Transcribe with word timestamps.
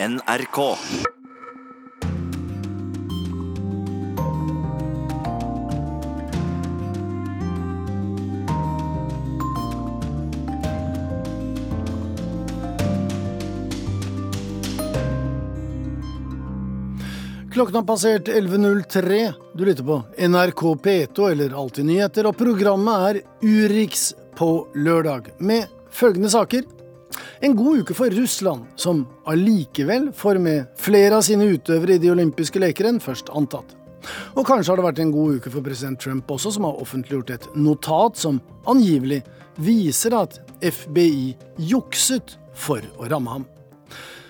NRK. 0.00 0.76
Klokken 17.52 17.74
har 17.74 17.82
passert 17.82 18.28
11.03. 18.28 19.32
Du 19.52 19.64
lytter 19.64 19.82
på 19.82 20.02
NRK 20.18 20.62
P2 20.62 21.30
eller 21.30 21.50
Alltid 21.58 21.84
nyheter, 21.84 22.30
og 22.30 22.38
programmet 22.38 23.10
er 23.10 23.22
Urix 23.42 24.12
på 24.38 24.68
lørdag, 24.78 25.34
med 25.42 25.66
følgende 25.90 26.30
saker. 26.30 26.77
En 27.40 27.54
god 27.56 27.84
uke 27.84 27.94
for 27.94 28.10
Russland, 28.10 28.66
som 28.76 29.04
allikevel 29.30 30.10
får 30.16 30.40
med 30.42 30.70
flere 30.78 31.20
av 31.20 31.26
sine 31.26 31.46
utøvere 31.54 31.94
i 31.94 32.02
de 32.02 32.10
olympiske 32.10 32.58
leker 32.58 32.88
enn 32.90 32.98
først 33.02 33.30
antatt. 33.30 33.76
Og 34.34 34.46
kanskje 34.46 34.72
har 34.72 34.80
det 34.80 34.86
vært 34.86 35.02
en 35.02 35.12
god 35.14 35.38
uke 35.38 35.52
for 35.52 35.62
president 35.62 36.00
Trump 36.02 36.30
også, 36.30 36.54
som 36.56 36.66
har 36.66 36.80
offentliggjort 36.82 37.30
et 37.34 37.46
notat 37.58 38.18
som 38.18 38.40
angivelig 38.70 39.20
viser 39.62 40.16
at 40.18 40.40
FBI 40.62 41.36
jukset 41.70 42.36
for 42.58 42.82
å 42.98 43.06
ramme 43.10 43.38
ham. 43.38 43.46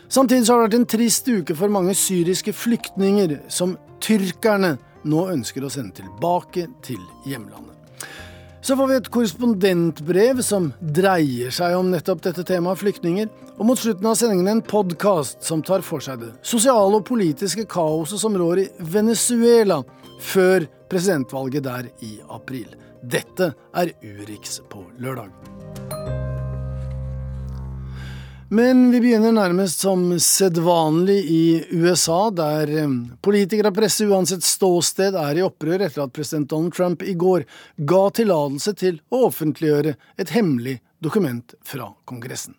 Samtidig 0.09 0.49
har 0.49 0.61
det 0.61 0.69
vært 0.69 0.79
en 0.79 0.89
trist 0.89 1.29
uke 1.29 1.57
for 1.57 1.73
mange 1.73 1.97
syriske 1.97 2.53
flyktninger 2.57 3.39
som 3.53 3.77
tyrkerne 4.05 4.77
nå 5.09 5.27
ønsker 5.33 5.65
å 5.65 5.73
sende 5.73 6.01
tilbake 6.01 6.69
til 6.85 7.01
hjemlandet. 7.29 7.78
Så 8.61 8.77
får 8.77 8.89
vi 8.91 8.97
et 8.99 9.11
korrespondentbrev 9.15 10.41
som 10.43 10.73
dreier 10.81 11.55
seg 11.55 11.77
om 11.79 11.93
nettopp 11.93 12.25
dette 12.27 12.45
temaet 12.47 12.81
flyktninger, 12.83 13.31
og 13.59 13.71
mot 13.71 13.79
slutten 13.79 14.09
av 14.11 14.19
sendingen 14.19 14.51
en 14.51 14.65
podkast 14.67 15.47
som 15.47 15.63
tar 15.63 15.85
for 15.87 16.03
seg 16.05 16.21
det 16.25 16.33
sosiale 16.47 16.99
og 16.99 17.07
politiske 17.09 17.67
kaoset 17.71 18.23
som 18.23 18.37
rår 18.39 18.65
i 18.65 18.69
Venezuela 18.95 19.81
før 20.19 20.67
presidentvalget 20.91 21.67
der 21.69 21.91
i 22.03 22.17
april. 22.35 22.71
Dette 22.99 23.53
er 23.79 23.95
Urix 24.03 24.59
på 24.71 24.89
lørdag. 24.99 26.18
Men 28.51 28.91
vi 28.91 29.01
begynner 29.01 29.33
nærmest 29.37 29.83
som 29.85 30.07
sedvanlig 30.25 31.19
i 31.31 31.65
USA, 31.71 32.31
der 32.33 32.71
eh, 32.81 32.95
politikere 33.21 33.69
og 33.69 33.77
presse 33.77 34.07
uansett 34.09 34.47
ståsted 34.47 35.19
er 35.21 35.37
i 35.37 35.45
opprør 35.45 35.85
etter 35.85 36.07
at 36.07 36.15
president 36.17 36.49
Donald 36.49 36.73
Trump 36.73 37.05
i 37.05 37.13
går 37.13 37.45
ga 37.93 38.01
tillatelse 38.17 38.73
til 38.81 39.03
å 39.13 39.27
offentliggjøre 39.27 39.93
et 40.17 40.33
hemmelig 40.33 40.79
dokument 41.05 41.53
fra 41.61 41.91
Kongressen. 42.09 42.57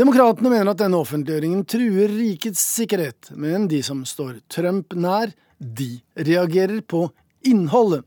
Demokratene 0.00 0.48
mener 0.48 0.72
at 0.72 0.80
denne 0.80 1.04
offentliggjøringen 1.04 1.68
truer 1.68 2.16
rikets 2.16 2.64
sikkerhet, 2.80 3.34
men 3.36 3.68
de 3.68 3.84
som 3.84 4.00
står 4.08 4.40
Trump 4.48 4.96
nær, 4.96 5.28
de 5.60 5.98
reagerer 6.16 6.80
på 6.80 7.10
innholdet. 7.44 8.00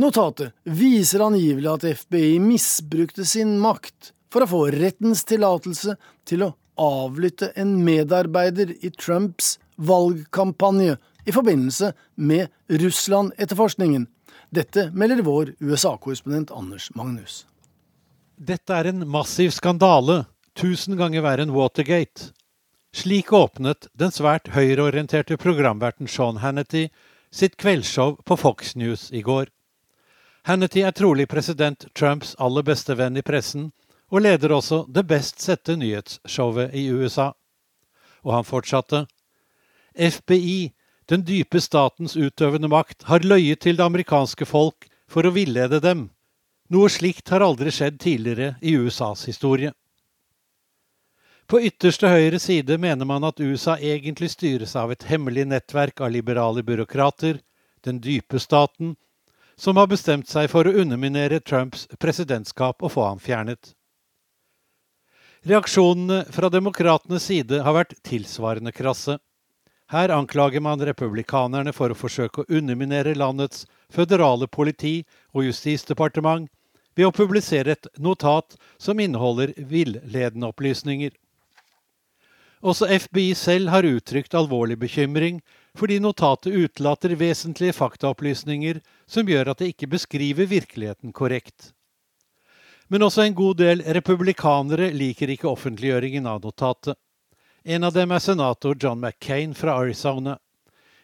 Notatet 0.00 0.56
viser 0.64 1.28
angivelig 1.28 1.68
at 1.68 1.90
FBI 2.00 2.38
misbrukte 2.40 3.28
sin 3.28 3.58
makt 3.60 4.14
for 4.32 4.44
å 4.44 4.50
få 4.50 4.62
rettens 4.74 5.24
tillatelse 5.28 5.96
til 6.28 6.44
å 6.46 6.52
avlytte 6.78 7.50
en 7.58 7.74
medarbeider 7.84 8.74
i 8.80 8.90
Trumps 8.94 9.56
valgkampanje 9.76 10.96
i 11.28 11.34
forbindelse 11.34 11.92
med 12.14 12.48
Russland-etterforskningen. 12.68 14.06
Dette 14.50 14.88
melder 14.94 15.22
vår 15.26 15.52
USA-korrespondent 15.60 16.50
Anders 16.54 16.88
Magnus. 16.96 17.44
Dette 18.38 18.74
er 18.74 18.88
en 18.92 19.04
massiv 19.10 19.50
skandale, 19.50 20.24
tusen 20.56 20.96
ganger 20.96 21.24
verre 21.26 21.44
enn 21.44 21.54
Watergate. 21.54 22.30
Slik 22.94 23.32
åpnet 23.34 23.90
den 23.98 24.14
svært 24.14 24.48
høyreorienterte 24.54 25.36
programverten 25.36 26.08
Sean 26.08 26.40
Hannity 26.40 26.88
sitt 27.30 27.58
kveldsshow 27.60 28.16
på 28.24 28.36
Fox 28.36 28.76
News 28.76 29.10
i 29.12 29.22
går. 29.22 29.50
Hannity 30.48 30.80
er 30.86 30.96
trolig 30.96 31.28
president 31.28 31.84
Trumps 31.92 32.32
aller 32.38 32.64
beste 32.64 32.96
venn 32.96 33.18
i 33.20 33.26
pressen, 33.26 33.68
og 34.10 34.24
leder 34.24 34.54
også 34.56 34.84
det 34.88 35.04
best 35.08 35.42
sette 35.44 35.76
nyhetsshowet 35.76 36.74
i 36.76 36.88
USA. 36.90 37.32
Og 38.24 38.34
han 38.34 38.46
fortsatte. 38.48 39.04
FBI, 39.94 40.72
den 41.08 41.24
dype 41.24 41.60
statens 41.60 42.16
utøvende 42.16 42.68
makt, 42.68 43.04
har 43.08 43.24
løyet 43.24 43.60
til 43.64 43.76
det 43.76 43.84
amerikanske 43.84 44.46
folk 44.48 44.88
for 45.08 45.26
å 45.26 45.34
villede 45.34 45.80
dem. 45.84 46.08
Noe 46.68 46.88
slikt 46.92 47.30
har 47.32 47.44
aldri 47.44 47.72
skjedd 47.72 48.00
tidligere 48.00 48.56
i 48.60 48.76
USAs 48.76 49.24
historie. 49.28 49.72
På 51.48 51.60
ytterste 51.64 52.10
høyre 52.12 52.36
side 52.38 52.76
mener 52.76 53.08
man 53.08 53.24
at 53.24 53.40
USA 53.40 53.78
egentlig 53.80 54.34
styres 54.34 54.74
av 54.76 54.92
et 54.92 55.06
hemmelig 55.08 55.46
nettverk 55.48 56.02
av 56.04 56.12
liberale 56.12 56.60
byråkrater, 56.62 57.40
den 57.84 58.02
dype 58.04 58.36
staten, 58.38 58.96
som 59.56 59.80
har 59.80 59.88
bestemt 59.88 60.28
seg 60.28 60.50
for 60.52 60.68
å 60.68 60.76
underminere 60.82 61.40
Trumps 61.40 61.86
presidentskap 61.98 62.84
og 62.84 62.92
få 62.92 63.06
ham 63.08 63.22
fjernet. 63.22 63.72
Reaksjonene 65.46 66.24
fra 66.34 66.48
demokratenes 66.50 67.22
side 67.30 67.62
har 67.62 67.76
vært 67.76 67.94
tilsvarende 68.06 68.72
krasse. 68.74 69.18
Her 69.88 70.10
anklager 70.12 70.60
man 70.60 70.82
republikanerne 70.84 71.72
for 71.72 71.94
å 71.94 71.96
forsøke 71.96 72.42
å 72.42 72.48
underminere 72.58 73.14
landets 73.16 73.64
føderale 73.88 74.48
politi 74.50 75.04
og 75.32 75.46
justisdepartement 75.46 76.50
ved 76.98 77.06
å 77.06 77.14
publisere 77.14 77.76
et 77.76 77.86
notat 78.02 78.58
som 78.76 78.98
inneholder 79.00 79.54
villedende 79.56 80.50
opplysninger. 80.50 81.14
Også 82.58 82.88
FBI 82.90 83.30
selv 83.38 83.70
har 83.70 83.86
uttrykt 83.86 84.34
alvorlig 84.34 84.80
bekymring 84.82 85.38
fordi 85.78 86.00
notatet 86.02 86.52
utelater 86.52 87.14
vesentlige 87.14 87.76
faktaopplysninger 87.78 88.82
som 89.06 89.30
gjør 89.30 89.52
at 89.52 89.62
det 89.62 89.70
ikke 89.72 89.92
beskriver 89.94 90.50
virkeligheten 90.50 91.14
korrekt. 91.14 91.70
Men 92.88 93.04
også 93.04 93.22
en 93.22 93.34
god 93.36 93.58
del 93.60 93.82
republikanere 93.96 94.90
liker 94.96 95.28
ikke 95.34 95.50
offentliggjøringen 95.50 96.26
av 96.26 96.40
notatet. 96.44 96.96
En 97.64 97.84
av 97.84 97.92
dem 97.92 98.12
er 98.16 98.22
senator 98.24 98.76
John 98.80 99.00
McCain 99.00 99.52
fra 99.54 99.74
Arizona. 99.76 100.38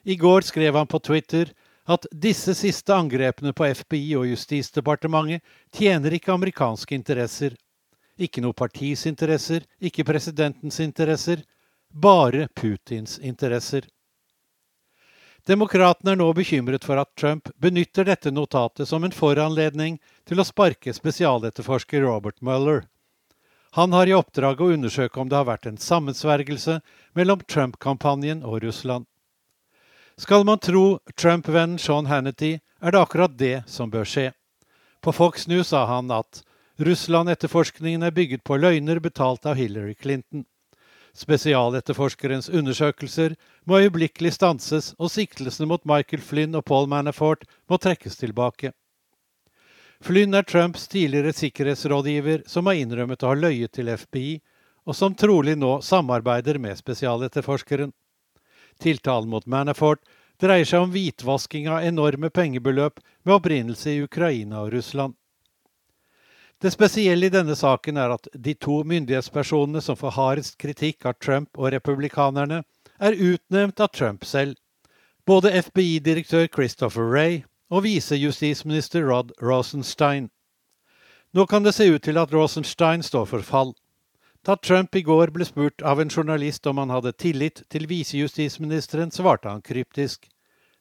I 0.05 0.17
går 0.17 0.47
skrev 0.49 0.77
han 0.77 0.89
på 0.89 0.99
Twitter 0.99 1.51
at 1.85 2.07
disse 2.13 2.55
siste 2.57 2.95
angrepene 2.97 3.53
på 3.53 3.67
FBI 3.77 4.15
og 4.17 4.31
Justisdepartementet 4.31 5.45
tjener 5.77 6.17
ikke 6.17 6.33
amerikanske 6.33 6.97
interesser. 6.97 7.57
Ikke 8.17 8.41
noe 8.41 8.57
partis 8.57 9.05
interesser, 9.11 9.65
ikke 9.81 10.07
presidentens 10.07 10.81
interesser, 10.81 11.43
bare 11.91 12.49
Putins 12.57 13.19
interesser. 13.19 13.85
Demokratene 15.45 16.15
er 16.15 16.17
nå 16.17 16.31
bekymret 16.33 16.87
for 16.89 16.97
at 16.97 17.11
Trump 17.21 17.51
benytter 17.61 18.07
dette 18.09 18.31
notatet 18.33 18.89
som 18.89 19.05
en 19.05 19.13
foranledning 19.13 19.99
til 20.25 20.41
å 20.41 20.47
sparke 20.49 20.95
spesialetterforsker 20.97 22.01
Robert 22.01 22.41
Mueller. 22.41 22.87
Han 23.77 23.93
har 23.93 24.09
i 24.09 24.15
oppdrag 24.17 24.63
å 24.63 24.71
undersøke 24.73 25.21
om 25.21 25.29
det 25.29 25.37
har 25.37 25.49
vært 25.51 25.67
en 25.69 25.77
sammensvergelse 25.77 26.79
mellom 27.13 27.43
Trump-kampanjen 27.45 28.41
og 28.47 28.63
Russland. 28.65 29.05
Skal 30.17 30.47
man 30.49 30.63
tro 30.63 31.01
Trump-vennen 31.19 31.77
Sean 31.83 32.07
Hannity, 32.07 32.61
er 32.81 32.95
det 32.95 33.03
akkurat 33.03 33.37
det 33.37 33.65
som 33.67 33.91
bør 33.91 34.09
skje. 34.09 34.29
På 35.05 35.13
Fox 35.13 35.49
News 35.51 35.75
sa 35.75 35.85
han 35.91 36.09
at 36.15 36.41
Russland-etterforskningen 36.81 38.07
er 38.07 38.15
bygget 38.15 38.45
på 38.47 38.57
løgner 38.57 39.03
betalt 39.03 39.45
av 39.45 39.59
Hillary 39.61 39.95
Clinton. 39.95 40.47
Spesialetterforskerens 41.15 42.49
undersøkelser 42.51 43.37
må 43.65 43.79
øyeblikkelig 43.79 44.33
stanses, 44.35 44.95
og 44.99 45.13
siktelsene 45.15 45.69
mot 45.71 45.85
Michael 45.87 46.23
Flynn 46.23 46.59
og 46.59 46.65
Paul 46.67 46.89
Manafort 46.91 47.45
må 47.71 47.79
trekkes 47.79 48.19
tilbake. 48.19 48.73
Flynn 50.03 50.35
er 50.35 50.43
Trumps 50.43 50.89
tidligere 50.91 51.33
sikkerhetsrådgiver 51.33 52.43
som 52.51 52.67
har 52.67 52.81
innrømmet 52.83 53.23
å 53.23 53.31
ha 53.31 53.39
løyet 53.39 53.73
til 53.79 53.89
FBI, 53.95 54.41
og 54.85 54.99
som 54.99 55.15
trolig 55.15 55.55
nå 55.57 55.79
samarbeider 55.81 56.59
med 56.61 56.77
spesialetterforskeren. 56.77 57.95
Tiltalen 58.83 59.31
mot 59.31 59.47
Manafort 59.47 60.03
dreier 60.43 60.67
seg 60.67 60.83
om 60.83 60.93
hvitvasking 60.93 61.71
av 61.71 61.87
enorme 61.87 62.29
pengebeløp 62.35 62.99
med 63.23 63.37
opprinnelse 63.39 63.95
i 63.95 64.03
Ukraina 64.05 64.65
og 64.65 64.75
Russland. 64.75 65.15
Det 66.63 66.71
spesielle 66.71 67.27
i 67.27 67.33
denne 67.33 67.57
saken 67.57 67.97
er 68.01 68.15
at 68.15 68.29
de 68.35 68.55
to 68.55 68.83
myndighetspersonene 68.89 69.83
som 69.83 69.97
får 69.97 70.17
hardest 70.17 70.59
kritikk 70.59 71.07
av 71.07 71.19
Trump 71.21 71.59
og 71.59 71.73
republikanerne, 71.75 72.63
er 73.01 73.19
utnevnt 73.19 73.81
av 73.81 73.91
Trump 73.93 74.25
selv. 74.25 74.57
Både 75.27 75.51
FBI-direktør 75.51 76.47
Christopher 76.55 77.11
Ray 77.11 77.43
og 77.71 77.85
visejustisminister 77.85 79.05
Rod 79.09 79.33
Rosenstein. 79.43 80.31
Nå 81.35 81.47
kan 81.47 81.65
det 81.65 81.75
se 81.75 81.89
ut 81.91 82.03
til 82.03 82.19
at 82.21 82.33
Rosenstein 82.33 83.03
står 83.03 83.25
for 83.27 83.43
fall. 83.43 83.75
Da 84.47 84.55
Trump 84.57 84.95
i 84.95 85.03
går 85.03 85.33
ble 85.35 85.47
spurt 85.49 85.83
av 85.83 86.01
en 86.01 86.13
journalist 86.13 86.67
om 86.67 86.79
han 86.79 86.93
hadde 86.93 87.15
tillit 87.17 87.63
til 87.73 87.89
visejustisministeren, 87.89 89.11
svarte 89.11 89.49
han 89.49 89.65
kryptisk. 89.65 90.29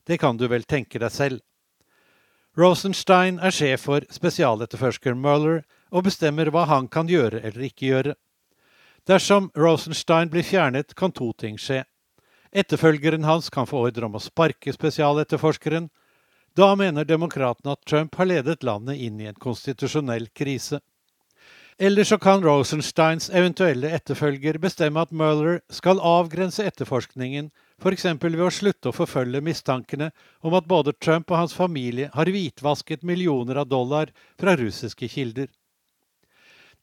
Det 0.05 0.19
kan 0.19 0.37
du 0.37 0.49
vel 0.51 0.67
tenke 0.67 0.99
deg 0.99 1.11
selv. 1.11 1.39
Rosenstein 2.53 3.39
er 3.41 3.49
sjef 3.49 3.87
for 3.87 4.03
spesialetterforsker 4.13 5.15
Mueller 5.17 5.63
og 5.89 6.03
bestemmer 6.05 6.51
hva 6.53 6.67
han 6.69 6.85
kan 6.85 7.07
gjøre 7.09 7.39
eller 7.41 7.65
ikke 7.65 7.87
gjøre. 7.87 8.13
Dersom 9.09 9.47
Rosenstein 9.57 10.29
blir 10.29 10.45
fjernet, 10.45 10.93
kan 10.93 11.11
to 11.11 11.31
ting 11.33 11.57
skje. 11.57 11.81
Etterfølgeren 12.53 13.25
hans 13.25 13.49
kan 13.49 13.65
få 13.65 13.87
ordre 13.87 14.05
om 14.05 14.19
å 14.19 14.21
sparke 14.21 14.69
spesialetterforskeren. 14.69 15.89
Da 16.53 16.69
mener 16.77 17.09
demokratene 17.09 17.73
at 17.73 17.81
Trump 17.89 18.21
har 18.21 18.29
ledet 18.29 18.61
landet 18.61 19.01
inn 19.01 19.17
i 19.17 19.31
en 19.31 19.41
konstitusjonell 19.41 20.29
krise. 20.37 20.77
Eller 21.81 22.05
så 22.05 22.19
kan 22.21 22.45
Rosensteins 22.45 23.31
eventuelle 23.33 23.89
etterfølger 23.97 24.61
bestemme 24.61 25.01
at 25.01 25.11
Mueller 25.11 25.63
skal 25.73 25.97
avgrense 25.97 26.61
etterforskningen, 26.61 27.49
f.eks. 27.81 28.05
ved 28.05 28.43
å 28.43 28.51
slutte 28.51 28.91
å 28.91 28.95
forfølge 28.95 29.41
mistankene 29.41 30.11
om 30.41 30.53
at 30.57 30.67
både 30.69 30.93
Trump 30.93 31.31
og 31.31 31.37
hans 31.37 31.55
familie 31.57 32.09
har 32.13 32.29
hvitvasket 32.29 33.03
millioner 33.03 33.61
av 33.63 33.67
dollar 33.67 34.13
fra 34.39 34.55
russiske 34.59 35.07
kilder. 35.07 35.47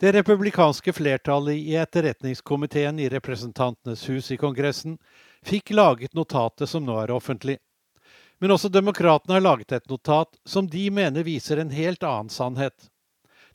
Det 0.00 0.12
republikanske 0.16 0.92
flertallet 0.96 1.58
i 1.60 1.74
etterretningskomiteen 1.76 2.98
i 2.98 3.08
Representantenes 3.12 4.06
hus 4.08 4.30
i 4.32 4.38
Kongressen 4.40 4.96
fikk 5.44 5.74
laget 5.76 6.14
notatet 6.16 6.70
som 6.70 6.86
nå 6.86 6.96
er 7.02 7.12
offentlig. 7.12 7.58
Men 8.40 8.54
også 8.54 8.70
demokratene 8.72 9.36
har 9.36 9.44
laget 9.44 9.74
et 9.76 9.90
notat 9.92 10.38
som 10.48 10.64
de 10.64 10.86
mener 10.90 11.26
viser 11.26 11.60
en 11.60 11.74
helt 11.74 12.02
annen 12.02 12.32
sannhet. 12.32 12.88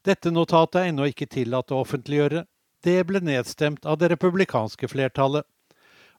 Dette 0.06 0.30
notatet 0.30 0.84
er 0.84 0.92
ennå 0.92 1.08
ikke 1.10 1.26
tillatt 1.26 1.74
å 1.74 1.82
offentliggjøre. 1.82 2.46
Det 2.86 3.00
ble 3.10 3.24
nedstemt 3.26 3.86
av 3.90 3.98
det 3.98 4.12
republikanske 4.14 4.88
flertallet. 4.92 5.48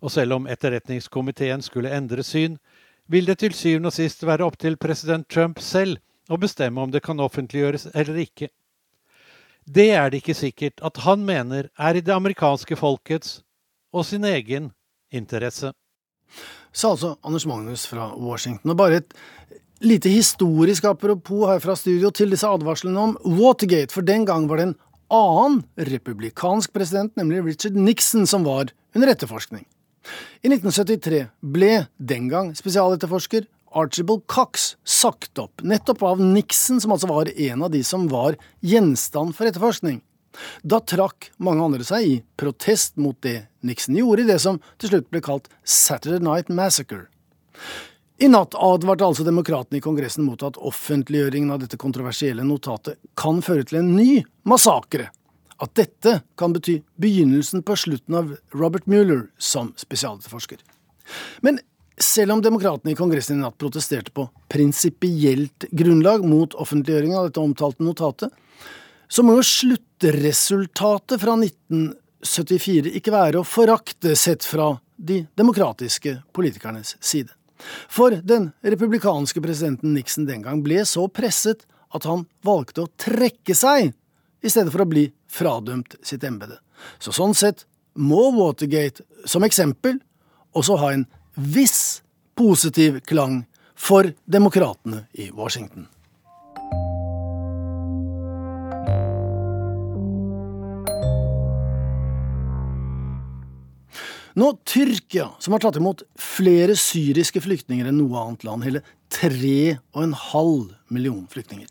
Og 0.04 0.12
selv 0.12 0.36
om 0.36 0.48
etterretningskomiteen 0.50 1.62
skulle 1.64 1.94
endre 1.94 2.24
syn, 2.26 2.58
vil 3.06 3.26
det 3.28 3.38
til 3.40 3.54
syvende 3.54 3.92
og 3.92 3.96
sist 3.96 4.24
være 4.26 4.44
opp 4.46 4.58
til 4.58 4.76
president 4.76 5.28
Trump 5.30 5.60
selv 5.62 6.00
å 6.28 6.38
bestemme 6.40 6.82
om 6.82 6.90
det 6.90 7.04
kan 7.06 7.22
offentliggjøres 7.22 7.88
eller 7.94 8.18
ikke. 8.24 8.50
Det 9.66 9.88
er 9.94 10.10
det 10.10 10.22
ikke 10.22 10.36
sikkert 10.38 10.82
at 10.86 11.02
han 11.06 11.24
mener 11.26 11.70
er 11.78 11.98
i 11.98 12.02
det 12.04 12.14
amerikanske 12.14 12.78
folkets 12.78 13.40
og 13.94 14.06
sin 14.06 14.26
egen 14.26 14.70
interesse. 15.14 15.72
Sa 16.72 16.92
altså 16.92 17.14
Anders 17.24 17.46
Magnus 17.46 17.86
fra 17.88 18.12
Washington. 18.14 18.74
Og 18.74 18.78
bare 18.78 19.00
et 19.00 19.14
lite 19.80 20.10
historisk 20.12 20.84
apropos 20.84 21.46
her 21.50 21.62
fra 21.62 21.76
studio 21.78 22.10
til 22.10 22.30
disse 22.34 22.48
advarslene 22.48 23.00
om 23.00 23.16
Watergate, 23.38 23.94
for 23.94 24.06
den 24.06 24.26
gang 24.26 24.48
var 24.50 24.60
det 24.60 24.68
en 24.68 24.76
annen 25.12 25.62
republikansk 25.78 26.72
president, 26.74 27.14
nemlig 27.16 27.44
Richard 27.44 27.78
Nixon, 27.78 28.26
som 28.26 28.44
var 28.46 28.72
under 28.94 29.12
etterforskning. 29.12 29.66
I 30.42 30.50
1973 30.52 31.26
ble 31.40 31.86
den 31.96 32.28
gang 32.32 32.52
spesialetterforsker 32.56 33.46
Archibald 33.76 34.24
Cox 34.30 34.76
sagt 34.84 35.38
opp, 35.38 35.60
nettopp 35.62 36.02
av 36.06 36.20
Nixon, 36.22 36.80
som 36.80 36.94
altså 36.94 37.10
var 37.10 37.28
en 37.28 37.64
av 37.66 37.72
de 37.74 37.82
som 37.84 38.06
var 38.08 38.38
gjenstand 38.64 39.34
for 39.36 39.48
etterforskning. 39.48 40.00
Da 40.62 40.80
trakk 40.84 41.30
mange 41.42 41.64
andre 41.64 41.84
seg 41.84 42.06
i 42.06 42.14
protest 42.40 42.96
mot 43.00 43.18
det 43.24 43.46
Nixon 43.66 43.98
gjorde 43.98 44.24
i 44.24 44.30
det 44.30 44.38
som 44.42 44.60
til 44.80 44.92
slutt 44.92 45.10
ble 45.12 45.22
kalt 45.24 45.50
Saturday 45.64 46.22
Night 46.24 46.52
Massacre. 46.52 47.06
I 48.16 48.30
natt 48.32 48.56
advarte 48.56 49.04
altså 49.04 49.26
demokratene 49.26 49.76
i 49.76 49.84
Kongressen 49.84 50.24
mot 50.24 50.40
at 50.46 50.56
offentliggjøringen 50.56 51.52
av 51.52 51.60
dette 51.60 51.76
kontroversielle 51.80 52.46
notatet 52.48 52.96
kan 53.18 53.42
føre 53.44 53.66
til 53.68 53.82
en 53.82 53.92
ny 53.96 54.22
massakre. 54.48 55.10
At 55.62 55.72
dette 55.78 56.18
kan 56.36 56.52
bety 56.52 56.80
begynnelsen 57.00 57.62
på 57.64 57.76
slutten 57.80 58.18
av 58.18 58.34
Robert 58.52 58.86
Mueller 58.90 59.26
som 59.38 59.72
spesialetterforsker. 59.80 60.60
Men 61.40 61.60
selv 61.96 62.34
om 62.34 62.42
demokratene 62.44 62.92
i 62.92 62.98
Kongressen 62.98 63.38
i 63.38 63.44
natt 63.44 63.56
protesterte 63.60 64.12
på 64.12 64.26
prinsipielt 64.52 65.68
grunnlag 65.72 66.26
mot 66.28 66.54
offentliggjøringen 66.60 67.16
av 67.16 67.30
dette 67.30 67.40
omtalte 67.40 67.86
notatet, 67.86 68.34
så 69.08 69.22
må 69.24 69.38
jo 69.38 69.46
sluttresultatet 69.46 71.22
fra 71.22 71.36
1974 71.38 72.92
ikke 72.98 73.14
være 73.14 73.40
å 73.40 73.48
forakte 73.48 74.16
sett 74.18 74.44
fra 74.44 74.74
de 74.96 75.22
demokratiske 75.38 76.18
politikernes 76.36 76.96
side. 77.00 77.32
For 77.88 78.18
den 78.20 78.50
republikanske 78.66 79.40
presidenten 79.40 79.94
Nixon 79.96 80.26
den 80.28 80.42
gang 80.44 80.60
ble 80.64 80.82
så 80.88 81.06
presset 81.08 81.64
at 81.96 82.04
han 82.08 82.26
valgte 82.44 82.84
å 82.84 82.92
trekke 83.00 83.56
seg 83.56 83.94
i 84.44 84.52
stedet 84.52 84.72
for 84.74 84.84
å 84.84 84.90
bli 84.90 85.06
fradømt 85.36 85.98
sitt 86.06 86.24
embete. 86.26 86.60
Så 86.98 87.14
sånn 87.14 87.34
sett 87.36 87.66
må 87.96 88.30
Watergate 88.36 89.04
som 89.28 89.44
eksempel 89.46 90.00
også 90.56 90.78
ha 90.80 90.92
en 90.94 91.06
viss 91.36 92.00
positiv 92.36 93.00
klang 93.08 93.44
for 93.76 94.08
demokratene 94.24 95.04
i 95.20 95.30
Washington. 95.36 95.88
Nå 104.36 104.50
Tyrkia, 104.68 105.30
som 105.40 105.54
har 105.56 105.62
tatt 105.64 105.78
imot 105.80 106.02
flere 106.20 106.74
syriske 106.76 107.40
flyktninger 107.40 107.88
enn 107.88 107.96
noe 107.96 108.20
annet 108.20 108.44
land, 108.44 108.66
hele 108.68 108.82
3,5 109.08 110.66
millioner 110.92 111.30
flyktninger. 111.32 111.70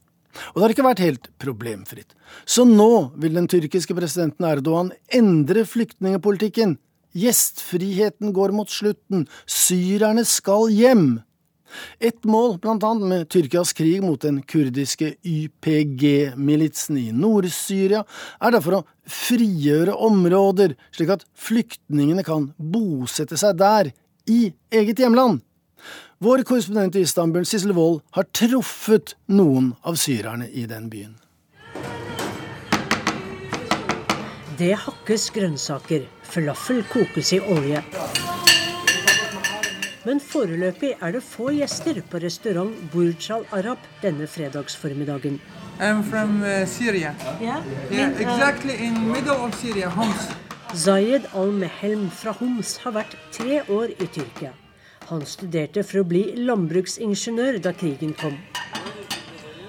Og 0.54 0.58
det 0.58 0.66
har 0.66 0.74
ikke 0.76 0.88
vært 0.88 1.04
helt 1.04 1.30
problemfritt. 1.42 2.16
Så 2.46 2.66
nå 2.68 3.12
vil 3.22 3.38
den 3.38 3.50
tyrkiske 3.52 3.96
presidenten 3.98 4.48
Erdogan 4.48 4.92
endre 5.14 5.66
flyktningepolitikken. 5.70 6.78
Gjestfriheten 7.16 8.34
går 8.36 8.52
mot 8.56 8.72
slutten. 8.72 9.24
Syrerne 9.48 10.26
skal 10.28 10.68
hjem. 10.74 11.08
Et 12.00 12.18
mål, 12.28 12.58
blant 12.64 12.84
annet 12.88 13.10
med 13.10 13.30
Tyrkias 13.32 13.74
krig 13.76 14.04
mot 14.04 14.22
den 14.22 14.42
kurdiske 14.48 15.16
YPG-militsen 15.26 17.00
i 17.02 17.10
Nord-Syria, 17.16 18.04
er 18.40 18.56
derfor 18.56 18.80
å 18.80 18.84
frigjøre 19.10 19.96
områder, 20.08 20.76
slik 20.96 21.12
at 21.18 21.26
flyktningene 21.36 22.24
kan 22.28 22.52
bosette 22.58 23.40
seg 23.40 23.58
der, 23.60 23.92
i 24.26 24.50
eget 24.74 25.02
hjemland. 25.04 25.44
Vår 26.18 26.44
korrespondent 26.44 26.96
i 26.96 27.00
Istanbul, 27.00 27.46
Sissel 27.46 27.74
Wold, 27.76 28.02
har 28.16 28.24
truffet 28.24 29.18
noen 29.28 29.74
av 29.84 29.98
syrerne 30.00 30.48
i 30.48 30.64
den 30.66 30.88
byen. 30.90 31.18
Det 34.56 34.72
hakkes 34.80 35.28
grønnsaker. 35.36 36.08
Falafel 36.24 36.80
kokes 36.88 37.34
i 37.36 37.42
olje. 37.44 37.84
Men 40.08 40.24
foreløpig 40.24 40.94
er 41.04 41.18
det 41.18 41.24
få 41.26 41.52
gjester 41.52 42.00
på 42.08 42.24
restaurant 42.24 42.80
Burj 42.94 43.32
al 43.36 43.48
Arab 43.52 43.84
denne 44.02 44.28
fredagsformiddagen. 44.28 45.42
I'm 45.84 46.04
from 46.04 46.42
uh, 46.44 46.64
Syria. 46.66 47.12
Yeah? 47.42 47.60
Yeah, 47.92 48.16
exactly 48.22 48.80
in 48.80 49.12
middle 49.12 49.36
of 49.36 49.56
Syria, 49.60 49.90
Homs. 49.90 50.30
Zayed 50.72 51.28
al-Mehelm 51.34 52.08
fra 52.10 52.32
Homs 52.40 52.78
har 52.86 53.02
vært 53.04 53.18
tre 53.36 53.66
år 53.68 53.92
i 54.00 54.08
Tyrkia. 54.08 54.56
Han 55.10 55.22
studerte 55.30 55.84
for 55.86 56.02
å 56.02 56.08
bli 56.10 56.24
landbruksingeniør 56.48 57.60
da 57.62 57.74
krigen 57.78 58.14
kom. 58.18 58.38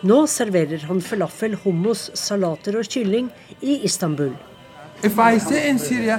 Nå 0.06 0.22
serverer 0.30 0.84
han 0.88 1.00
falafel, 1.04 1.56
hummus, 1.64 2.10
salater 2.16 2.78
og 2.80 2.88
kylling 2.88 3.28
i 3.60 3.80
Istanbul. 3.84 4.32
Syria, 5.78 6.18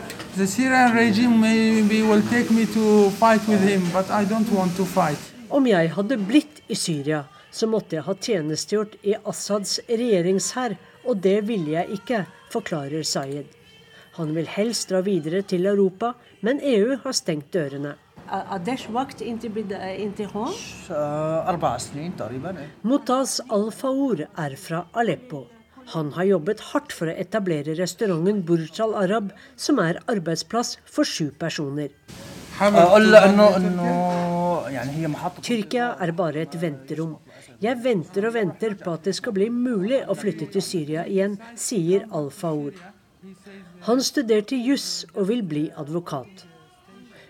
him. 3.66 3.90
Om 5.50 5.68
jeg 5.68 5.92
hadde 5.98 6.18
blitt 6.18 6.62
i 6.68 6.76
Syria, 6.76 7.24
så 7.52 7.68
måtte 7.68 7.98
jeg 7.98 8.06
ha 8.06 8.14
tjenestegjort 8.14 8.98
i 9.02 9.16
Assads 9.26 9.80
regjeringshær, 9.90 10.78
og 11.08 11.22
det 11.24 11.40
ville 11.48 11.74
jeg 11.74 12.02
ikke, 12.02 12.26
forklarer 12.54 13.04
Sayed. 13.04 13.50
Han 14.18 14.34
vil 14.38 14.50
helst 14.50 14.90
dra 14.90 15.02
videre 15.06 15.42
til 15.42 15.66
Europa, 15.66 16.14
men 16.42 16.62
EU 16.62 16.98
har 17.04 17.18
stengt 17.18 17.54
dørene. 17.54 17.96
Mutaz 22.84 23.40
al-Faour 23.50 24.26
er 24.28 24.56
fra 24.60 24.86
Aleppo. 24.94 25.46
Han 25.94 26.12
har 26.18 26.28
jobbet 26.28 26.64
hardt 26.74 26.92
for 26.92 27.08
å 27.08 27.16
etablere 27.16 27.78
restauranten 27.80 28.42
Burj 28.48 28.82
al 28.84 28.96
Arab, 29.06 29.30
som 29.56 29.80
er 29.80 30.02
arbeidsplass 30.12 30.76
for 30.84 31.08
sju 31.08 31.30
personer. 31.40 31.94
Tyrkia 35.48 35.88
er 36.04 36.12
bare 36.18 36.44
et 36.44 36.60
venterom. 36.60 37.16
Jeg 37.64 37.80
venter 37.86 38.28
og 38.28 38.36
venter 38.36 38.76
på 38.82 38.98
at 38.98 39.08
det 39.08 39.16
skal 39.16 39.36
bli 39.38 39.48
mulig 39.54 40.02
å 40.04 40.18
flytte 40.18 40.50
til 40.52 40.66
Syria 40.66 41.06
igjen, 41.08 41.38
sier 41.56 42.04
Al-Faour. 42.12 42.76
Han 43.88 44.04
studerte 44.04 44.58
juss 44.60 45.06
og 45.14 45.30
vil 45.32 45.44
bli 45.46 45.68
advokat. 45.78 46.48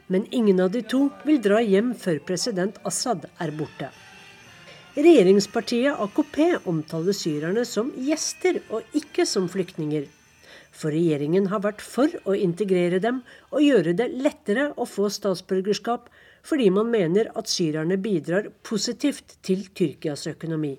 Men 0.08 0.28
ingen 0.32 0.60
av 0.64 0.72
de 0.72 0.82
to 0.82 1.08
vil 1.28 1.42
dra 1.44 1.62
hjem 1.62 1.94
før 2.00 2.20
president 2.28 2.78
Assad 2.88 3.26
er 3.44 3.52
borte. 3.56 3.90
Regjeringspartiet 4.98 6.00
AKP 6.02 6.38
omtaler 6.66 7.14
syrerne 7.14 7.66
som 7.70 7.92
gjester 8.02 8.62
og 8.74 8.96
ikke 8.98 9.28
som 9.30 9.46
flyktninger. 9.52 10.08
For 10.72 10.94
regjeringen 10.94 11.50
har 11.52 11.62
vært 11.66 11.84
for 11.86 12.10
å 12.26 12.34
integrere 12.38 12.98
dem 13.04 13.20
og 13.52 13.62
gjøre 13.66 13.94
det 14.00 14.08
lettere 14.16 14.72
å 14.74 14.88
få 14.90 15.12
statsborgerskap, 15.14 16.08
fordi 16.48 16.70
man 16.74 16.90
mener 16.90 17.30
at 17.38 17.52
syrerne 17.52 18.00
bidrar 18.02 18.50
positivt 18.66 19.38
til 19.46 19.68
Tyrkias 19.76 20.26
økonomi. 20.32 20.74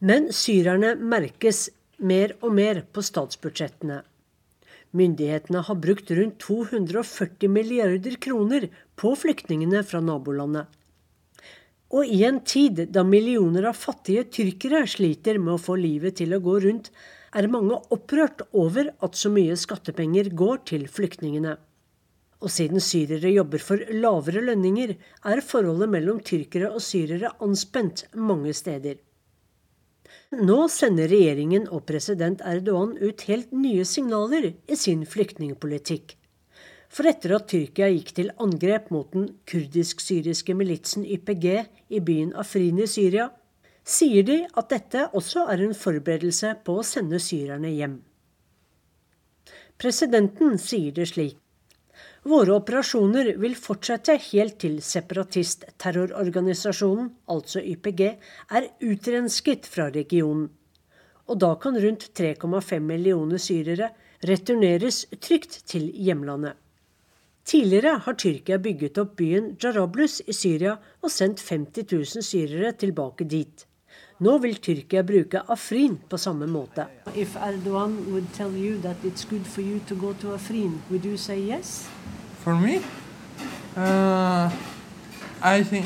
Men 0.00 0.30
syrerne 0.32 0.94
merkes 0.98 1.68
mer 1.98 2.34
og 2.40 2.54
mer 2.58 2.82
på 2.92 3.04
statsbudsjettene. 3.04 4.02
Myndighetene 4.96 5.60
har 5.66 5.78
brukt 5.82 6.10
rundt 6.16 6.38
240 6.40 7.50
milliarder 7.52 8.16
kroner 8.22 8.68
på 8.96 9.12
flyktningene 9.18 9.82
fra 9.84 10.00
nabolandet. 10.04 10.66
Og 11.94 12.08
i 12.10 12.22
en 12.26 12.40
tid 12.42 12.88
da 12.94 13.04
millioner 13.06 13.68
av 13.70 13.78
fattige 13.78 14.24
tyrkere 14.38 14.82
sliter 14.90 15.38
med 15.38 15.54
å 15.54 15.62
få 15.62 15.76
livet 15.78 16.18
til 16.18 16.34
å 16.34 16.42
gå 16.42 16.58
rundt, 16.64 16.90
er 17.36 17.50
mange 17.52 17.78
opprørt 17.92 18.42
over 18.56 18.90
at 19.04 19.18
så 19.18 19.30
mye 19.30 19.56
skattepenger 19.60 20.32
går 20.34 20.62
til 20.72 20.86
flyktningene. 20.90 21.56
Og 22.42 22.52
siden 22.52 22.82
syrere 22.84 23.32
jobber 23.32 23.62
for 23.62 23.82
lavere 23.92 24.42
lønninger, 24.44 24.94
er 25.24 25.44
forholdet 25.44 25.92
mellom 25.92 26.20
tyrkere 26.24 26.72
og 26.72 26.84
syrere 26.84 27.32
anspent 27.44 28.06
mange 28.16 28.52
steder. 28.56 28.98
Nå 30.36 30.58
sender 30.72 31.10
regjeringen 31.10 31.66
og 31.72 31.86
president 31.88 32.42
Erdogan 32.44 32.96
ut 33.00 33.24
helt 33.28 33.52
nye 33.54 33.84
signaler 33.88 34.52
i 34.52 34.78
sin 34.78 35.04
flyktningpolitikk. 35.06 36.16
For 36.92 37.08
etter 37.10 37.34
at 37.36 37.48
Tyrkia 37.50 37.88
gikk 37.92 38.12
til 38.16 38.30
angrep 38.42 38.90
mot 38.94 39.10
den 39.12 39.28
kurdisk-syriske 39.50 40.54
militsen 40.56 41.04
YPG 41.04 41.46
i 41.90 42.00
byen 42.00 42.32
Afrin 42.38 42.78
i 42.82 42.86
Syria, 42.90 43.30
sier 43.86 44.26
de 44.26 44.42
at 44.46 44.70
dette 44.72 45.06
også 45.14 45.46
er 45.52 45.62
en 45.62 45.74
forberedelse 45.78 46.54
på 46.66 46.78
å 46.80 46.86
sende 46.86 47.20
syrerne 47.22 47.70
hjem. 47.74 47.98
Presidenten 49.76 50.56
sier 50.58 50.94
det 50.96 51.10
slik. 51.12 51.36
Våre 52.26 52.56
operasjoner 52.58 53.28
vil 53.38 53.52
fortsette 53.54 54.16
helt 54.32 54.56
til 54.58 54.82
separatistterrororganisasjonen, 54.82 57.12
altså 57.30 57.62
YPG, 57.62 58.18
er 58.50 58.66
utrensket 58.82 59.62
fra 59.70 59.86
regionen. 59.94 60.50
Og 61.30 61.38
da 61.42 61.54
kan 61.62 61.78
rundt 61.78 62.10
3,5 62.18 62.82
millioner 62.82 63.38
syrere 63.42 63.90
returneres 64.26 65.06
trygt 65.22 65.66
til 65.70 65.86
hjemlandet. 65.94 66.54
Tidligere 67.46 68.02
har 68.02 68.18
Tyrkia 68.18 68.58
bygget 68.58 68.98
opp 68.98 69.14
byen 69.20 69.56
Jarablus 69.62 70.18
i 70.26 70.32
Syria 70.34 70.82
og 71.02 71.10
sendt 71.14 71.40
50 71.46 71.86
000 71.92 72.22
syrere 72.26 72.72
tilbake 72.74 73.24
dit. 73.30 73.66
Nå 74.16 74.38
vil 74.40 74.54
Tyrkia 74.56 75.02
bruke 75.04 75.42
Afrin 75.52 75.98
på 76.08 76.16
samme 76.16 76.46
måte. 76.48 76.86
If 77.14 77.36
Erdogan 77.36 77.98
would 78.08 78.32
tell 78.32 78.54
you 78.56 78.78
that 78.80 78.96
it's 79.04 79.28
good 79.28 79.44
for 79.44 79.60
you 79.60 79.80
to 79.88 79.94
go 79.94 80.12
to 80.12 80.32
Afrin, 80.32 80.80
would 80.90 81.04
you 81.04 81.16
say 81.16 81.36
yes? 81.38 81.84
For 82.40 82.54
me, 82.54 82.76
uh, 83.76 84.48
I 85.42 85.62
think 85.62 85.84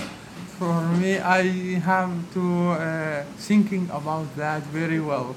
for 0.58 0.78
me 1.00 1.18
I 1.18 1.42
have 1.82 2.10
to 2.34 2.44
uh, 2.70 3.24
thinking 3.38 3.90
about 3.90 4.36
that 4.36 4.62
very 4.72 5.00
well. 5.00 5.34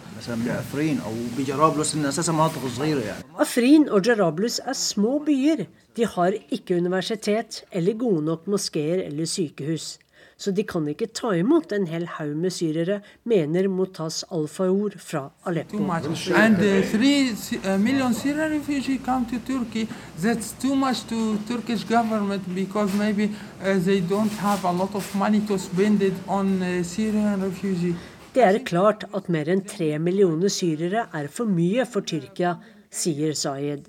Afrin 3.39 3.89
og 3.89 4.05
Jarablus 4.05 4.59
er 4.59 4.73
små 4.73 5.19
byer. 5.25 5.65
De 5.97 6.05
har 6.05 6.31
ikke 6.51 6.77
universitet 6.77 7.63
eller 7.71 7.93
gode 7.93 8.25
nok 8.25 8.47
moskeer 8.47 9.03
eller 9.07 9.25
sykehus 9.25 9.97
så 10.43 10.51
de 10.51 10.63
kan 10.67 10.87
ikke 10.91 11.07
ta 11.15 11.29
imot 11.39 11.71
en 11.71 11.85
hel 11.87 12.03
haug 12.17 12.33
med 12.35 12.51
syrere, 12.51 12.97
mener 13.23 13.69
Motas 13.71 14.23
Alfaor 14.27 14.97
fra 14.99 15.21
Aleppo. 15.47 15.79
And, 15.79 16.59
uh, 16.59 16.81
three 16.91 17.31
uh, 17.31 17.77
million 17.79 18.13
Syrian 18.13 18.51
refugees 18.51 18.99
come 19.05 19.25
to 19.31 19.39
Turkey. 19.47 19.87
That's 20.19 20.51
too 20.59 20.75
much 20.75 21.05
to 21.07 21.37
Turkish 21.47 21.85
government 21.85 22.43
because 22.53 22.93
maybe 22.93 23.29
uh, 23.61 23.79
they 23.85 24.01
don't 24.01 24.35
have 24.43 24.65
a 24.65 24.71
lot 24.71 24.93
of 24.95 25.15
money 25.15 25.39
to 25.47 25.57
spend 25.57 26.01
it 26.01 26.13
on 26.27 26.83
Syrian 26.83 27.41
refugees. 27.41 27.95
Det 28.33 28.43
er 28.43 28.57
klart 28.65 29.03
at 29.13 29.27
mer 29.29 29.49
enn 29.53 29.61
tre 29.61 29.91
millioner 30.01 30.49
syrere 30.49 31.05
er 31.13 31.27
for 31.29 31.45
mye 31.45 31.85
for 31.85 32.01
Tyrkia, 32.01 32.55
sier 32.89 33.35
Zayed. 33.37 33.85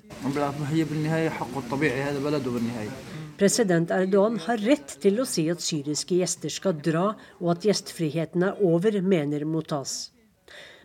President 3.35 3.91
Erdogan 3.91 4.37
har 4.45 4.61
rett 4.63 4.93
til 5.03 5.19
å 5.19 5.25
si 5.27 5.49
at 5.51 5.63
syriske 5.63 6.21
gjester 6.21 6.53
skal 6.55 6.77
dra, 6.79 7.07
og 7.43 7.49
at 7.57 7.65
gjestfriheten 7.67 8.45
er 8.47 8.61
over, 8.63 9.01
mener 9.03 9.43
Motas. 9.49 10.13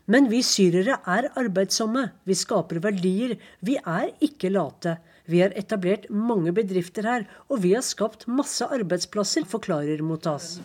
Men 0.09 0.25
vi 0.31 0.39
syrere 0.41 0.95
er 1.05 1.27
arbeidsomme, 1.37 2.07
vi 2.25 2.33
skaper 2.33 2.81
verdier, 2.81 3.35
vi 3.61 3.77
er 3.77 4.09
ikke 4.25 4.49
late. 4.49 4.95
Vi 5.29 5.43
har 5.43 5.53
etablert 5.53 6.07
mange 6.09 6.49
bedrifter 6.57 7.05
her, 7.05 7.27
og 7.53 7.61
vi 7.61 7.75
har 7.75 7.85
skapt 7.85 8.25
masse 8.25 8.65
arbeidsplasser, 8.65 9.45
forklarer 9.45 10.01
Motas. 10.01 10.55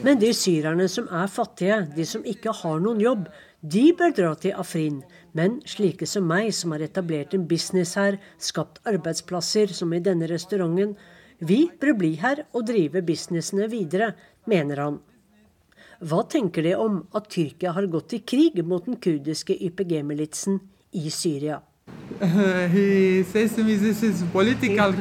Men 0.00 0.22
de 0.24 0.32
syrerne 0.32 0.88
som 0.88 1.12
er 1.12 1.28
fattige, 1.28 1.82
de 1.92 2.08
som 2.08 2.24
ikke 2.24 2.56
har 2.62 2.80
noen 2.80 3.04
jobb, 3.04 3.28
de 3.60 3.90
bør 3.92 4.16
dra 4.16 4.32
til 4.40 4.56
Afrin. 4.56 5.02
Men 5.36 5.60
slike 5.68 6.06
som 6.08 6.26
meg, 6.26 6.50
som 6.54 6.74
har 6.74 6.82
etablert 6.84 7.34
en 7.36 7.46
business 7.50 7.94
her, 7.98 8.18
skapt 8.38 8.80
arbeidsplasser, 8.88 9.72
som 9.74 9.92
i 9.94 10.02
denne 10.02 10.28
restauranten, 10.30 10.96
vi 11.40 11.70
bør 11.80 11.94
bli 11.96 12.14
her 12.20 12.44
og 12.52 12.66
drive 12.68 13.02
businessene 13.06 13.70
videre, 13.72 14.12
mener 14.50 14.82
han. 14.82 14.98
Hva 16.00 16.22
tenker 16.32 16.64
de 16.64 16.74
om 16.80 17.02
at 17.16 17.28
Tyrkia 17.32 17.74
har 17.76 17.88
gått 17.92 18.14
i 18.16 18.22
krig 18.24 18.60
mot 18.64 18.84
den 18.84 18.96
kurdiske 18.96 19.56
YPG-militsen 19.68 20.60
i 20.96 21.10
Syria? 21.12 21.60
Uh, 22.20 22.66
he 22.74 23.22
says 23.22 23.54
to 23.54 23.64
me, 23.64 23.76
this 23.76 24.02
is 24.02 24.22
political. 24.32 24.92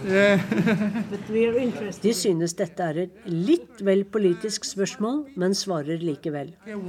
De 2.04 2.12
synes 2.16 2.54
dette 2.58 2.82
er 2.82 2.96
et 3.04 3.14
litt 3.28 3.82
vel 3.84 4.04
politisk 4.08 4.64
spørsmål, 4.68 5.24
men 5.40 5.54
svarer 5.56 5.98
likevel. 6.02 6.48
Uh, 6.66 6.72
uh, 6.76 6.80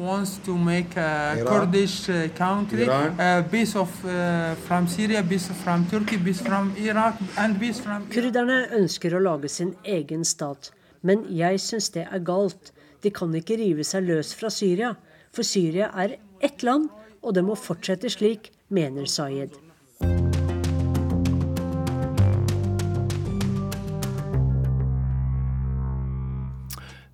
Kurderne 8.15 8.59
ønsker 8.79 9.15
å 9.15 9.25
lage 9.27 9.49
sin 9.51 9.71
egen 9.83 10.23
stat, 10.27 10.71
men 11.01 11.25
jeg 11.29 11.59
syns 11.63 11.89
det 11.97 12.05
er 12.07 12.19
galt. 12.25 12.73
De 13.01 13.09
kan 13.13 13.35
ikke 13.35 13.57
rive 13.59 13.83
seg 13.87 14.03
løs 14.09 14.33
fra 14.37 14.49
Syria, 14.53 14.95
for 15.33 15.43
Syria 15.47 15.87
er 16.03 16.09
ett 16.41 16.63
land, 16.63 16.89
og 17.21 17.33
det 17.37 17.43
må 17.45 17.55
fortsette 17.57 18.09
slik, 18.13 18.51
mener 18.69 19.05
Sayed. 19.09 19.51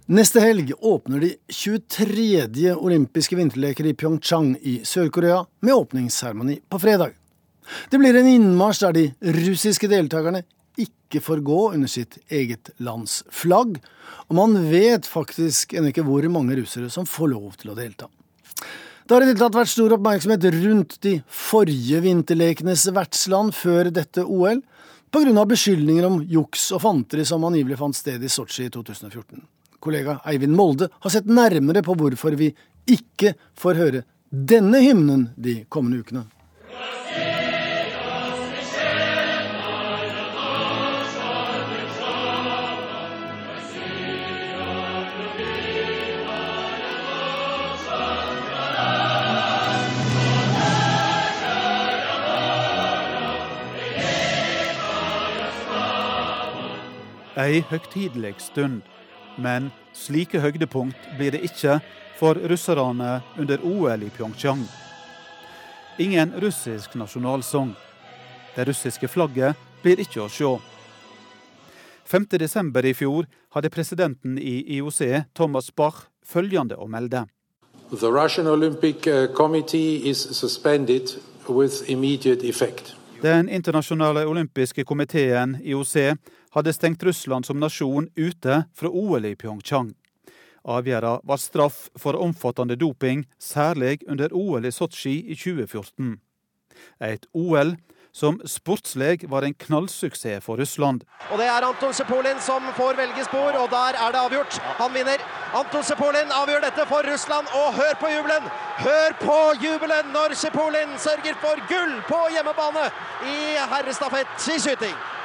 Neste 0.08 0.40
helg 0.40 0.70
åpner 0.80 1.20
de 1.20 1.34
23. 1.52 2.76
olympiske 2.80 3.36
vinterleker 3.36 3.90
i 3.90 3.92
Pyeongchang 3.94 4.54
i 4.64 4.78
Sør-Korea, 4.88 5.42
med 5.60 5.74
åpningsseremoni 5.74 6.62
på 6.72 6.80
fredag. 6.80 7.12
Det 7.92 8.00
blir 8.00 8.16
en 8.16 8.30
innmarsj 8.32 8.86
der 8.86 8.96
de 8.96 9.34
russiske 9.36 9.90
deltakerne 9.92 10.46
ikke 10.80 11.20
får 11.26 11.42
gå 11.50 11.58
under 11.74 11.92
sitt 11.92 12.16
eget 12.32 12.72
lands 12.80 13.18
flagg, 13.36 13.82
og 14.32 14.38
man 14.40 14.56
vet 14.72 15.10
faktisk 15.12 15.76
ennå 15.76 15.92
ikke 15.92 16.08
hvor 16.08 16.30
mange 16.32 16.56
russere 16.62 16.88
som 16.88 17.04
får 17.04 17.34
lov 17.34 17.60
til 17.60 17.74
å 17.74 17.78
delta. 17.82 18.08
Det 19.04 19.12
har 19.12 19.28
i 19.28 19.30
det 19.34 19.36
tatt 19.44 19.60
vært 19.60 19.74
stor 19.74 19.98
oppmerksomhet 19.98 20.48
rundt 20.56 20.98
de 21.04 21.18
forrige 21.28 22.00
vinterlekenes 22.08 22.88
vertsland 22.96 23.52
før 23.60 23.92
dette 23.92 24.24
OL, 24.24 24.64
pga. 25.12 25.46
beskyldninger 25.52 26.08
om 26.08 26.18
juks 26.32 26.70
og 26.72 26.86
fanteri 26.88 27.28
som 27.28 27.44
angivelig 27.44 27.84
fant 27.84 28.04
sted 28.06 28.24
i 28.24 28.32
Sotsji 28.32 28.72
i 28.72 28.76
2014 28.80 29.44
kollega 29.80 30.20
Eivind 30.26 30.56
Molde 30.58 30.90
har 31.00 31.14
sett 31.14 31.30
nærmere 31.30 31.84
på 31.86 31.96
hvorfor 31.98 32.38
vi 32.40 32.54
ikke 32.88 33.36
får 33.58 33.84
høre 33.84 34.08
denne 34.32 34.82
hymnen 34.84 35.30
de 35.36 35.62
kommende 35.70 36.02
ukene. 36.04 36.28
Ei 57.38 57.62
høgtidelig 57.70 58.34
stund 58.42 58.82
men 59.38 59.72
slike 59.94 60.42
høydepunkt 60.42 61.10
blir 61.18 61.34
det 61.36 61.44
ikke 61.46 61.80
for 62.18 62.40
russerne 62.50 63.22
under 63.38 63.62
OL 63.64 64.04
i 64.04 64.10
Pyeongchang. 64.10 64.64
Ingen 65.98 66.34
russisk 66.42 66.96
nasjonalsang. 66.96 67.74
Det 68.56 68.68
russiske 68.68 69.08
flagget 69.08 69.58
blir 69.84 70.02
ikke 70.02 70.24
å 70.26 70.30
se. 70.30 70.52
5.12. 72.08 72.86
i 72.86 72.94
fjor 72.94 73.26
hadde 73.54 73.70
presidenten 73.70 74.38
i 74.40 74.62
IOC, 74.78 75.02
Thomas 75.36 75.72
Bach, 75.76 76.08
følgende 76.26 76.78
å 76.78 76.88
melde. 76.88 77.26
The 77.92 78.12
Russian 78.12 78.48
Olympic 78.48 79.08
uh, 79.08 79.28
Committee 79.36 80.10
is 80.10 80.18
suspended 80.18 81.18
with 81.50 81.90
immediate 81.90 82.44
effect. 82.48 82.96
Den 83.22 83.50
internasjonale 83.50 84.26
olympiske 84.28 84.84
komiteen, 84.84 85.58
IOC, 85.64 86.18
hadde 86.56 86.74
stengt 86.74 87.04
Russland 87.04 87.46
som 87.46 87.60
nasjon 87.60 88.10
ute 88.16 88.64
fra 88.76 88.90
OL 88.90 89.26
i 89.26 89.36
Pyeongchang. 89.36 89.94
Avgjørelsen 90.68 91.28
var 91.28 91.40
straff 91.40 91.90
for 91.96 92.20
omfattende 92.20 92.76
doping, 92.76 93.26
særlig 93.40 94.02
under 94.10 94.34
OL 94.36 94.66
i 94.66 94.72
Sotsji 94.72 95.22
i 95.32 95.36
2014. 95.36 96.18
Et 97.02 97.26
OL 97.34 97.78
som 98.18 98.40
sportslig 98.46 99.30
var 99.30 99.46
en 99.46 99.54
knallsuksess 99.54 100.44
for 100.44 100.58
Russland. 100.58 101.04
Og 101.32 101.38
Det 101.38 101.46
er 101.46 101.66
Anton 101.68 101.94
Sepolin 101.94 102.40
som 102.42 102.64
får 102.78 102.98
velge 102.98 103.26
spor, 103.26 103.52
og 103.62 103.70
der 103.70 104.00
er 104.04 104.12
det 104.12 104.22
avgjort. 104.26 104.58
Han 104.82 104.94
vinner. 104.94 105.22
Anton 105.54 105.84
Sepolin 105.84 106.34
avgjør 106.42 106.66
dette 106.66 106.86
for 106.90 107.06
Russland, 107.12 107.48
og 107.54 107.74
hør 107.80 107.94
på 108.02 108.10
jubelen! 108.16 108.50
Hør 108.78 109.14
på 109.22 109.38
jubelen 109.66 110.10
når 110.16 110.34
Sepolin 110.34 110.98
sørger 110.98 111.38
for 111.44 111.62
gull 111.70 111.94
på 112.10 112.24
hjemmebane 112.34 112.90
i 113.36 113.38
herrestafett 113.74 114.50
i 114.56 114.60
skyting! 114.66 115.17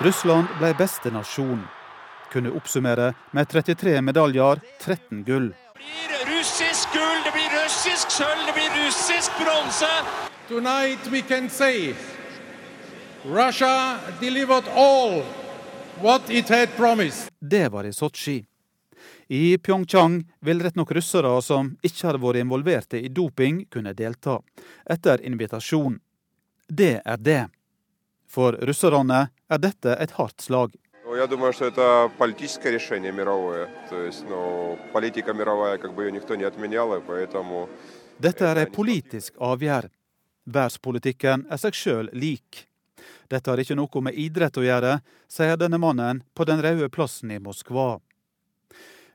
Russland 0.00 0.46
ble 0.58 0.74
beste 0.74 1.10
nasjon. 1.10 1.60
Kunne 2.32 2.50
oppsummere 2.50 3.12
med 3.30 3.48
33 3.48 4.00
medaljer, 4.02 4.60
13 4.80 5.24
gull. 5.24 5.48
Det 5.48 6.26
blir 6.26 6.38
russisk 6.38 6.88
gull, 6.92 7.20
det 7.24 7.32
blir 7.32 7.50
russisk 7.64 8.10
sølv, 8.10 8.46
det 8.46 8.52
blir 8.52 8.86
russisk 8.86 9.30
bronse. 9.38 9.90
Tonight 10.48 11.06
we 11.10 11.20
can 11.22 11.50
say 11.50 11.94
Russia 13.24 13.98
delivered 14.20 14.64
all 14.74 15.22
what 16.00 16.30
it 16.30 16.48
had 16.48 16.76
promised. 16.76 17.30
Det 17.40 17.68
var 17.68 17.84
i 17.84 17.92
Sotsji. 17.92 18.44
I 19.28 19.58
Pyeongchang 19.58 20.24
vil 20.40 20.62
rett 20.62 20.74
nok 20.74 20.90
russere 20.92 21.42
som 21.42 21.76
ikke 21.82 22.06
har 22.06 22.18
vært 22.18 22.42
involverte 22.42 22.98
i 22.98 23.08
doping, 23.08 23.64
kunne 23.70 23.94
delta, 23.94 24.40
etter 24.90 25.22
invitasjon. 25.22 26.00
Det 26.68 27.00
er 27.04 27.16
det. 27.16 27.46
For 28.28 28.52
russerne 28.52 29.28
er 29.49 29.59
dette 29.59 29.95
et 29.99 30.15
hardt 30.17 30.41
slag. 30.41 30.75
Я 31.15 31.25
думаю, 31.27 31.53
что 31.53 31.65
это 31.65 32.11
политическое 32.19 32.71
решение 32.71 33.11
мировое. 33.11 33.67
То 33.89 34.03
есть, 34.03 34.23
ну, 34.29 34.77
политика 34.93 35.33
мировая, 35.33 35.79
как 35.79 35.95
бы 35.95 36.03
ее 36.03 36.11
никто 36.11 36.35
не 36.35 36.43
отменял, 36.43 36.95
и 36.95 37.01
поэтому... 37.01 37.67
Dette 38.19 38.45
er 38.45 38.57
ei 38.57 38.65
politisk 38.67 39.33
avgjerd. 39.39 39.91
Verdenspolitikken 40.45 41.47
er 41.49 41.57
seg 41.57 41.73
sjøl 41.73 42.09
lik. 42.13 42.67
Dette 43.29 43.49
har 43.49 43.61
ikke 43.61 43.77
noe 43.77 44.01
med 44.03 44.17
idrett 44.17 44.57
å 44.57 44.65
gjøre, 44.65 44.99
sier 45.29 45.57
denne 45.57 45.79
mannen 45.81 46.23
på 46.33 46.45
Den 46.45 46.61
røde 46.61 46.89
plassen 46.89 47.31
i 47.31 47.39
Moskva. 47.39 47.99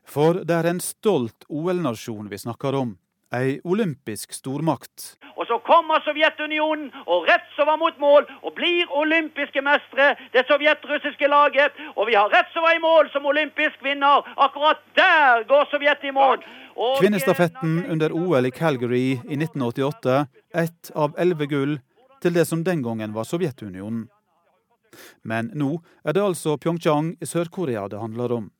For 0.05 0.43
det 0.45 0.55
er 0.55 0.69
en 0.69 0.81
stolt 0.83 1.47
OL-nasjon 1.49 2.29
vi 2.31 2.39
snakker 2.39 2.75
om. 2.75 2.95
Ei 3.30 3.60
olympisk 3.64 4.32
stormakt. 4.34 5.14
Og 5.38 5.46
så 5.46 5.60
kommer 5.62 6.02
Sovjetunionen 6.02 6.88
og 7.06 7.28
retsover 7.30 7.76
mot 7.78 7.98
mål 8.02 8.26
og 8.42 8.56
blir 8.56 8.90
olympiske 8.90 9.62
mestere, 9.62 10.16
det 10.34 10.42
sovjetrussiske 10.48 11.30
laget. 11.30 11.78
Og 11.94 12.10
vi 12.10 12.18
har 12.18 12.26
retsover 12.32 12.74
i 12.74 12.82
mål 12.82 13.12
som 13.14 13.26
olympisk 13.30 13.78
vinner. 13.86 14.26
Akkurat 14.36 14.82
der 14.98 15.46
går 15.46 15.70
Sovjet 15.70 16.02
i 16.04 16.10
mål. 16.10 16.42
Og 16.76 16.98
Kvinnestafetten 16.98 17.84
under 17.90 18.12
OL 18.12 18.46
i 18.46 18.50
Calgary 18.50 19.06
i 19.14 19.38
1988, 19.38 20.26
ett 20.54 20.90
av 20.94 21.14
elleve 21.18 21.46
gull 21.46 21.78
til 22.22 22.34
det 22.34 22.48
som 22.50 22.64
den 22.64 22.82
gangen 22.82 23.14
var 23.14 23.24
Sovjetunionen. 23.24 24.08
Men 25.22 25.52
nå 25.54 25.76
er 26.04 26.16
det 26.16 26.22
altså 26.24 26.56
Pyeongchang 26.58 27.14
i 27.22 27.26
Sør-Korea 27.28 27.86
det 27.88 28.00
handler 28.00 28.32
om. 28.40 28.50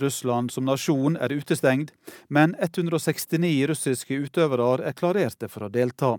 Russland 0.00 0.52
som 0.52 0.64
nasjon 0.64 1.16
er 1.16 1.32
utestengt, 1.32 1.92
men 2.28 2.54
169 2.58 3.66
russiske 3.70 4.20
utøvere 4.26 4.84
er 4.88 4.96
klarerte 4.96 5.48
for 5.48 5.66
å 5.66 5.72
delta. 5.72 6.16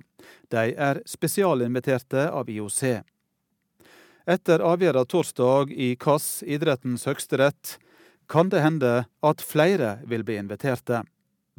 De 0.49 0.73
er 0.75 1.01
spesialinviterte 1.05 2.29
av 2.29 2.49
IOC. 2.49 2.83
Etter 4.29 4.61
avgjørelsen 4.61 5.09
torsdag 5.09 5.71
i 5.73 5.95
KAS, 5.95 6.43
idrettens 6.45 7.07
høgste 7.09 7.39
rett, 7.41 7.77
kan 8.29 8.49
det 8.49 8.61
hende 8.63 8.91
at 9.25 9.41
flere 9.41 9.97
vil 10.07 10.23
bli 10.23 10.37
inviterte. 10.39 11.01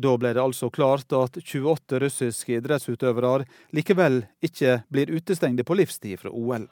Da 0.03 0.13
ble 0.17 0.33
det 0.33 0.41
altså 0.41 0.71
klart 0.73 1.13
at 1.13 1.37
28 1.37 1.99
russiske 2.01 2.55
idrettsutøvere 2.57 3.45
likevel 3.77 4.23
ikke 4.41 4.81
blir 4.89 5.13
utestengte 5.13 5.67
på 5.69 5.77
livstid 5.77 6.23
fra 6.23 6.33
OL. 6.33 6.65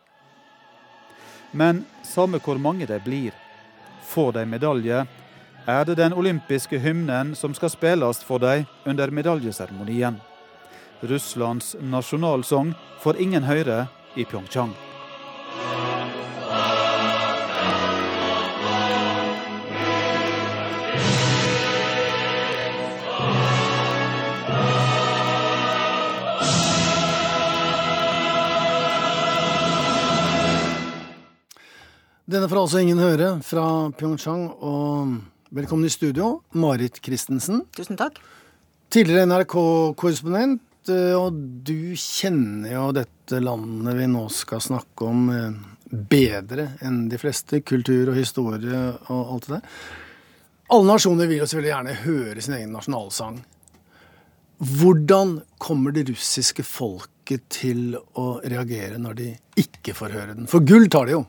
Men 1.53 1.85
samme 2.07 2.41
hvor 2.41 2.59
mange 2.63 2.87
de 2.87 2.97
blir, 3.05 3.35
får 4.11 4.33
de 4.39 4.45
medalje, 4.51 5.05
er 5.67 5.85
det 5.87 5.99
den 6.01 6.17
olympiske 6.17 6.81
hymnen 6.83 7.35
som 7.39 7.55
skal 7.55 7.71
spilles 7.71 8.25
for 8.27 8.43
dem 8.43 8.67
under 8.85 9.15
medaljeseremonien. 9.15 10.19
Russlands 11.01 11.77
nasjonalsang 11.81 12.75
får 13.01 13.23
ingen 13.23 13.47
høre 13.49 13.87
i 14.17 14.25
Pyeongchang. 14.25 14.75
Denne 32.41 32.49
får 32.49 32.59
altså 32.63 32.81
ingen 32.81 33.01
høre 33.03 33.27
fra 33.45 33.63
Pyeongchang. 34.01 34.47
Og 34.65 35.11
velkommen 35.53 35.85
i 35.85 35.91
studio, 35.93 36.39
Marit 36.57 36.97
Christensen. 37.05 37.67
Tusen 37.77 37.99
takk. 38.01 38.15
Tidligere 38.89 39.27
NRK-korrespondent, 39.29 40.63
eh, 40.89 41.13
og 41.19 41.37
du 41.69 41.93
kjenner 42.01 42.73
jo 42.73 42.87
dette 42.97 43.43
landet 43.45 43.99
vi 43.99 44.07
nå 44.09 44.23
skal 44.33 44.63
snakke 44.65 45.05
om, 45.05 45.29
eh, 45.29 45.59
bedre 45.93 46.79
enn 46.81 47.11
de 47.11 47.19
fleste. 47.21 47.61
Kultur 47.61 48.09
og 48.09 48.17
historie 48.17 48.81
og 49.11 49.35
alt 49.35 49.51
det 49.51 49.59
der. 49.59 49.69
Alle 50.71 50.93
nasjoner 50.95 51.29
vil 51.29 51.43
jo 51.43 51.45
selvfølgelig 51.45 51.75
gjerne 51.75 51.99
høre 52.07 52.41
sin 52.41 52.55
egen 52.55 52.73
nasjonalsang. 52.73 53.45
Hvordan 54.65 55.43
kommer 55.59 55.93
det 55.93 56.09
russiske 56.09 56.65
folket 56.65 57.51
til 57.51 58.01
å 58.17 58.41
reagere 58.41 58.97
når 58.97 59.15
de 59.15 59.31
ikke 59.57 59.93
får 59.93 60.17
høre 60.17 60.35
den? 60.35 60.47
For 60.47 60.65
gull 60.65 60.89
tar 60.89 61.05
de 61.05 61.19
jo. 61.19 61.27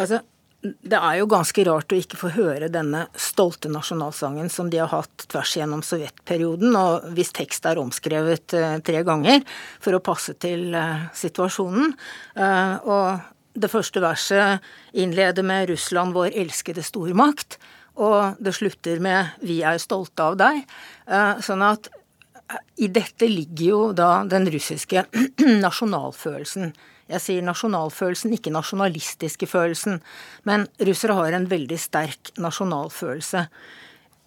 Altså, 0.00 0.22
det 0.62 0.94
er 0.94 1.16
jo 1.18 1.26
ganske 1.30 1.64
rart 1.66 1.92
å 1.92 1.98
ikke 1.98 2.18
få 2.20 2.30
høre 2.36 2.68
denne 2.70 3.06
stolte 3.18 3.70
nasjonalsangen 3.72 4.50
som 4.52 4.68
de 4.70 4.78
har 4.78 4.92
hatt 4.92 5.24
tvers 5.32 5.56
gjennom 5.58 5.82
sovjetperioden, 5.82 6.76
og 6.78 7.08
hvis 7.16 7.34
tekst 7.34 7.66
er 7.66 7.80
omskrevet 7.82 8.54
eh, 8.54 8.76
tre 8.86 9.02
ganger 9.06 9.42
for 9.82 9.98
å 9.98 10.02
passe 10.04 10.36
til 10.42 10.70
eh, 10.78 11.08
situasjonen. 11.18 11.90
Eh, 12.38 12.76
og 12.86 13.58
det 13.58 13.72
første 13.72 14.00
verset 14.00 14.62
innleder 14.96 15.44
med 15.44 15.68
'Russland, 15.68 16.14
vår 16.14 16.30
elskede 16.44 16.84
stormakt', 16.86 17.58
og 17.98 18.38
det 18.40 18.54
slutter 18.54 19.02
med 19.02 19.34
'Vi 19.42 19.60
er 19.66 19.82
stolte 19.82 20.22
av 20.22 20.38
deg'. 20.40 20.62
Sånn 21.44 21.60
at 21.60 21.90
i 22.80 22.88
dette 22.88 23.28
ligger 23.28 23.66
jo 23.66 23.80
da 23.92 24.24
den 24.24 24.48
russiske 24.48 25.04
nasjonalfølelsen. 25.66 26.72
Jeg 27.12 27.24
sier 27.24 27.46
nasjonalfølelsen, 27.46 28.32
ikke 28.36 28.54
nasjonalistiske 28.54 29.48
følelsen. 29.50 30.00
Men 30.48 30.66
russere 30.80 31.16
har 31.18 31.36
en 31.36 31.48
veldig 31.50 31.78
sterk 31.80 32.32
nasjonalfølelse. 32.40 33.46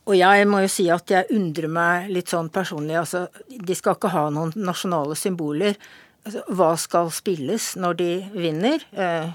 Og 0.05 0.17
jeg 0.19 0.45
må 0.45 0.61
jo 0.61 0.69
si 0.69 0.85
at 0.93 1.09
jeg 1.09 1.29
undrer 1.33 1.71
meg 1.71 2.11
litt 2.13 2.29
sånn 2.29 2.51
personlig. 2.53 2.97
Altså, 2.99 3.25
de 3.49 3.77
skal 3.77 3.97
ikke 3.97 4.13
ha 4.13 4.27
noen 4.33 4.53
nasjonale 4.57 5.17
symboler. 5.17 5.79
Altså, 6.25 6.43
hva 6.57 6.71
skal 6.77 7.09
spilles 7.13 7.71
når 7.81 7.97
de 8.01 8.11
vinner? 8.37 8.85
Eh, 8.93 9.33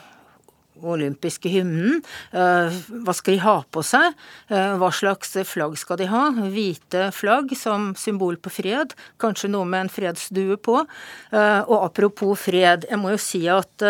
olympiske 0.83 1.51
hymnen. 1.53 2.01
Eh, 2.33 2.79
hva 3.05 3.15
skal 3.17 3.37
de 3.37 3.43
ha 3.45 3.57
på 3.73 3.83
seg? 3.87 4.17
Eh, 4.49 4.75
hva 4.81 4.91
slags 4.95 5.37
flagg 5.49 5.77
skal 5.81 6.01
de 6.01 6.09
ha? 6.11 6.23
Hvite 6.53 7.09
flagg 7.15 7.55
som 7.59 7.91
symbol 7.99 8.39
på 8.41 8.53
fred. 8.53 8.95
Kanskje 9.21 9.53
noe 9.53 9.69
med 9.69 9.87
en 9.87 9.93
fredsdue 9.93 10.59
på. 10.63 10.81
Eh, 11.33 11.61
og 11.67 11.79
apropos 11.85 12.39
fred, 12.49 12.87
jeg 12.91 13.01
må 13.01 13.15
jo 13.15 13.21
si 13.21 13.45
at 13.51 13.89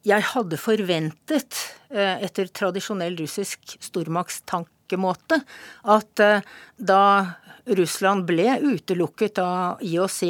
jeg 0.00 0.24
hadde 0.30 0.56
forventet, 0.56 1.58
etter 1.92 2.48
tradisjonell 2.56 3.18
russisk 3.18 3.74
stormaktstankemåte, 3.84 5.36
at 5.92 6.22
da 6.80 7.02
Russland 7.76 8.24
ble 8.28 8.56
utelukket 8.64 9.38
av 9.42 9.82
IOC, 9.84 10.22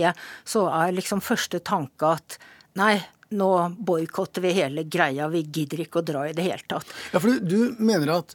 så 0.45 0.67
er 0.75 0.97
liksom 0.97 1.23
første 1.23 1.61
tanke 1.63 2.15
at 2.19 2.39
nei, 2.79 2.97
nå 3.37 3.51
boikotter 3.79 4.43
vi 4.45 4.55
hele 4.57 4.87
greia, 4.91 5.29
vi 5.31 5.45
gidder 5.47 5.85
ikke 5.85 6.01
å 6.01 6.07
dra 6.07 6.25
i 6.29 6.35
det 6.37 6.47
hele 6.49 6.67
tatt. 6.69 6.89
Ja, 7.13 7.21
for 7.21 7.31
du, 7.31 7.39
du 7.41 7.85
mener 7.85 8.17
at 8.21 8.35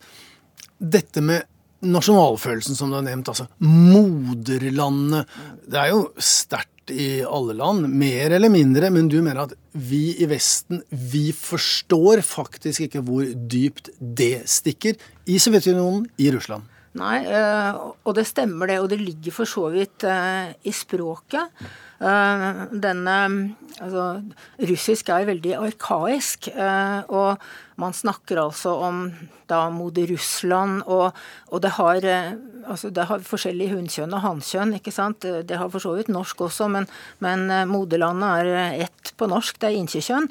dette 0.77 1.23
med 1.23 1.43
nasjonalfølelsen, 1.85 2.77
som 2.77 2.89
du 2.89 2.97
har 2.97 3.05
nevnt, 3.05 3.29
altså 3.29 3.45
moderlandet 3.61 5.29
Det 5.67 5.77
er 5.77 5.91
jo 5.91 6.07
sterkt 6.17 6.71
i 6.93 7.23
alle 7.25 7.55
land, 7.57 7.87
mer 7.89 8.35
eller 8.37 8.51
mindre, 8.53 8.91
men 8.93 9.09
du 9.09 9.17
mener 9.19 9.45
at 9.47 9.55
vi 9.73 10.15
i 10.21 10.27
Vesten, 10.29 10.83
vi 10.89 11.31
forstår 11.33 12.21
faktisk 12.25 12.85
ikke 12.85 13.01
hvor 13.05 13.25
dypt 13.25 13.89
det 13.99 14.45
stikker 14.49 14.99
i 15.25 15.39
Sovjetunionen, 15.41 16.05
i 16.21 16.29
Russland? 16.33 16.69
Nei, 16.95 17.17
og 17.27 18.13
det 18.15 18.23
stemmer 18.29 18.71
det. 18.71 18.79
Og 18.79 18.87
det 18.91 19.01
ligger 19.01 19.35
for 19.35 19.49
så 19.49 19.67
vidt 19.73 20.05
i 20.05 20.71
språket. 20.71 21.65
Denne 21.99 23.17
altså, 23.83 24.05
Russisk 24.71 25.11
er 25.11 25.27
veldig 25.27 25.57
arkaisk. 25.59 26.49
Og 26.55 27.35
man 27.81 27.95
snakker 27.95 28.39
altså 28.39 28.71
om 28.87 29.09
da 29.49 29.65
moder 29.73 30.07
Russland, 30.09 30.83
og, 30.89 31.15
og 31.51 31.61
det, 31.61 31.71
har, 31.77 32.05
eh, 32.07 32.35
altså 32.65 32.89
det 32.93 33.07
har 33.09 33.25
forskjellig 33.25 33.69
hunnkjønn 33.73 34.15
og 34.15 34.23
hannkjønn. 34.23 34.75
ikke 34.79 34.93
sant? 34.95 35.25
Det 35.25 35.59
har 35.59 35.71
for 35.73 35.83
så 35.83 35.95
vidt 35.97 36.11
norsk 36.13 36.45
også, 36.47 36.69
men, 36.71 36.87
men 37.23 37.45
eh, 37.51 37.65
moderlandet 37.69 38.29
er 38.39 38.53
eh, 38.53 38.85
ett 38.87 39.13
på 39.19 39.29
norsk, 39.31 39.59
det 39.61 39.69
er 39.69 39.79
inkjekjønn. 39.79 40.29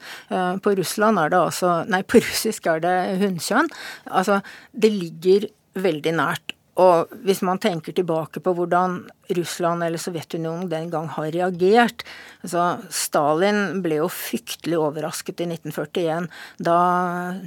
På 0.64 0.74
Russland 0.76 1.20
er 1.20 1.30
det 1.32 1.38
altså 1.38 1.76
Nei, 1.88 2.02
på 2.04 2.20
russisk 2.20 2.66
er 2.68 2.82
det 2.84 2.96
hunnkjønn. 3.22 3.70
Altså, 4.10 4.40
det 4.72 4.90
ligger 4.92 5.46
veldig 5.74 6.14
nært. 6.18 6.54
Og 6.80 7.12
hvis 7.26 7.42
man 7.46 7.60
tenker 7.62 7.94
tilbake 7.94 8.42
på 8.42 8.54
hvordan 8.56 9.04
Russland 9.36 9.84
eller 9.86 10.00
Sovjetunionen 10.00 10.68
den 10.68 10.90
gang 10.92 11.06
har 11.14 11.30
reagert 11.32 12.02
altså 12.44 12.64
Stalin 12.92 13.80
ble 13.84 13.98
jo 14.02 14.08
fryktelig 14.12 14.76
overrasket 14.80 15.40
i 15.40 15.48
1941 15.48 16.28
da 16.66 16.78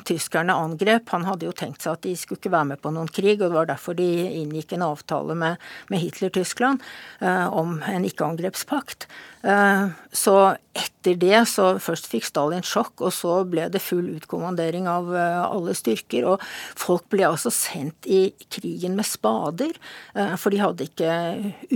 tyskerne 0.08 0.56
angrep. 0.58 1.12
Han 1.14 1.28
hadde 1.28 1.48
jo 1.48 1.56
tenkt 1.56 1.86
seg 1.86 1.98
at 1.98 2.06
de 2.08 2.16
skulle 2.18 2.42
ikke 2.42 2.54
være 2.56 2.72
med 2.74 2.82
på 2.82 2.92
noen 2.96 3.10
krig, 3.12 3.38
og 3.38 3.52
det 3.52 3.60
var 3.60 3.70
derfor 3.70 3.98
de 3.98 4.08
inngikk 4.42 4.74
en 4.76 4.88
avtale 4.90 5.38
med, 5.38 5.62
med 5.94 6.02
Hitler-Tyskland 6.02 6.84
eh, 7.22 7.46
om 7.54 7.78
en 7.86 8.08
ikke-angrepspakt. 8.08 9.08
Eh, 9.46 9.94
så 10.12 10.38
etter 10.78 11.18
det 11.18 11.44
så 11.50 11.70
først 11.82 12.10
fikk 12.10 12.26
Stalin 12.28 12.66
sjokk, 12.66 12.96
og 13.06 13.14
så 13.16 13.40
ble 13.48 13.68
det 13.74 13.84
full 13.84 14.10
utkommandering 14.18 14.90
av 14.90 15.14
eh, 15.14 15.44
alle 15.46 15.78
styrker. 15.78 16.26
Og 16.34 16.44
folk 16.78 17.06
ble 17.14 17.28
altså 17.30 17.54
sendt 17.54 18.10
i 18.10 18.32
krigen 18.50 18.98
med 18.98 19.08
spader, 19.18 19.74
eh, 20.16 20.36
for 20.40 20.54
de 20.54 20.62
hadde 20.62 20.88
ikke 20.88 21.12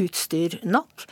utstyr 0.04 0.60
nok. 0.63 1.08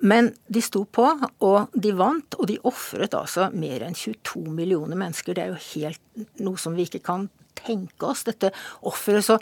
Men 0.00 0.30
de 0.48 0.60
sto 0.64 0.86
på, 0.88 1.04
og 1.44 1.74
de 1.76 1.90
vant, 1.92 2.36
og 2.40 2.48
de 2.48 2.56
ofret 2.64 3.12
altså 3.12 3.50
mer 3.52 3.84
enn 3.84 3.96
22 3.96 4.46
millioner 4.56 4.96
mennesker. 4.96 5.36
Det 5.36 5.42
er 5.44 5.52
jo 5.52 5.64
helt 5.74 6.40
noe 6.40 6.60
som 6.60 6.72
vi 6.78 6.86
ikke 6.88 7.02
kan 7.04 7.26
tenke 7.60 8.08
oss, 8.08 8.24
dette 8.24 8.54
offeret. 8.88 9.26
Så 9.26 9.36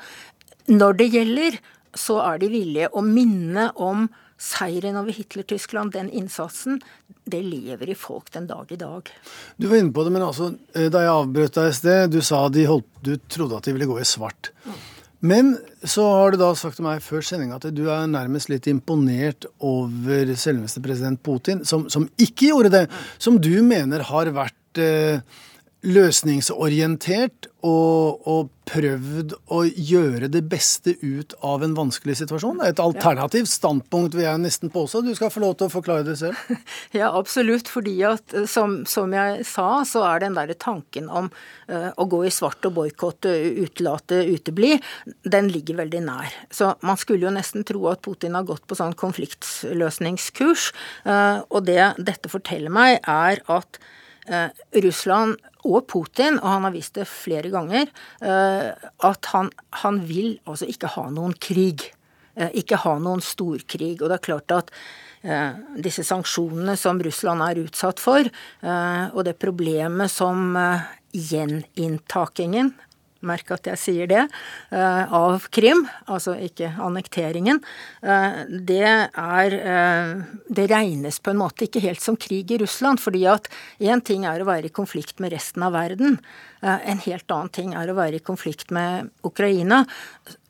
når 0.74 0.98
det 0.98 1.10
gjelder, 1.14 1.60
så 1.94 2.18
er 2.24 2.42
de 2.42 2.50
villige 2.52 2.90
å 2.90 3.04
minne 3.04 3.70
om 3.78 4.08
seieren 4.38 4.96
over 5.00 5.14
Hitler-Tyskland, 5.14 5.92
den 5.96 6.10
innsatsen, 6.14 6.78
det 7.26 7.40
lever 7.42 7.90
i 7.90 7.96
folk 7.98 8.30
den 8.34 8.46
dag 8.46 8.70
i 8.72 8.78
dag. 8.78 9.10
Du 9.56 9.66
var 9.66 9.80
inne 9.80 9.92
på 9.92 10.04
det, 10.06 10.12
men 10.14 10.24
altså, 10.24 10.52
eh, 10.74 10.86
da 10.92 11.02
jeg 11.04 11.14
avbrøt 11.14 11.58
deg 11.58 11.72
i 11.72 11.74
sted, 11.80 12.12
du 12.14 12.20
sa 12.24 12.44
de 12.52 12.68
holdt, 12.68 12.88
du 13.02 13.16
trodde 13.26 13.58
at 13.58 13.66
de 13.66 13.74
ville 13.74 13.90
gå 13.90 13.98
i 13.98 14.06
svart. 14.06 14.52
Men 15.20 15.56
så 15.82 16.04
har 16.14 16.32
du 16.32 16.38
da 16.38 16.52
sagt 16.54 16.78
til 16.78 16.86
meg 16.86 17.02
før 17.02 17.24
sendinga 17.26 17.58
at 17.58 17.66
du 17.74 17.88
er 17.90 18.06
nærmest 18.10 18.50
litt 18.52 18.68
imponert 18.70 19.48
over 19.58 20.30
selveste 20.38 20.82
president 20.84 21.22
Putin, 21.26 21.64
som, 21.66 21.88
som 21.90 22.06
ikke 22.22 22.52
gjorde 22.52 22.72
det. 22.74 22.84
Som 23.18 23.40
du 23.42 23.56
mener 23.66 24.04
har 24.06 24.30
vært 24.36 24.82
eh, 24.82 25.18
løsningsorientert 25.86 27.46
og, 27.62 28.24
og, 28.26 28.54
prøvd 28.68 29.30
å 29.48 29.62
gjøre 29.64 30.28
det 30.28 30.42
beste 30.44 30.92
ut 31.00 31.32
av 31.40 31.62
en 31.64 31.72
vanskelig 31.72 32.18
situasjon. 32.18 32.58
Et 32.66 32.82
alternativt 32.84 33.48
standpunkt 33.48 34.12
vil 34.12 34.26
jeg 34.26 34.42
nesten 34.42 34.68
påstå. 34.74 35.00
Du 35.06 35.14
skal 35.16 35.32
få 35.32 35.40
lov 35.40 35.54
til 35.56 35.70
å 35.70 35.72
forklare 35.72 36.04
det 36.04 36.18
selv. 36.20 36.36
Ja, 36.98 37.08
absolutt. 37.16 37.70
fordi 37.72 37.94
at 38.04 38.34
som, 38.50 38.82
som 38.84 39.16
jeg 39.16 39.46
sa, 39.48 39.86
så 39.88 40.04
er 40.10 40.26
den 40.26 40.36
der 40.36 40.52
tanken 40.60 41.08
om 41.08 41.30
uh, 41.32 41.88
å 41.96 42.04
gå 42.12 42.26
i 42.28 42.34
svart 42.34 42.68
og 42.68 42.76
boikotte, 42.76 43.32
utelate, 43.56 44.20
utebli, 44.36 44.74
den 45.24 45.48
ligger 45.48 45.80
veldig 45.80 46.04
nær. 46.04 46.36
Så 46.52 46.74
man 46.84 47.00
skulle 47.00 47.24
jo 47.24 47.32
nesten 47.32 47.64
tro 47.64 47.88
at 47.88 48.04
Putin 48.04 48.36
har 48.36 48.44
gått 48.44 48.68
på 48.68 48.76
sånn 48.76 48.98
konfliktløsningskurs. 49.00 50.74
Uh, 51.08 51.40
og 51.48 51.64
det 51.72 51.94
dette 51.96 52.28
forteller 52.28 52.68
meg, 52.68 53.00
er 53.08 53.40
at 53.48 53.80
Russland 54.84 55.38
og 55.66 55.86
Putin, 55.90 56.38
og 56.38 56.48
han 56.48 56.66
har 56.68 56.74
vist 56.74 56.98
det 56.98 57.08
flere 57.10 57.50
ganger, 57.52 57.90
eh, 58.22 58.70
at 59.08 59.30
han, 59.32 59.50
han 59.82 60.00
vil 60.06 60.36
altså 60.46 60.68
ikke 60.70 60.92
ha 60.94 61.08
noen 61.14 61.34
krig. 61.34 61.88
Eh, 62.38 62.52
ikke 62.62 62.80
ha 62.84 62.96
noen 63.02 63.22
storkrig. 63.24 63.96
Og 64.00 64.08
det 64.08 64.18
er 64.18 64.26
klart 64.28 64.54
at 64.54 64.72
eh, 65.22 65.58
disse 65.82 66.06
sanksjonene 66.06 66.76
som 66.78 67.00
Russland 67.02 67.44
er 67.46 67.62
utsatt 67.64 68.02
for, 68.02 68.28
og 68.62 69.24
det 69.26 69.38
problemet 69.42 70.12
som 70.12 70.54
gjeninntakingen 71.16 72.74
merk 73.26 73.50
at 73.54 73.66
jeg 73.70 73.80
sier 73.80 74.10
det, 74.10 74.24
av 74.72 75.48
Krim, 75.54 75.84
altså 76.06 76.36
ikke 76.38 76.70
annekteringen, 76.84 77.60
det 78.48 78.84
er 78.84 79.56
Det 80.48 80.66
regnes 80.70 81.18
på 81.20 81.32
en 81.32 81.40
måte 81.40 81.66
ikke 81.66 81.82
helt 81.82 82.02
som 82.02 82.16
krig 82.16 82.50
i 82.52 82.58
Russland, 82.60 83.00
fordi 83.00 83.24
at 83.30 83.48
én 83.80 84.00
ting 84.04 84.24
er 84.28 84.40
å 84.40 84.48
være 84.48 84.70
i 84.70 84.74
konflikt 84.74 85.20
med 85.20 85.32
resten 85.32 85.62
av 85.66 85.74
verden, 85.76 86.18
en 86.62 87.02
helt 87.04 87.30
annen 87.30 87.52
ting 87.54 87.74
er 87.78 87.90
å 87.90 87.96
være 87.98 88.18
i 88.18 88.24
konflikt 88.24 88.72
med 88.74 89.10
Ukraina. 89.26 89.84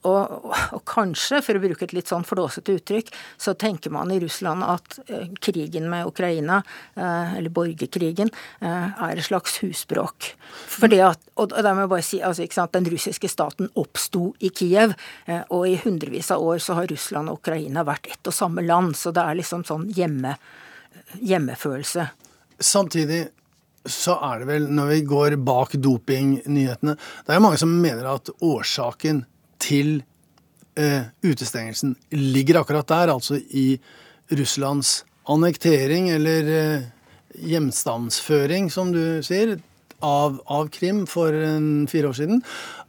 Og, 0.08 0.48
og, 0.72 0.82
kanskje, 0.88 1.40
for 1.44 1.58
å 1.58 1.62
bruke 1.62 1.86
et 1.86 1.94
litt 1.96 2.10
sånn 2.10 2.26
flåsete 2.26 2.76
uttrykk, 2.78 3.10
så 3.40 3.54
tenker 3.58 3.92
man 3.94 4.12
i 4.14 4.20
Russland 4.22 4.64
at 4.66 4.98
uh, 5.10 5.26
krigen 5.44 5.88
med 5.92 6.08
Ukraina, 6.08 6.60
uh, 6.98 7.36
eller 7.38 7.52
borgerkrigen, 7.54 8.32
uh, 8.62 8.88
er 9.08 9.18
et 9.18 9.28
slags 9.28 9.58
husbråk. 9.62 10.32
Fordi 10.78 11.00
at, 11.04 11.22
og, 11.36 11.52
da 11.52 11.74
må 11.74 11.86
jeg 11.86 11.92
bare 11.94 12.06
si, 12.06 12.22
altså, 12.24 12.46
ikke 12.46 12.60
sant, 12.60 12.74
Den 12.78 12.88
russiske 12.92 13.30
staten 13.30 13.70
oppsto 13.80 14.32
i 14.44 14.50
Kiev, 14.54 14.92
og 15.54 15.62
i 15.66 15.78
hundrevis 15.80 16.30
av 16.34 16.42
år 16.44 16.60
så 16.62 16.76
har 16.78 16.88
Russland 16.90 17.30
og 17.32 17.40
Ukraina 17.40 17.84
vært 17.86 18.10
ett 18.12 18.28
og 18.28 18.34
samme 18.36 18.62
land. 18.64 18.94
Så 18.98 19.10
det 19.14 19.24
er 19.24 19.38
liksom 19.38 19.64
sånn 19.66 19.88
hjemme, 19.96 20.34
hjemmefølelse. 21.18 22.06
Samtidig 22.60 23.22
så 23.88 24.18
er 24.28 24.42
det 24.42 24.48
vel, 24.50 24.68
når 24.74 24.92
vi 24.92 25.00
går 25.08 25.36
bak 25.46 25.74
dopingnyhetene 25.80 26.94
Det 26.98 27.32
er 27.32 27.38
jo 27.38 27.44
mange 27.44 27.60
som 27.60 27.72
mener 27.82 28.08
at 28.10 28.30
årsaken 28.44 29.24
til 29.62 29.98
eh, 30.78 31.08
utestengelsen 31.24 31.96
ligger 32.14 32.62
akkurat 32.62 32.88
der, 32.88 33.12
altså 33.14 33.38
i 33.38 33.78
Russlands 34.30 35.02
annektering, 35.28 36.10
eller 36.10 36.52
eh, 36.52 36.86
hjemstandsføring, 37.48 38.70
som 38.72 38.92
du 38.94 39.20
sier, 39.26 39.58
av, 40.04 40.38
av 40.46 40.70
Krim 40.74 41.02
for 41.10 41.34
en, 41.34 41.88
fire 41.90 42.12
år 42.12 42.18
siden. 42.20 42.42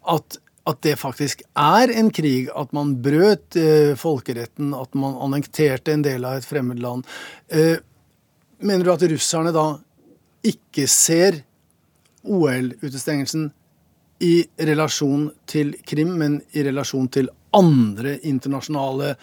At, 0.10 0.40
at, 0.70 0.82
det 0.86 1.00
faktisk 1.02 1.42
er 1.58 1.92
en 1.92 2.12
krig, 2.14 2.50
at 2.54 2.74
man 2.76 2.96
brøt 3.04 3.58
eh, 3.60 3.96
folkeretten, 4.00 4.74
at 4.78 4.96
man 4.98 5.18
annekterte 5.28 5.96
en 5.96 6.06
del 6.06 6.28
av 6.28 6.40
et 6.40 6.48
fremmed 6.48 6.82
land. 6.84 7.08
Eh, 7.50 7.78
mener 8.60 8.86
du 8.86 8.94
at 8.94 9.08
russerne 9.10 9.54
da 9.56 9.72
ikke 10.46 10.86
ser 10.90 11.42
OL-utestengelsen 12.24 13.50
i 14.20 14.44
relasjon 14.68 15.30
til 15.50 15.76
Krim, 15.88 16.16
men 16.20 16.40
i 16.52 16.64
relasjon 16.66 17.08
til 17.14 17.30
andre 17.56 18.16
internasjonale 18.28 19.14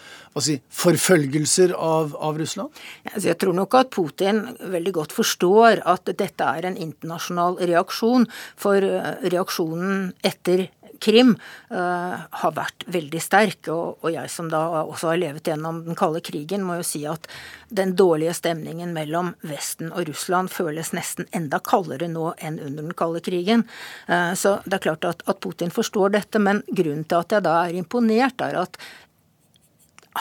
si, 0.43 0.57
forfølgelser 0.73 1.73
av, 1.73 2.15
av 2.19 2.39
Russland? 2.39 2.75
Altså 3.13 3.29
jeg 3.29 3.39
tror 3.41 3.55
nok 3.55 3.77
at 3.79 3.91
Putin 3.93 4.41
veldig 4.59 4.93
godt 4.99 5.15
forstår 5.15 5.83
at 5.87 6.11
dette 6.11 6.49
er 6.59 6.67
en 6.67 6.79
internasjonal 6.81 7.59
reaksjon. 7.61 8.27
For 8.59 8.83
eh, 8.83 9.29
reaksjonen 9.31 10.11
etter 10.27 10.67
Krim 11.03 11.35
uh, 11.35 12.15
har 12.41 12.53
vært 12.55 12.85
veldig 12.91 13.21
sterk. 13.23 13.69
Og, 13.73 13.97
og, 14.01 14.09
jeg 14.13 14.31
som 14.31 14.51
da 14.51 14.61
også 14.83 15.11
har 15.11 15.21
levet 15.21 15.49
gjennom 15.49 15.83
den 15.87 15.97
kalde 15.99 16.21
krigen, 16.25 16.65
må 16.67 16.79
jo 16.79 16.87
si 16.87 17.03
at 17.09 17.27
den 17.69 17.95
dårlige 17.99 18.35
stemningen 18.37 18.93
mellom 18.95 19.33
Vesten 19.47 19.91
og 19.91 20.07
Russland 20.09 20.51
føles 20.53 20.93
nesten 20.95 21.27
enda 21.35 21.59
kaldere 21.59 22.09
nå 22.11 22.31
enn 22.37 22.61
under 22.61 22.87
den 22.89 22.95
kalde 22.97 23.23
krigen. 23.25 23.65
Uh, 24.09 24.33
så 24.37 24.59
det 24.65 24.79
er 24.79 24.85
klart 24.89 25.09
at, 25.09 25.25
at 25.27 25.41
Putin 25.43 25.73
forstår 25.73 26.15
dette, 26.17 26.41
men 26.41 26.63
grunnen 26.69 27.05
til 27.07 27.21
at 27.21 27.37
jeg 27.37 27.47
da 27.47 27.59
er 27.65 27.81
imponert, 27.81 28.41
er 28.43 28.61
at 28.63 28.79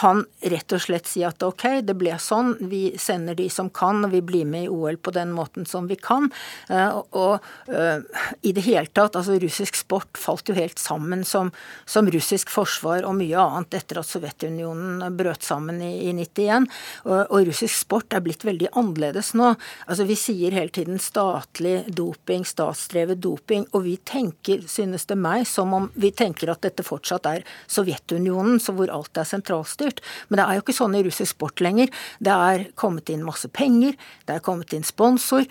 han 0.02 0.24
rett 0.40 0.76
og 0.76 0.82
slett 0.82 1.08
sier 1.08 1.32
at 1.32 1.42
ok, 1.46 1.80
det 1.86 1.96
ble 1.98 2.16
sånn, 2.20 2.54
vi 2.70 2.82
sender 3.00 3.36
de 3.38 3.48
som 3.52 3.70
kan, 3.70 4.04
og 4.04 4.12
vi 4.14 4.22
blir 4.24 4.46
med 4.48 4.66
i 4.66 4.72
OL 4.72 4.98
på 5.00 5.12
den 5.14 5.32
måten 5.36 5.66
som 5.68 5.88
vi 5.90 5.96
kan. 6.00 6.28
Og, 6.68 7.16
og 7.16 7.72
uh, 7.72 8.02
i 8.46 8.52
det 8.56 8.64
hele 8.66 8.86
tatt, 8.92 9.16
altså 9.16 9.38
russisk 9.40 9.78
sport 9.78 10.18
falt 10.20 10.48
jo 10.50 10.56
helt 10.56 10.80
sammen 10.80 11.24
som, 11.26 11.50
som 11.88 12.08
russisk 12.12 12.50
forsvar 12.52 13.06
og 13.06 13.16
mye 13.18 13.40
annet 13.40 13.78
etter 13.80 14.00
at 14.00 14.08
Sovjetunionen 14.08 15.04
brøt 15.16 15.46
sammen 15.46 15.80
i, 15.84 15.92
i 16.08 16.12
91. 16.16 16.68
Og, 17.06 17.18
og, 17.22 17.38
russisk 17.48 17.76
sport 17.78 18.16
er 18.16 18.24
blitt 18.24 18.44
veldig 18.46 18.72
annerledes 18.76 19.32
nå. 19.38 19.52
Altså 19.86 20.06
Vi 20.08 20.18
sier 20.18 20.56
hele 20.56 20.72
tiden 20.74 21.00
statlig 21.02 21.78
doping, 21.88 22.46
statsdrevet 22.48 23.20
doping, 23.22 23.66
og 23.72 23.86
vi 23.86 23.96
tenker, 24.06 24.64
synes 24.70 25.06
det 25.10 25.18
meg, 25.20 25.46
som 25.48 25.74
om 25.76 25.90
vi 25.94 26.12
tenker 26.16 26.52
at 26.52 26.64
dette 26.66 26.86
fortsatt 26.86 27.28
er 27.30 27.46
Sovjetunionen, 27.70 28.60
så 28.62 28.74
hvor 28.76 28.92
alt 28.92 29.18
er 29.20 29.28
sentralstyrt. 29.28 29.85
Dystert. 29.86 30.02
Men 30.28 30.40
det 30.40 30.46
er 30.46 30.58
jo 30.58 30.64
ikke 30.64 30.76
sånn 30.76 30.96
i 30.96 31.02
russisk 31.06 31.36
sport 31.36 31.60
lenger. 31.60 31.90
Det 32.20 32.32
er 32.32 32.66
kommet 32.74 33.10
inn 33.10 33.24
masse 33.24 33.48
penger, 33.48 33.96
det 34.26 34.36
er 34.36 34.44
kommet 34.44 34.72
inn 34.72 34.84
sponsor, 34.84 35.46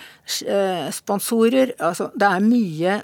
eh, 0.45 0.89
sponsorer. 0.91 1.73
Altså, 1.79 2.11
det 2.15 2.27
er 2.27 2.39
mye 2.39 3.03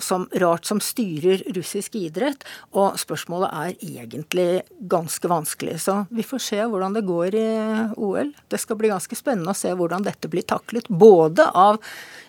som, 0.00 0.28
rart 0.34 0.66
som 0.66 0.80
styrer 0.80 1.42
russisk 1.54 1.94
idrett, 1.96 2.44
og 2.74 2.98
spørsmålet 2.98 3.50
er 3.52 3.74
egentlig 3.82 4.62
ganske 4.88 5.28
vanskelig. 5.28 5.80
Så 5.80 6.06
vi 6.10 6.22
får 6.22 6.38
se 6.38 6.60
hvordan 6.62 6.94
det 6.94 7.06
går 7.06 7.34
i 7.34 7.48
OL. 7.96 8.32
Det 8.48 8.60
skal 8.60 8.76
bli 8.76 8.88
ganske 8.88 9.16
spennende 9.16 9.52
å 9.52 9.58
se 9.58 9.72
hvordan 9.72 10.04
dette 10.04 10.28
blir 10.28 10.42
taklet, 10.42 10.88
både 10.88 11.48
av 11.54 11.80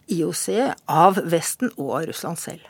IOC, 0.09 0.73
av 0.87 1.19
Vesten 1.29 1.71
og 1.77 2.01
av 2.01 2.09
Russland 2.09 2.39
selv. 2.39 2.65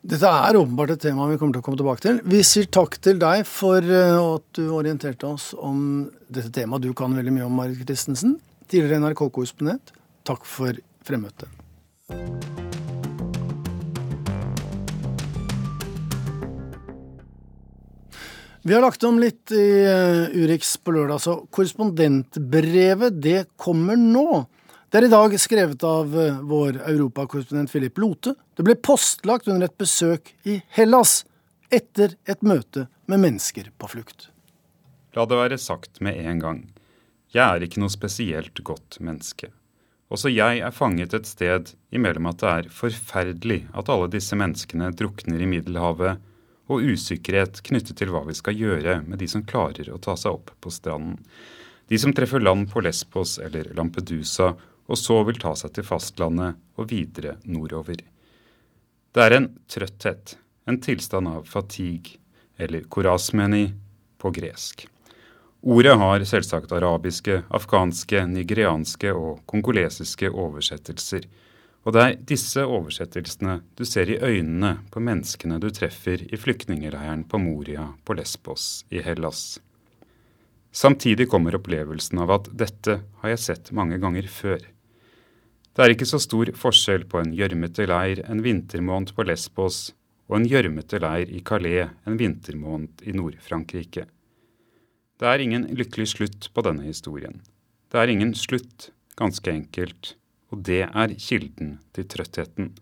Dette 0.00 0.24
er 0.24 0.56
åpenbart 0.56 0.94
et 0.94 1.02
tema 1.02 1.26
vi 1.28 1.36
kommer 1.36 1.52
til 1.52 1.60
å 1.60 1.64
komme 1.66 1.76
tilbake 1.76 2.00
til. 2.00 2.20
Vi 2.24 2.38
sier 2.46 2.64
takk 2.72 2.94
til 3.04 3.18
deg 3.20 3.42
for 3.44 3.84
eh, 3.84 4.16
at 4.16 4.44
du 4.56 4.70
orienterte 4.72 5.28
oss 5.28 5.50
om 5.52 6.06
dette 6.32 6.48
temaet 6.56 6.86
du 6.86 6.94
kan 6.96 7.12
veldig 7.12 7.34
mye 7.36 7.44
om, 7.44 7.58
Marit 7.60 7.82
Christensen. 7.84 8.38
Tidligere 8.64 9.02
NRK-korrespondent. 9.02 9.92
Takk 10.24 10.48
for 10.48 10.78
fremmøtet. 11.04 11.52
Vi 18.64 18.72
har 18.72 18.80
lagt 18.86 19.04
om 19.04 19.20
litt 19.20 19.52
i 19.52 19.68
eh, 19.84 20.32
Urix 20.32 20.78
på 20.80 20.96
lørdag, 20.96 21.20
så 21.20 21.36
korrespondentbrevet 21.52 23.20
det 23.20 23.42
kommer 23.60 24.00
nå. 24.00 24.46
Det 24.90 24.98
er 24.98 25.04
i 25.06 25.10
dag 25.12 25.34
skrevet 25.38 25.84
av 25.86 26.16
eh, 26.18 26.38
vår 26.42 26.80
europakorrespondent 26.90 27.70
Philip 27.70 27.98
Lote. 28.02 28.32
Det 28.58 28.64
ble 28.66 28.74
postlagt 28.74 29.46
under 29.46 29.68
et 29.68 29.76
besøk 29.78 30.32
i 30.42 30.56
Hellas 30.74 31.20
etter 31.70 32.16
et 32.26 32.40
møte 32.42 32.88
med 33.06 33.22
mennesker 33.22 33.68
på 33.78 33.90
flukt. 33.92 34.26
La 35.14 35.28
det 35.30 35.38
være 35.38 35.58
sagt 35.62 36.00
med 36.02 36.18
en 36.18 36.42
gang. 36.42 36.58
Jeg 37.30 37.44
er 37.44 37.62
ikke 37.62 37.78
noe 37.84 37.92
spesielt 37.94 38.58
godt 38.66 38.98
menneske. 38.98 39.52
Også 40.10 40.32
jeg 40.34 40.58
er 40.58 40.74
fanget 40.74 41.14
et 41.14 41.30
sted 41.30 41.70
imellom 41.94 42.26
at 42.32 42.42
det 42.42 42.50
er 42.50 42.72
forferdelig 42.74 43.60
at 43.70 43.92
alle 43.94 44.10
disse 44.10 44.34
menneskene 44.34 44.90
drukner 44.98 45.38
i 45.38 45.46
Middelhavet, 45.52 46.18
og 46.66 46.82
usikkerhet 46.82 47.62
knyttet 47.66 47.94
til 47.98 48.10
hva 48.10 48.24
vi 48.26 48.34
skal 48.34 48.58
gjøre 48.58 48.98
med 49.06 49.22
de 49.22 49.30
som 49.30 49.46
klarer 49.46 49.86
å 49.94 50.02
ta 50.02 50.16
seg 50.18 50.34
opp 50.34 50.50
på 50.58 50.74
stranden. 50.74 51.22
De 51.90 51.98
som 51.98 52.12
treffer 52.14 52.42
land 52.42 52.68
på 52.70 52.82
Lesbos 52.82 53.38
eller 53.42 53.70
Lampedusa 53.74 54.52
og 54.90 54.98
så 54.98 55.20
vil 55.26 55.38
ta 55.38 55.54
seg 55.58 55.72
til 55.76 55.86
fastlandet 55.86 56.58
og 56.76 56.90
videre 56.90 57.36
nordover. 57.46 58.02
Det 59.10 59.22
er 59.26 59.36
en 59.36 59.50
trøtthet, 59.70 60.36
en 60.66 60.80
tilstand 60.82 61.30
av 61.30 61.46
fatigue, 61.50 62.18
eller 62.60 62.84
korasmeni 62.92 63.70
på 64.20 64.32
gresk. 64.34 64.84
Ordet 65.60 65.96
har 66.00 66.24
selvsagt 66.24 66.72
arabiske, 66.72 67.42
afghanske, 67.52 68.22
nigerianske 68.32 69.12
og 69.12 69.42
kongolesiske 69.50 70.30
oversettelser. 70.30 71.26
Og 71.84 71.96
det 71.96 72.04
er 72.04 72.18
disse 72.28 72.64
oversettelsene 72.64 73.60
du 73.76 73.86
ser 73.88 74.12
i 74.12 74.18
øynene 74.20 74.74
på 74.92 75.00
menneskene 75.04 75.58
du 75.60 75.70
treffer 75.72 76.22
i 76.28 76.40
flyktningleiren 76.40 77.24
på 77.28 77.40
Moria 77.40 77.90
på 78.04 78.16
Lesbos 78.16 78.84
i 78.92 79.00
Hellas. 79.04 79.60
Samtidig 80.72 81.28
kommer 81.28 81.56
opplevelsen 81.56 82.20
av 82.22 82.36
at 82.36 82.52
dette 82.56 83.00
har 83.22 83.32
jeg 83.32 83.44
sett 83.44 83.72
mange 83.76 83.98
ganger 84.00 84.28
før. 84.30 84.60
Det 85.80 85.86
er 85.86 85.94
ikke 85.94 86.04
så 86.10 86.18
stor 86.20 86.50
forskjell 86.60 87.06
på 87.08 87.22
en 87.22 87.30
gjørmete 87.32 87.86
leir 87.88 88.18
en 88.28 88.42
vintermåned 88.44 89.14
på 89.16 89.24
Lesbos 89.24 89.78
og 90.28 90.34
en 90.36 90.44
gjørmete 90.44 90.98
leir 91.00 91.30
i 91.32 91.38
Calais 91.40 91.88
en 92.04 92.18
vintermåned 92.20 93.00
i 93.08 93.14
Nord-Frankrike. 93.16 94.02
Det 95.16 95.30
er 95.30 95.40
ingen 95.40 95.64
lykkelig 95.72 96.10
slutt 96.12 96.50
på 96.52 96.64
denne 96.66 96.84
historien. 96.84 97.38
Det 97.88 97.96
er 97.96 98.12
ingen 98.12 98.34
slutt, 98.36 98.90
ganske 99.16 99.54
enkelt, 99.54 100.10
og 100.52 100.60
det 100.68 100.82
er 100.84 101.14
kilden 101.16 101.78
til 101.96 102.08
trøttheten. 102.12 102.74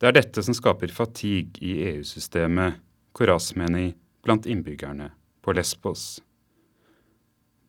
Det 0.00 0.08
er 0.08 0.16
dette 0.16 0.46
som 0.46 0.56
skaper 0.56 0.96
fatigue 0.96 1.60
i 1.60 1.82
EU-systemet, 1.90 2.80
Korasmeni, 3.12 3.90
blant 4.24 4.48
innbyggerne 4.48 5.10
på 5.44 5.52
Lesbos. 5.52 6.22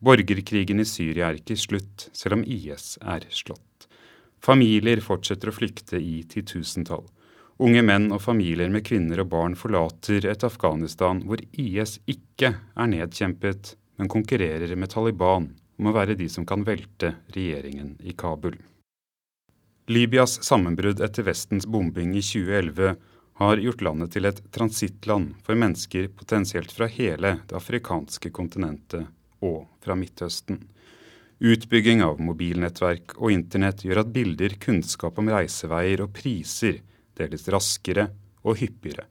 Borgerkrigen 0.00 0.80
i 0.80 0.88
Syria 0.88 1.28
er 1.28 1.42
ikke 1.44 1.60
slutt, 1.60 2.08
selv 2.16 2.40
om 2.40 2.48
IS 2.48 2.96
er 3.04 3.28
slått. 3.28 3.91
Familier 4.42 4.98
fortsetter 5.04 5.52
å 5.52 5.54
flykte 5.54 6.00
i 6.02 6.22
titusentall. 6.26 7.04
Unge 7.62 7.82
menn 7.86 8.08
og 8.10 8.24
familier 8.24 8.72
med 8.74 8.82
kvinner 8.88 9.22
og 9.22 9.28
barn 9.30 9.54
forlater 9.58 10.24
et 10.26 10.42
Afghanistan 10.46 11.20
hvor 11.28 11.38
IS 11.52 12.00
ikke 12.10 12.50
er 12.58 12.90
nedkjempet, 12.90 13.76
men 14.00 14.10
konkurrerer 14.10 14.74
med 14.74 14.90
Taliban 14.90 15.52
om 15.78 15.90
å 15.90 15.94
være 15.94 16.16
de 16.18 16.26
som 16.32 16.46
kan 16.48 16.64
velte 16.66 17.14
regjeringen 17.36 17.94
i 18.02 18.16
Kabul. 18.18 18.56
Libyas 19.92 20.40
sammenbrudd 20.42 21.02
etter 21.04 21.26
Vestens 21.26 21.66
bombing 21.66 22.16
i 22.16 22.22
2011 22.22 22.96
har 23.42 23.62
gjort 23.62 23.82
landet 23.86 24.12
til 24.14 24.26
et 24.26 24.42
transittland 24.54 25.36
for 25.46 25.58
mennesker 25.58 26.10
potensielt 26.18 26.74
fra 26.74 26.90
hele 26.90 27.36
det 27.46 27.58
afrikanske 27.58 28.30
kontinentet 28.34 29.06
og 29.42 29.66
fra 29.82 29.94
Midtøsten. 29.98 30.60
Utbygging 31.42 32.04
av 32.06 32.20
mobilnettverk 32.22 33.16
og 33.18 33.32
internett 33.34 33.80
gjør 33.82 34.04
at 34.04 34.10
bilder, 34.14 34.52
kunnskap 34.62 35.16
om 35.18 35.26
reiseveier 35.32 36.04
og 36.04 36.12
priser 36.14 36.76
deles 37.18 37.48
raskere 37.50 38.04
og 38.46 38.60
hyppigere. 38.60 39.08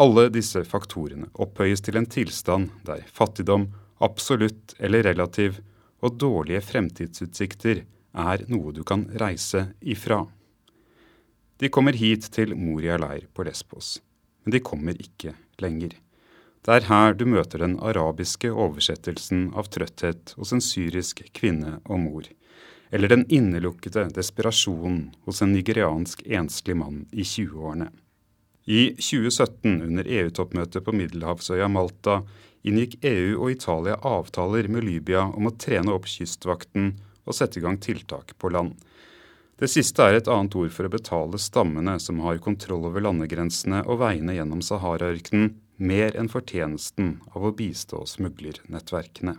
Alle 0.00 0.30
disse 0.32 0.62
faktorene 0.64 1.28
opphøyes 1.36 1.84
til 1.84 1.98
en 2.00 2.08
tilstand 2.08 2.72
der 2.88 3.04
fattigdom, 3.12 3.68
absolutt 4.00 4.72
eller 4.80 5.04
relativ, 5.10 5.60
og 6.00 6.16
dårlige 6.16 6.64
fremtidsutsikter 6.64 7.84
er 8.16 8.48
noe 8.48 8.72
du 8.72 8.80
kan 8.88 9.04
reise 9.20 9.66
ifra. 9.84 10.22
De 11.60 11.68
kommer 11.68 11.92
hit 12.00 12.30
til 12.32 12.56
Moria 12.56 12.96
leir 12.96 13.28
på 13.34 13.44
Lesbos, 13.44 13.98
men 14.40 14.56
de 14.56 14.64
kommer 14.64 14.96
ikke 14.96 15.36
lenger. 15.60 15.98
Det 16.66 16.74
er 16.74 16.88
her 16.88 17.14
du 17.14 17.24
møter 17.28 17.62
den 17.62 17.76
arabiske 17.80 18.50
oversettelsen 18.50 19.52
av 19.56 19.70
trøtthet 19.72 20.34
hos 20.36 20.52
en 20.52 20.64
syrisk 20.64 21.22
kvinne 21.36 21.78
og 21.84 22.02
mor, 22.02 22.26
eller 22.90 23.12
den 23.12 23.24
innelukkede 23.28 24.08
desperasjonen 24.16 25.08
hos 25.28 25.42
en 25.44 25.54
nigeriansk 25.54 26.24
enslig 26.26 26.76
mann 26.76 27.04
i 27.12 27.22
20-årene. 27.22 27.88
I 28.68 28.80
2017, 29.00 29.78
under 29.86 30.04
EU-toppmøtet 30.04 30.84
på 30.84 30.92
middelhavsøya 30.92 31.70
Malta, 31.72 32.18
inngikk 32.68 32.98
EU 33.06 33.38
og 33.38 33.54
Italia 33.54 33.94
avtaler 34.04 34.68
med 34.68 34.84
Libya 34.84 35.22
om 35.30 35.48
å 35.48 35.54
trene 35.56 35.94
opp 35.94 36.08
kystvakten 36.10 36.90
og 37.24 37.36
sette 37.36 37.60
i 37.60 37.64
gang 37.64 37.78
tiltak 37.80 38.34
på 38.36 38.50
land. 38.52 38.74
Det 39.58 39.70
siste 39.72 40.04
er 40.04 40.18
et 40.18 40.28
annet 40.30 40.54
ord 40.58 40.70
for 40.74 40.86
å 40.86 40.92
betale 40.92 41.40
stammene 41.40 41.96
som 42.02 42.20
har 42.26 42.42
kontroll 42.44 42.84
over 42.90 43.02
landegrensene 43.02 43.80
og 43.88 44.02
veiene 44.02 44.36
gjennom 44.36 44.60
Sahara-ørkenen, 44.62 45.54
mer 45.78 46.16
enn 46.18 46.28
fortjenesten 46.28 47.16
av 47.32 47.46
å 47.46 47.54
bistå 47.54 48.04
smuglernettverkene. 48.06 49.38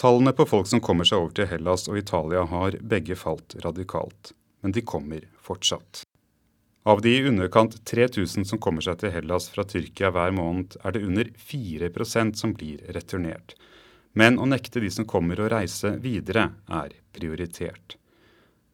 Tallene 0.00 0.32
på 0.34 0.46
folk 0.46 0.66
som 0.70 0.82
kommer 0.82 1.06
seg 1.06 1.22
over 1.22 1.34
til 1.36 1.50
Hellas 1.50 1.86
og 1.90 1.98
Italia 2.00 2.42
har 2.50 2.78
begge 2.82 3.18
falt 3.18 3.54
radikalt, 3.62 4.32
men 4.62 4.74
de 4.74 4.82
kommer 4.82 5.26
fortsatt. 5.42 6.02
Av 6.84 7.00
de 7.00 7.14
i 7.16 7.24
underkant 7.28 7.78
3000 7.88 8.44
som 8.44 8.60
kommer 8.60 8.84
seg 8.84 8.98
til 9.00 9.14
Hellas 9.14 9.46
fra 9.48 9.64
Tyrkia 9.64 10.10
hver 10.12 10.34
måned, 10.36 10.76
er 10.84 10.92
det 10.92 11.04
under 11.06 11.30
4% 11.40 12.36
som 12.36 12.52
blir 12.52 12.82
returnert. 12.92 13.54
Men 14.12 14.36
å 14.38 14.46
nekte 14.46 14.82
de 14.82 14.90
som 14.92 15.06
kommer 15.08 15.40
å 15.40 15.48
reise 15.50 15.94
videre, 16.02 16.50
er 16.68 16.92
prioritert. 17.16 17.96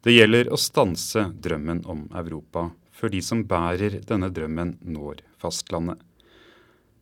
Det 0.03 0.11
gjelder 0.11 0.51
å 0.51 0.59
stanse 0.59 1.29
drømmen 1.39 1.85
om 1.89 2.07
Europa, 2.17 2.71
før 2.91 3.13
de 3.13 3.21
som 3.23 3.45
bærer 3.47 4.01
denne 4.09 4.29
drømmen, 4.33 4.75
når 4.81 5.23
fastlandet. 5.41 6.01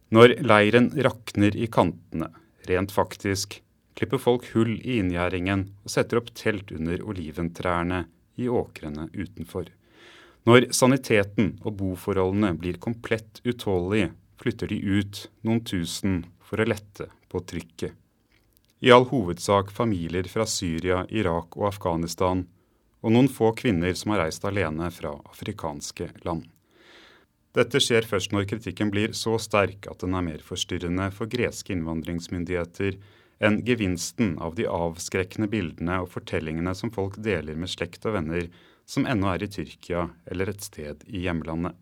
Når 0.10 0.40
leiren 0.42 0.90
rakner 1.06 1.54
i 1.54 1.68
kantene, 1.70 2.32
rent 2.70 2.94
faktisk, 2.94 3.60
klipper 4.00 4.22
folk 4.22 4.48
hull 4.56 4.78
i 4.80 4.98
inngjerdingen 5.02 5.68
og 5.84 5.94
setter 5.94 6.22
opp 6.22 6.32
telt 6.38 6.72
under 6.74 7.04
oliventrærne 7.06 8.06
i 8.40 8.48
åkrene 8.50 9.10
utenfor. 9.14 9.70
Når 10.48 10.70
saniteten 10.74 11.58
og 11.62 11.76
boforholdene 11.82 12.56
blir 12.58 12.80
komplett 12.82 13.42
utålelige, 13.44 14.14
flytter 14.40 14.72
de 14.72 14.80
ut 14.80 15.26
noen 15.46 15.62
tusen 15.68 16.22
for 16.42 16.64
å 16.64 16.70
lette 16.70 17.10
på 17.30 17.44
trykket. 17.52 17.94
I 18.80 18.94
all 18.96 19.10
hovedsak 19.12 19.74
familier 19.76 20.26
fra 20.32 20.46
Syria, 20.48 21.04
Irak 21.12 21.58
og 21.60 21.68
Afghanistan, 21.74 22.46
og 23.04 23.14
noen 23.14 23.28
få 23.32 23.52
kvinner 23.60 23.92
som 24.00 24.16
har 24.16 24.24
reist 24.24 24.48
alene 24.48 24.88
fra 24.96 25.12
afrikanske 25.30 26.10
land. 26.24 26.48
Dette 27.58 27.82
skjer 27.82 28.06
først 28.06 28.34
når 28.34 28.46
kritikken 28.52 28.92
blir 28.94 29.16
så 29.18 29.34
sterk 29.42 29.88
at 29.90 30.04
den 30.04 30.14
er 30.14 30.26
mer 30.26 30.44
forstyrrende 30.46 31.10
for 31.16 31.32
greske 31.32 31.74
innvandringsmyndigheter 31.74 33.00
enn 33.46 33.62
gevinsten 33.66 34.36
av 34.44 34.54
de 34.60 34.68
avskrekkende 34.70 35.50
bildene 35.50 36.02
og 36.04 36.12
fortellingene 36.14 36.76
som 36.78 36.92
folk 36.94 37.18
deler 37.26 37.58
med 37.58 37.72
slekt 37.72 38.06
og 38.06 38.18
venner 38.20 38.50
som 38.90 39.08
ennå 39.10 39.32
er 39.34 39.46
i 39.46 39.50
Tyrkia 39.50 40.10
eller 40.30 40.52
et 40.52 40.66
sted 40.66 41.02
i 41.08 41.24
hjemlandet. 41.26 41.74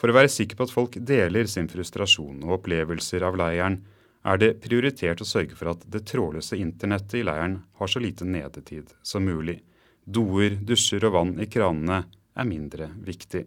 For 0.00 0.10
å 0.10 0.16
være 0.16 0.32
sikker 0.32 0.56
på 0.56 0.66
at 0.66 0.74
folk 0.74 0.98
deler 1.06 1.46
sin 1.50 1.68
frustrasjon 1.68 2.42
og 2.46 2.56
opplevelser 2.60 3.26
av 3.26 3.36
leiren, 3.38 3.82
er 4.24 4.40
det 4.40 4.56
prioritert 4.64 5.20
å 5.22 5.28
sørge 5.28 5.56
for 5.56 5.72
at 5.72 5.84
det 5.92 6.02
trådløse 6.08 6.58
internettet 6.60 7.20
i 7.20 7.24
leiren 7.24 7.60
har 7.78 7.88
så 7.88 8.02
lite 8.02 8.26
nedetid 8.28 8.90
som 9.02 9.24
mulig. 9.24 9.60
Doer, 10.04 10.56
dusjer 10.56 11.04
og 11.08 11.14
vann 11.16 11.34
i 11.40 11.48
kranene 11.48 12.02
er 12.34 12.48
mindre 12.48 12.90
viktig. 13.04 13.46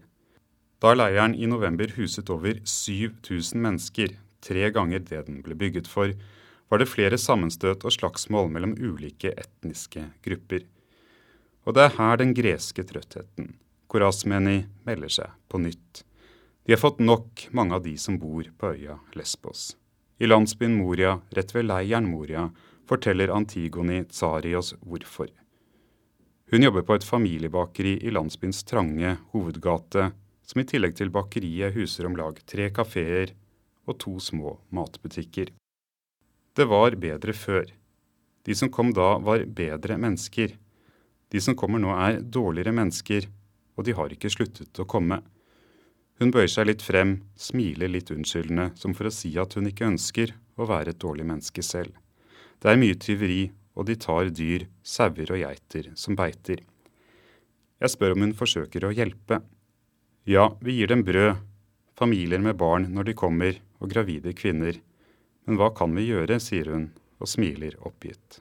Da 0.83 0.91
leiren 0.91 1.31
i 1.35 1.47
november 1.47 1.87
huset 1.95 2.27
over 2.29 2.57
7000 2.67 3.61
mennesker, 3.63 4.17
tre 4.43 4.67
ganger 4.75 4.99
det 4.99 5.21
den 5.29 5.37
ble 5.45 5.55
bygget 5.55 5.87
for, 5.87 6.11
var 6.67 6.81
det 6.81 6.89
flere 6.91 7.15
sammenstøt 7.15 7.85
og 7.87 7.93
slagsmål 7.95 8.49
mellom 8.51 8.73
ulike 8.75 9.31
etniske 9.31 10.03
grupper. 10.25 10.65
Og 11.63 11.77
det 11.77 11.85
er 11.85 11.93
her 11.95 12.19
den 12.19 12.33
greske 12.35 12.83
trøttheten, 12.83 13.53
Korasmeni, 13.87 14.65
melder 14.83 15.13
seg 15.15 15.37
på 15.47 15.61
nytt. 15.63 16.01
De 16.67 16.75
har 16.75 16.81
fått 16.81 16.99
nok, 16.99 17.45
mange 17.55 17.77
av 17.77 17.85
de 17.85 17.93
som 17.95 18.17
bor 18.19 18.43
på 18.43 18.73
øya 18.75 18.97
Lesbos. 19.15 19.77
I 20.19 20.27
landsbyen 20.27 20.75
Moria, 20.75 21.13
rett 21.31 21.53
ved 21.55 21.69
leiren 21.69 22.09
Moria, 22.11 22.49
forteller 22.89 23.31
Antigoni 23.31 24.01
Tsarios 24.11 24.73
hvorfor. 24.81 25.31
Hun 26.51 26.67
jobber 26.67 26.83
på 26.83 26.99
et 26.99 27.07
familiebakeri 27.07 27.95
i 28.03 28.11
landsbyens 28.11 28.65
trange 28.67 29.15
hovedgate, 29.31 30.11
som 30.43 30.61
i 30.61 30.67
tillegg 30.67 30.95
til 30.99 31.11
bakeriet 31.13 31.75
huser 31.75 32.07
om 32.07 32.17
lag 32.19 32.39
tre 32.49 32.69
kafeer 32.75 33.33
og 33.87 33.97
to 33.99 34.17
små 34.19 34.57
matbutikker. 34.75 35.51
Det 36.53 36.65
var 36.69 36.95
bedre 37.01 37.33
før. 37.33 37.71
De 38.43 38.55
som 38.55 38.69
kom 38.69 38.91
da, 38.93 39.17
var 39.23 39.45
bedre 39.47 39.97
mennesker. 39.97 40.57
De 41.31 41.41
som 41.41 41.55
kommer 41.57 41.81
nå, 41.81 41.93
er 41.95 42.21
dårligere 42.21 42.75
mennesker, 42.75 43.25
og 43.73 43.87
de 43.87 43.95
har 43.97 44.11
ikke 44.13 44.29
sluttet 44.29 44.79
å 44.79 44.85
komme. 44.85 45.21
Hun 46.21 46.31
bøyer 46.31 46.51
seg 46.51 46.67
litt 46.69 46.83
frem, 46.85 47.15
smiler 47.39 47.89
litt 47.89 48.11
unnskyldende, 48.13 48.69
som 48.77 48.93
for 48.93 49.09
å 49.09 49.13
si 49.15 49.33
at 49.41 49.55
hun 49.57 49.71
ikke 49.71 49.89
ønsker 49.89 50.35
å 50.59 50.67
være 50.69 50.93
et 50.93 51.01
dårlig 51.01 51.25
menneske 51.25 51.63
selv. 51.65 51.95
Det 52.61 52.69
er 52.69 52.79
mye 52.79 52.99
tyveri, 52.99 53.47
og 53.73 53.87
de 53.89 53.95
tar 53.97 54.29
dyr, 54.29 54.67
sauer 54.85 55.31
og 55.33 55.41
geiter, 55.41 55.89
som 55.97 56.15
beiter. 56.15 56.61
Jeg 57.81 57.91
spør 57.91 58.13
om 58.13 58.27
hun 58.27 58.35
forsøker 58.37 58.85
å 58.85 58.93
hjelpe. 58.93 59.41
Ja, 60.23 60.57
vi 60.61 60.77
gir 60.77 60.87
dem 60.87 61.03
brød, 61.03 61.35
familier 61.99 62.39
med 62.39 62.57
barn 62.61 62.87
når 62.95 63.09
de 63.09 63.17
kommer, 63.19 63.59
og 63.83 63.91
gravide 63.91 64.31
kvinner. 64.33 64.79
Men 65.43 65.59
hva 65.59 65.73
kan 65.75 65.91
vi 65.95 66.07
gjøre, 66.07 66.39
sier 66.39 66.71
hun, 66.71 66.89
og 67.19 67.27
smiler 67.27 67.75
oppgitt. 67.83 68.39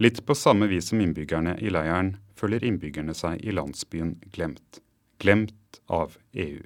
Litt 0.00 0.22
på 0.24 0.36
samme 0.38 0.68
vis 0.70 0.88
som 0.88 1.00
innbyggerne 1.02 1.58
i 1.60 1.72
leiren 1.74 2.14
føler 2.38 2.64
innbyggerne 2.64 3.16
seg 3.18 3.42
i 3.44 3.52
landsbyen 3.52 4.16
glemt 4.32 4.80
glemt 5.18 5.80
av 5.86 6.16
EU. 6.32 6.62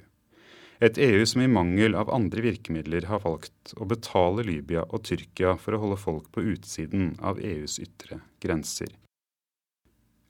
Et 0.83 0.97
EU 0.97 1.25
som 1.25 1.41
i 1.41 1.47
mangel 1.47 1.95
av 1.95 2.11
andre 2.13 2.43
virkemidler 2.43 3.07
har 3.07 3.23
valgt 3.23 3.73
å 3.79 3.87
betale 3.87 4.43
Libya 4.43 4.83
og 4.89 5.05
Tyrkia 5.07 5.55
for 5.59 5.75
å 5.75 5.81
holde 5.83 5.99
folk 6.01 6.27
på 6.35 6.43
utsiden 6.53 7.13
av 7.23 7.39
EUs 7.39 7.79
ytre 7.79 8.19
grenser. 8.43 8.91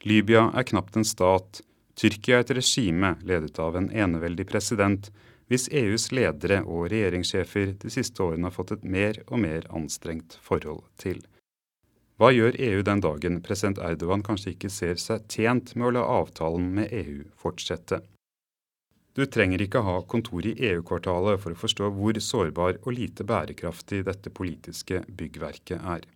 Libya 0.04 0.50
er 0.54 0.68
knapt 0.68 1.00
en 1.00 1.08
stat, 1.08 1.62
Tyrkia 2.00 2.40
et 2.42 2.52
regime 2.58 3.16
ledet 3.22 3.60
av 3.62 3.78
en 3.78 3.92
eneveldig 3.92 4.48
president, 4.50 5.12
hvis 5.52 5.68
EUs 5.70 6.08
ledere 6.16 6.64
og 6.64 6.88
regjeringssjefer 6.94 7.76
de 7.84 7.92
siste 7.94 8.24
årene 8.24 8.50
har 8.50 8.56
fått 8.56 8.74
et 8.78 8.88
mer 8.96 9.20
og 9.28 9.44
mer 9.44 9.68
anstrengt 9.70 10.40
forhold 10.42 10.82
til. 10.98 11.22
Hva 12.18 12.32
gjør 12.34 12.58
EU 12.62 12.82
den 12.86 13.02
dagen 13.04 13.42
president 13.46 13.82
Erdogan 13.82 14.24
kanskje 14.26 14.54
ikke 14.54 14.72
ser 14.74 14.98
seg 15.02 15.28
tjent 15.30 15.76
med 15.76 15.90
å 15.90 15.94
la 15.98 16.08
avtalen 16.22 16.70
med 16.78 16.94
EU 16.94 17.24
fortsette? 17.38 18.02
Du 19.14 19.26
trenger 19.30 19.62
ikke 19.62 19.84
ha 19.86 20.00
kontor 20.10 20.46
i 20.50 20.56
EU-kvartalet 20.72 21.42
for 21.42 21.54
å 21.54 21.60
forstå 21.60 21.90
hvor 21.94 22.18
sårbar 22.18 22.80
og 22.82 22.96
lite 22.98 23.26
bærekraftig 23.30 24.02
dette 24.08 24.34
politiske 24.34 25.04
byggverket 25.06 25.78
er. 25.78 26.08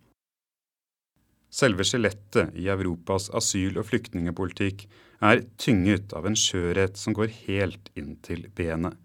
Selve 1.48 1.86
skjelettet 1.86 2.56
i 2.58 2.66
Europas 2.68 3.28
asyl- 3.30 3.78
og 3.78 3.86
flyktningepolitikk 3.88 4.88
er 5.20 5.44
tynget 5.58 6.12
av 6.16 6.26
en 6.28 6.36
skjørhet 6.38 6.98
som 6.98 7.16
går 7.16 7.32
helt 7.46 7.90
inn 7.98 8.16
til 8.24 8.46
benet. 8.54 8.96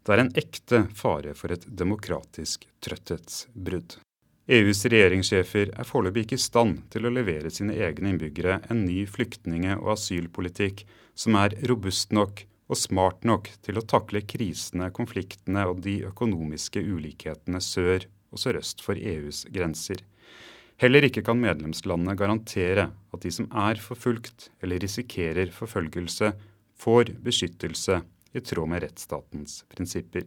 Det 0.00 0.14
er 0.14 0.22
en 0.22 0.32
ekte 0.40 0.84
fare 0.96 1.34
for 1.36 1.52
et 1.52 1.66
demokratisk 1.66 2.64
trøtthetsbrudd. 2.84 3.98
EUs 4.50 4.80
regjeringssjefer 4.90 5.74
er 5.78 5.86
foreløpig 5.86 6.24
ikke 6.24 6.38
i 6.40 6.42
stand 6.42 6.78
til 6.90 7.06
å 7.06 7.12
levere 7.12 7.52
sine 7.54 7.76
egne 7.76 8.14
innbyggere 8.14 8.56
en 8.72 8.80
ny 8.86 9.04
flyktninge- 9.06 9.76
og 9.78 9.92
asylpolitikk 9.94 10.82
som 11.14 11.36
er 11.38 11.54
robust 11.70 12.16
nok 12.16 12.42
og 12.70 12.78
smart 12.78 13.26
nok 13.26 13.50
til 13.62 13.78
å 13.78 13.84
takle 13.86 14.22
krisene, 14.26 14.88
konfliktene 14.94 15.66
og 15.68 15.82
de 15.84 16.00
økonomiske 16.08 16.82
ulikhetene 16.82 17.60
sør 17.62 18.08
og 18.30 18.42
sørøst 18.42 18.82
for 18.82 18.98
EUs 18.98 19.44
grenser. 19.52 20.02
Heller 20.80 21.04
ikke 21.04 21.22
kan 21.26 21.40
medlemslandene 21.40 22.16
garantere 22.16 22.86
at 23.12 23.24
de 23.24 23.32
som 23.34 23.50
er 23.52 23.80
forfulgt 23.82 24.48
eller 24.62 24.80
risikerer 24.80 25.52
forfølgelse, 25.52 26.32
får 26.80 27.12
beskyttelse 27.20 27.98
i 28.32 28.40
tråd 28.40 28.70
med 28.72 28.86
rettsstatens 28.86 29.58
prinsipper. 29.68 30.24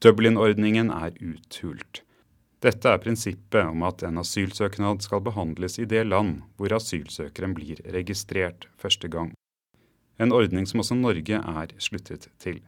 Dublin-ordningen 0.00 0.88
er 0.94 1.12
uthult. 1.20 2.00
Dette 2.64 2.88
er 2.88 3.02
prinsippet 3.02 3.66
om 3.66 3.84
at 3.84 4.06
en 4.06 4.22
asylsøknad 4.22 5.04
skal 5.04 5.20
behandles 5.26 5.76
i 5.82 5.86
det 5.90 6.06
land 6.08 6.40
hvor 6.56 6.72
asylsøkeren 6.78 7.52
blir 7.58 7.84
registrert 7.92 8.70
første 8.80 9.10
gang 9.12 9.34
en 10.22 10.32
ordning 10.32 10.66
som 10.68 10.82
også 10.82 10.96
Norge 10.98 11.38
er 11.38 11.74
sluttet 11.82 12.28
til. 12.42 12.60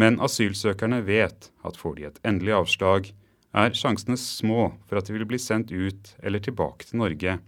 Men 0.00 0.20
asylsøkerne 0.22 1.02
vet 1.06 1.50
at 1.66 1.78
får 1.78 1.96
de 1.98 2.06
et 2.08 2.20
endelig 2.26 2.56
avslag, 2.56 3.10
er 3.52 3.74
sjansene 3.74 4.16
små 4.20 4.70
for 4.86 5.00
at 5.00 5.08
de 5.08 5.16
vil 5.16 5.26
bli 5.28 5.38
sendt 5.42 5.72
ut 5.72 6.14
eller 6.22 6.42
tilbake 6.42 6.86
til 6.86 7.00
Norge 7.02 7.38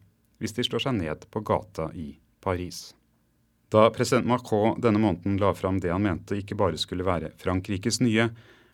hvis 0.43 0.57
de 0.57 0.65
slår 0.67 0.87
seg 0.87 0.99
ned 0.99 1.29
på 1.31 1.43
gata 1.47 1.91
i 1.95 2.17
Paris. 2.43 2.91
Da 3.73 3.87
president 3.95 4.27
Macron 4.29 4.81
denne 4.83 5.01
måneden 5.01 5.38
la 5.41 5.53
fram 5.55 5.79
det 5.81 5.93
han 5.93 6.03
mente 6.05 6.37
ikke 6.37 6.59
bare 6.59 6.81
skulle 6.81 7.07
være 7.07 7.31
Frankrikes 7.41 8.03
nye, 8.03 8.27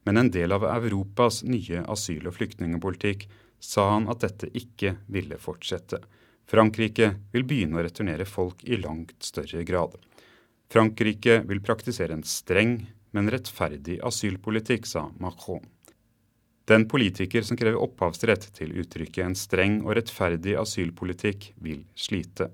men 0.08 0.16
en 0.16 0.30
del 0.32 0.54
av 0.56 0.64
Europas 0.64 1.42
nye 1.44 1.84
asyl- 1.92 2.26
og 2.26 2.34
flyktningepolitikk, 2.38 3.28
sa 3.60 3.90
han 3.92 4.08
at 4.10 4.24
dette 4.24 4.48
ikke 4.56 4.96
ville 5.06 5.38
fortsette. 5.38 6.00
Frankrike 6.48 7.12
vil 7.34 7.44
begynne 7.44 7.78
å 7.78 7.84
returnere 7.84 8.24
folk 8.26 8.64
i 8.64 8.78
langt 8.80 9.14
større 9.22 9.62
grad. 9.68 9.98
Frankrike 10.72 11.42
vil 11.48 11.60
praktisere 11.64 12.16
en 12.16 12.24
streng, 12.24 12.78
men 13.12 13.30
rettferdig 13.30 13.98
asylpolitikk, 14.04 14.86
sa 14.88 15.10
Macron. 15.20 15.66
Den 16.68 16.84
politiker 16.88 17.42
som 17.42 17.56
krever 17.56 17.80
opphavsrett 17.80 18.50
til 18.58 18.74
uttrykket 18.82 19.24
en 19.24 19.36
streng 19.38 19.78
og 19.86 19.94
rettferdig 19.96 20.52
asylpolitikk, 20.60 21.52
vil 21.64 21.86
slite. 21.96 22.50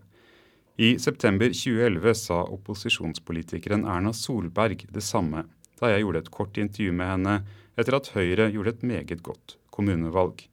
I 0.79 0.97
september 1.03 1.51
2011 1.51 2.15
sa 2.19 2.41
opposisjonspolitikeren 2.55 3.87
Erna 3.91 4.13
Solberg 4.15 4.87
det 4.95 5.03
samme 5.03 5.45
da 5.81 5.91
jeg 5.91 6.05
gjorde 6.05 6.23
et 6.23 6.31
kort 6.35 6.59
intervju 6.59 6.95
med 6.95 7.11
henne 7.11 7.35
etter 7.79 7.97
at 7.99 8.11
Høyre 8.15 8.49
gjorde 8.55 8.75
et 8.77 8.85
meget 8.87 9.23
godt 9.27 9.57
kommunevalg. 9.75 10.45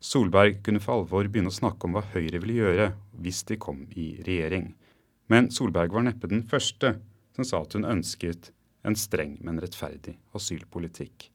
Solberg 0.00 0.60
kunne 0.64 0.82
for 0.84 1.00
alvor 1.00 1.28
begynne 1.28 1.52
å 1.52 1.56
snakke 1.56 1.88
om 1.88 1.96
hva 1.96 2.04
Høyre 2.12 2.42
ville 2.42 2.58
gjøre 2.58 2.90
hvis 3.20 3.42
de 3.48 3.56
kom 3.60 3.86
i 3.96 4.10
regjering. 4.26 4.74
Men 5.32 5.48
Solberg 5.52 5.96
var 5.96 6.04
neppe 6.04 6.28
den 6.28 6.44
første 6.48 6.98
som 7.36 7.48
sa 7.48 7.62
at 7.64 7.76
hun 7.76 7.88
ønsket 7.88 8.52
en 8.86 8.96
streng, 8.96 9.38
men 9.40 9.60
rettferdig 9.60 10.18
asylpolitikk. 10.36 11.30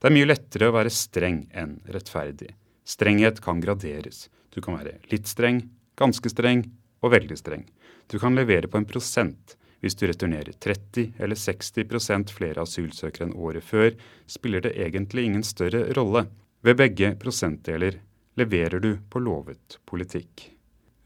Det 0.00 0.08
er 0.08 0.14
mye 0.16 0.28
lettere 0.30 0.70
å 0.70 0.72
være 0.72 0.90
streng 0.96 1.42
enn 1.52 1.74
rettferdig. 1.92 2.54
Strenghet 2.88 3.42
kan 3.44 3.58
graderes. 3.60 4.30
Du 4.48 4.62
kan 4.64 4.78
være 4.78 4.96
litt 5.12 5.28
streng, 5.28 5.60
ganske 6.00 6.32
streng 6.32 6.62
og 7.04 7.12
veldig 7.12 7.36
streng. 7.36 7.66
Du 8.08 8.16
kan 8.18 8.32
levere 8.34 8.70
på 8.70 8.80
en 8.80 8.88
prosent. 8.88 9.58
Hvis 9.84 9.98
du 10.00 10.06
returnerer 10.08 10.56
30 10.56 11.20
eller 11.20 11.36
60 11.36 12.32
flere 12.32 12.64
asylsøkere 12.64 13.28
enn 13.28 13.36
året 13.36 13.64
før, 13.64 13.92
spiller 14.26 14.64
det 14.64 14.72
egentlig 14.80 15.26
ingen 15.28 15.44
større 15.44 15.84
rolle. 15.92 16.26
Ved 16.64 16.80
begge 16.80 17.12
prosentdeler 17.20 18.00
leverer 18.40 18.80
du 18.80 18.96
på 19.10 19.20
lovet 19.20 19.78
politikk. 19.84 20.48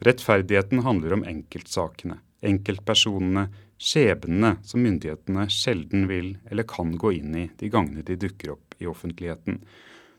Rettferdigheten 0.06 0.82
handler 0.86 1.18
om 1.18 1.26
enkeltsakene, 1.26 2.20
enkeltpersonene, 2.46 3.48
skjebnene 3.80 4.56
som 4.64 4.82
myndighetene 4.84 5.46
sjelden 5.52 6.06
vil 6.10 6.34
eller 6.50 6.66
kan 6.68 6.94
gå 6.98 7.12
inn 7.18 7.34
i 7.36 7.48
de 7.58 7.70
gangene 7.72 8.04
de 8.06 8.16
dukker 8.20 8.54
opp 8.54 8.76
i 8.78 8.88
offentligheten. 8.90 9.60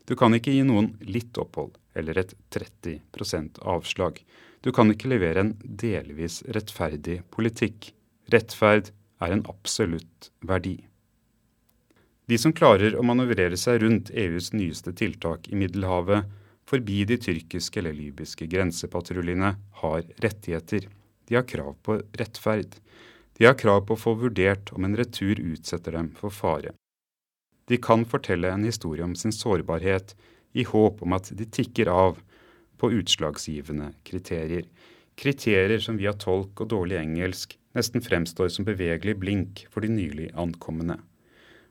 Du 0.06 0.14
kan 0.16 0.34
ikke 0.36 0.54
gi 0.54 0.62
noen 0.66 0.92
litt 1.02 1.38
opphold 1.40 1.74
eller 1.96 2.18
et 2.20 2.34
30% 2.54 3.62
avslag. 3.66 4.20
Du 4.62 4.72
kan 4.74 4.90
ikke 4.92 5.10
levere 5.10 5.42
en 5.42 5.54
delvis 5.62 6.42
rettferdig 6.54 7.22
politikk. 7.34 7.92
Rettferd 8.32 8.92
er 9.22 9.32
en 9.32 9.44
absolutt 9.50 10.30
verdi. 10.46 10.76
De 12.26 12.38
som 12.42 12.54
klarer 12.54 12.96
å 12.98 13.04
manøvrere 13.06 13.58
seg 13.58 13.84
rundt 13.84 14.10
EUs 14.10 14.50
nyeste 14.54 14.92
tiltak 14.98 15.46
i 15.46 15.58
Middelhavet, 15.58 16.26
forbi 16.66 17.04
de 17.06 17.18
tyrkiske 17.22 17.78
eller 17.78 17.94
libyske 17.94 18.48
grensepatruljene, 18.50 19.52
har 19.82 20.08
rettigheter. 20.22 20.88
De 21.26 21.38
har 21.38 21.46
krav 21.46 21.76
på 21.86 22.00
rettferd. 22.18 22.74
De 23.38 23.44
har 23.44 23.58
krav 23.60 23.84
på 23.86 23.96
å 23.96 24.00
få 24.00 24.14
vurdert 24.16 24.72
om 24.72 24.86
en 24.86 24.96
retur 24.96 25.40
utsetter 25.40 25.92
dem 25.98 26.12
for 26.16 26.32
fare. 26.32 26.72
De 27.68 27.76
kan 27.82 28.06
fortelle 28.08 28.48
en 28.48 28.64
historie 28.64 29.04
om 29.04 29.16
sin 29.18 29.34
sårbarhet 29.34 30.14
i 30.56 30.64
håp 30.64 31.02
om 31.02 31.16
at 31.16 31.32
de 31.36 31.44
tikker 31.44 31.90
av 31.92 32.20
på 32.80 32.92
utslagsgivende 32.96 33.90
kriterier. 34.08 34.64
Kriterier 35.16 35.82
som 35.82 35.98
via 36.00 36.14
tolk 36.16 36.62
og 36.62 36.70
dårlig 36.72 37.00
engelsk 37.00 37.56
nesten 37.76 38.04
fremstår 38.04 38.48
som 38.52 38.64
bevegelig 38.68 39.16
blink 39.20 39.66
for 39.72 39.84
de 39.84 39.92
nylig 39.92 40.30
ankomne. 40.38 40.98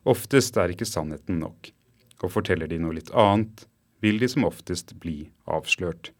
Oftest 0.05 0.57
er 0.61 0.73
ikke 0.73 0.85
sannheten 0.85 1.39
nok, 1.41 1.71
og 2.21 2.33
forteller 2.33 2.69
de 2.69 2.77
noe 2.81 2.97
litt 2.99 3.09
annet, 3.09 3.65
vil 4.05 4.19
de 4.21 4.29
som 4.29 4.45
oftest 4.45 4.93
bli 5.01 5.31
avslørt. 5.49 6.11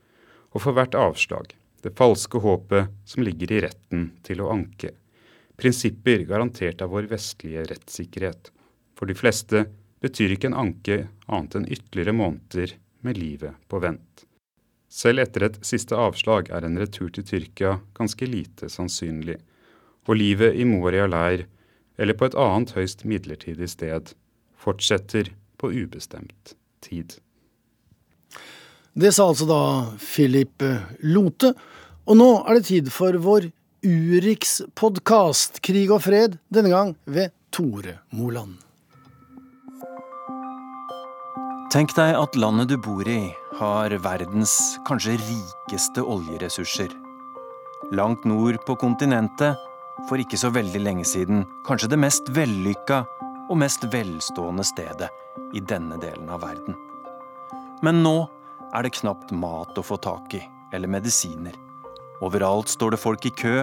Og 0.56 0.64
for 0.64 0.74
hvert 0.74 0.98
avslag, 0.98 1.54
det 1.86 1.94
falske 2.00 2.42
håpet 2.42 2.94
som 3.06 3.26
ligger 3.26 3.52
i 3.52 3.66
retten 3.68 4.08
til 4.26 4.42
å 4.42 4.50
anke. 4.56 4.96
Prinsipper 5.58 6.26
garantert 6.28 6.82
av 6.84 6.92
vår 6.92 7.10
vestlige 7.12 7.64
rettssikkerhet. 7.70 8.52
For 8.96 9.08
de 9.08 9.16
fleste 9.18 9.66
betyr 10.04 10.36
ikke 10.36 10.52
en 10.52 10.62
anke 10.66 10.98
annet 11.26 11.58
enn 11.58 11.68
ytterligere 11.72 12.16
måneder 12.16 12.76
med 13.06 13.20
livet 13.20 13.58
på 13.72 13.80
vent. 13.84 14.26
Selv 14.92 15.24
etter 15.26 15.48
et 15.48 15.58
siste 15.66 15.98
avslag 15.98 16.50
er 16.56 16.66
en 16.66 16.78
retur 16.80 17.10
til 17.12 17.26
Tyrkia 17.28 17.80
ganske 17.98 18.28
lite 18.30 18.70
sannsynlig, 18.72 19.38
og 20.06 20.20
livet 20.20 20.56
i 20.56 20.66
Moria 20.68 21.08
leir, 21.10 21.48
eller 21.98 22.16
på 22.16 22.28
et 22.30 22.38
annet 22.40 22.76
høyst 22.76 23.04
midlertidig 23.08 23.68
sted, 23.72 24.14
fortsetter 24.60 25.32
på 25.60 25.72
ubestemt 25.74 26.56
tid. 26.86 27.18
Det 28.96 29.12
sa 29.12 29.28
altså 29.28 29.48
da 29.50 29.62
Philip 30.00 30.64
Lote. 31.04 31.52
Og 32.06 32.16
nå 32.20 32.30
er 32.46 32.58
det 32.60 32.68
tid 32.70 32.92
for 32.94 33.18
vår 33.20 33.50
Urix-podkast 33.86 35.60
Krig 35.62 35.92
og 35.94 36.00
fred, 36.02 36.40
denne 36.50 36.72
gang 36.72 36.96
ved 37.06 37.30
Tore 37.54 38.00
Moland. 38.18 38.56
Tenk 41.70 41.94
deg 41.94 42.16
at 42.18 42.38
landet 42.40 42.72
du 42.72 42.80
bor 42.82 43.06
i, 43.06 43.30
har 43.60 43.94
verdens 44.02 44.56
kanskje 44.90 45.20
rikeste 45.22 46.02
oljeressurser. 46.02 46.90
Langt 47.94 48.26
nord 48.26 48.58
på 48.66 48.74
kontinentet, 48.82 49.60
for 50.10 50.18
ikke 50.18 50.40
så 50.40 50.50
veldig 50.56 50.82
lenge 50.82 51.06
siden, 51.06 51.46
kanskje 51.68 51.92
det 51.94 52.02
mest 52.02 52.32
vellykka 52.34 53.04
og 53.52 53.60
mest 53.62 53.86
velstående 53.94 54.66
stedet 54.66 55.12
i 55.54 55.62
denne 55.62 56.00
delen 56.02 56.32
av 56.34 56.42
verden. 56.48 56.74
Men 57.86 58.02
nå 58.02 58.18
er 58.74 58.88
det 58.88 58.96
knapt 58.98 59.30
mat 59.36 59.78
å 59.78 59.86
få 59.86 60.02
tak 60.02 60.34
i, 60.40 60.42
eller 60.74 60.90
medisiner. 60.90 61.65
Overalt 62.26 62.72
står 62.74 62.96
det 62.96 62.98
folk 62.98 63.26
i 63.28 63.32
kø, 63.38 63.60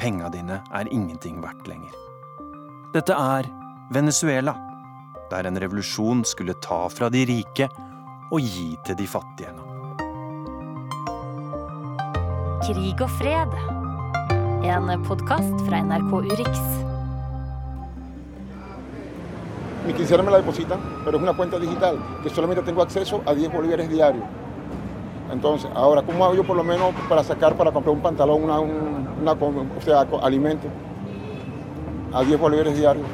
penga 0.00 0.26
dine 0.34 0.56
er 0.74 0.88
ingenting 0.90 1.36
verdt 1.42 1.68
lenger. 1.70 1.94
Dette 2.90 3.14
er 3.14 3.46
Venezuela, 3.94 4.56
der 5.30 5.46
en 5.46 5.60
revolusjon 5.62 6.24
skulle 6.26 6.56
ta 6.64 6.80
fra 6.90 7.12
de 7.14 7.22
rike 7.30 7.68
og 8.32 8.40
gi 8.42 8.72
til 8.88 8.98
de 8.98 9.06
fattige. 9.06 9.54
Krig 12.66 13.06
og 13.06 13.14
fred. 13.20 13.54
En 14.66 14.90
podkast 15.06 15.62
fra 15.68 15.84
NRK 15.86 16.12
Urix. 16.18 16.60
Mi 19.86 19.94
quincena 19.94 20.22
me 20.22 20.30
la 20.30 20.42
depositan, 20.42 20.80
pero 21.04 21.18
es 21.18 21.22
una 21.22 21.34
cuenta 21.34 21.58
digital 21.58 21.98
que 22.22 22.30
solamente 22.30 22.62
tengo 22.62 22.82
acceso 22.82 23.22
a 23.26 23.34
10 23.34 23.52
bolívares 23.52 23.88
diarios. 23.88 24.41
Entonces, 25.30 25.70
ahora, 25.74 26.02
¿cómo 26.02 26.24
hago 26.24 26.34
yo 26.34 26.44
por 26.44 26.56
lo 26.56 26.64
menos 26.64 26.92
para 27.08 27.22
sacar, 27.22 27.56
para 27.56 27.70
comprar 27.72 27.94
un 27.94 28.02
pantalón, 28.02 28.44
una, 28.44 28.60
una, 28.60 29.32
o 29.32 29.80
sea, 29.84 30.06
alimento? 30.22 30.68
A 32.12 32.22
10 32.22 32.38
bolívares 32.38 32.76
diarios. 32.76 33.06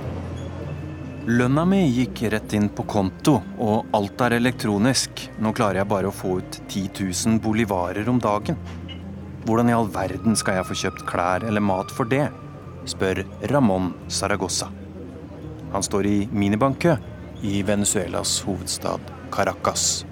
Lønna 1.29 1.67
mi 1.69 1.83
gikk 1.93 2.23
rett 2.33 2.55
inn 2.57 2.71
på 2.73 2.87
konto, 2.89 3.35
og 3.61 3.93
alt 3.93 4.23
er 4.25 4.39
elektronisk. 4.39 5.27
Nå 5.45 5.53
klarer 5.53 5.83
jeg 5.83 5.91
bare 5.91 6.09
å 6.09 6.15
få 6.15 6.39
ut 6.41 6.61
10 6.73 7.03
000 7.05 7.43
bolivarer 7.45 8.09
om 8.09 8.19
dagen. 8.19 8.57
Hvordan 9.45 9.69
i 9.69 9.77
all 9.77 9.91
verden 9.93 10.37
skal 10.41 10.57
jeg 10.57 10.69
få 10.71 10.79
kjøpt 10.83 11.05
klær 11.07 11.45
eller 11.45 11.61
mat 11.61 11.93
for 11.93 12.09
det? 12.09 12.31
spør 12.89 13.27
Ramón 13.53 13.93
Saragossa. 14.09 14.71
Han 15.73 15.85
står 15.85 16.09
i 16.09 16.19
minibankkø 16.33 16.97
i 17.45 17.63
Venezuelas 17.63 18.41
hovedstad 18.49 19.13
Caracas. 19.31 20.08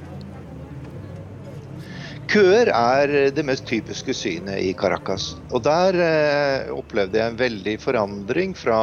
Køer 2.26 2.66
er 2.74 3.12
det 3.30 3.44
mest 3.46 3.68
typiske 3.68 4.10
synet 4.16 4.58
i 4.58 4.72
Caracas. 4.74 5.36
Og 5.54 5.62
der 5.62 5.94
eh, 6.02 6.72
opplevde 6.74 7.20
jeg 7.20 7.32
en 7.32 7.38
veldig 7.38 7.76
forandring 7.78 8.56
fra 8.58 8.78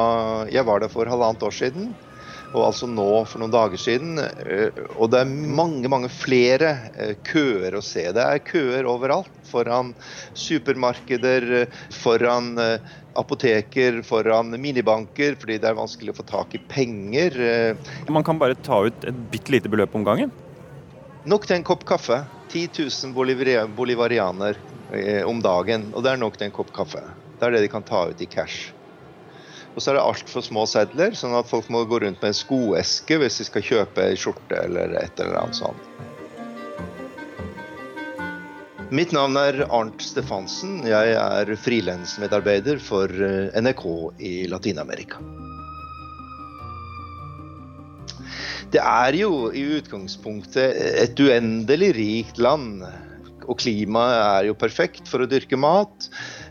Jeg 0.51 0.63
var 0.67 0.79
der 0.79 0.91
for 0.91 1.09
halvannet 1.11 1.43
år 1.43 1.55
siden, 1.57 1.89
og 2.53 2.69
altså 2.69 2.87
nå 2.87 3.07
for 3.27 3.41
noen 3.43 3.51
dager 3.51 3.81
siden. 3.81 4.15
Eh, 4.21 4.79
og 4.95 5.11
det 5.11 5.25
er 5.25 5.33
mange, 5.59 5.91
mange 5.91 6.07
flere 6.13 6.71
eh, 6.95 7.17
køer 7.27 7.75
å 7.75 7.83
se. 7.83 8.05
Det 8.15 8.23
er 8.23 8.45
køer 8.47 8.87
overalt. 8.87 9.31
Foran 9.49 9.91
supermarkeder, 10.39 11.65
foran 11.99 12.53
eh, 12.63 12.93
apoteker, 13.19 13.99
foran 14.07 14.55
minibanker, 14.55 15.35
fordi 15.41 15.59
det 15.59 15.67
er 15.73 15.81
vanskelig 15.81 16.15
å 16.15 16.21
få 16.21 16.27
tak 16.31 16.55
i 16.55 16.63
penger. 16.71 17.35
Man 18.07 18.23
kan 18.25 18.39
bare 18.39 18.55
ta 18.63 18.85
ut 18.87 19.05
et 19.09 19.21
bitte 19.35 19.53
lite 19.53 19.69
beløp 19.69 19.99
om 19.99 20.07
gangen? 20.07 20.31
Nok 21.24 21.45
til 21.47 21.55
en 21.55 21.63
kopp 21.63 21.86
kaffe. 21.88 22.17
10 22.51 22.69
000 22.76 23.67
bolivarianer 23.78 24.57
eh, 24.91 25.24
om 25.24 25.39
dagen. 25.41 25.88
Og 25.95 26.03
det 26.03 26.11
er 26.11 26.19
nok 26.19 26.36
til 26.38 26.49
en 26.49 26.55
kopp 26.55 26.74
kaffe. 26.76 27.03
Det 27.39 27.47
er 27.47 27.55
det 27.55 27.61
de 27.63 27.69
kan 27.71 27.86
ta 27.88 28.09
ut 28.11 28.21
i 28.21 28.28
cash. 28.28 28.74
Og 29.74 29.82
så 29.82 29.91
er 29.91 29.97
det 29.97 30.03
altfor 30.03 30.43
små 30.45 30.65
sedler, 30.69 31.15
sånn 31.17 31.34
at 31.38 31.47
folk 31.49 31.69
må 31.74 31.82
gå 31.89 32.01
rundt 32.03 32.19
med 32.21 32.30
en 32.34 32.38
skoeske 32.38 33.17
hvis 33.21 33.39
de 33.39 33.47
skal 33.47 33.65
kjøpe 33.65 34.05
en 34.05 34.19
skjorte 34.19 34.59
eller 34.67 34.93
et 34.99 35.24
eller 35.24 35.39
annet 35.39 35.57
sånt. 35.57 35.89
Mitt 38.93 39.15
navn 39.15 39.39
er 39.39 39.63
Arnt 39.74 40.03
Stefansen. 40.05 40.84
Jeg 40.86 41.15
er 41.17 41.55
frilansmedarbeider 41.57 42.84
for 42.84 43.09
eh, 43.09 43.49
NRK 43.63 43.88
i 44.21 44.36
Latin-Amerika. 44.51 45.24
Det 48.74 48.82
er 48.82 49.13
jo 49.19 49.51
i 49.53 49.61
utgangspunktet 49.78 50.78
et 51.03 51.19
uendelig 51.21 51.91
rikt 51.97 52.39
land. 52.41 52.82
Og 53.43 53.59
klimaet 53.59 54.15
er 54.21 54.47
jo 54.47 54.55
perfekt 54.57 55.09
for 55.11 55.21
å 55.21 55.28
dyrke 55.30 55.59
mat. 55.59 56.07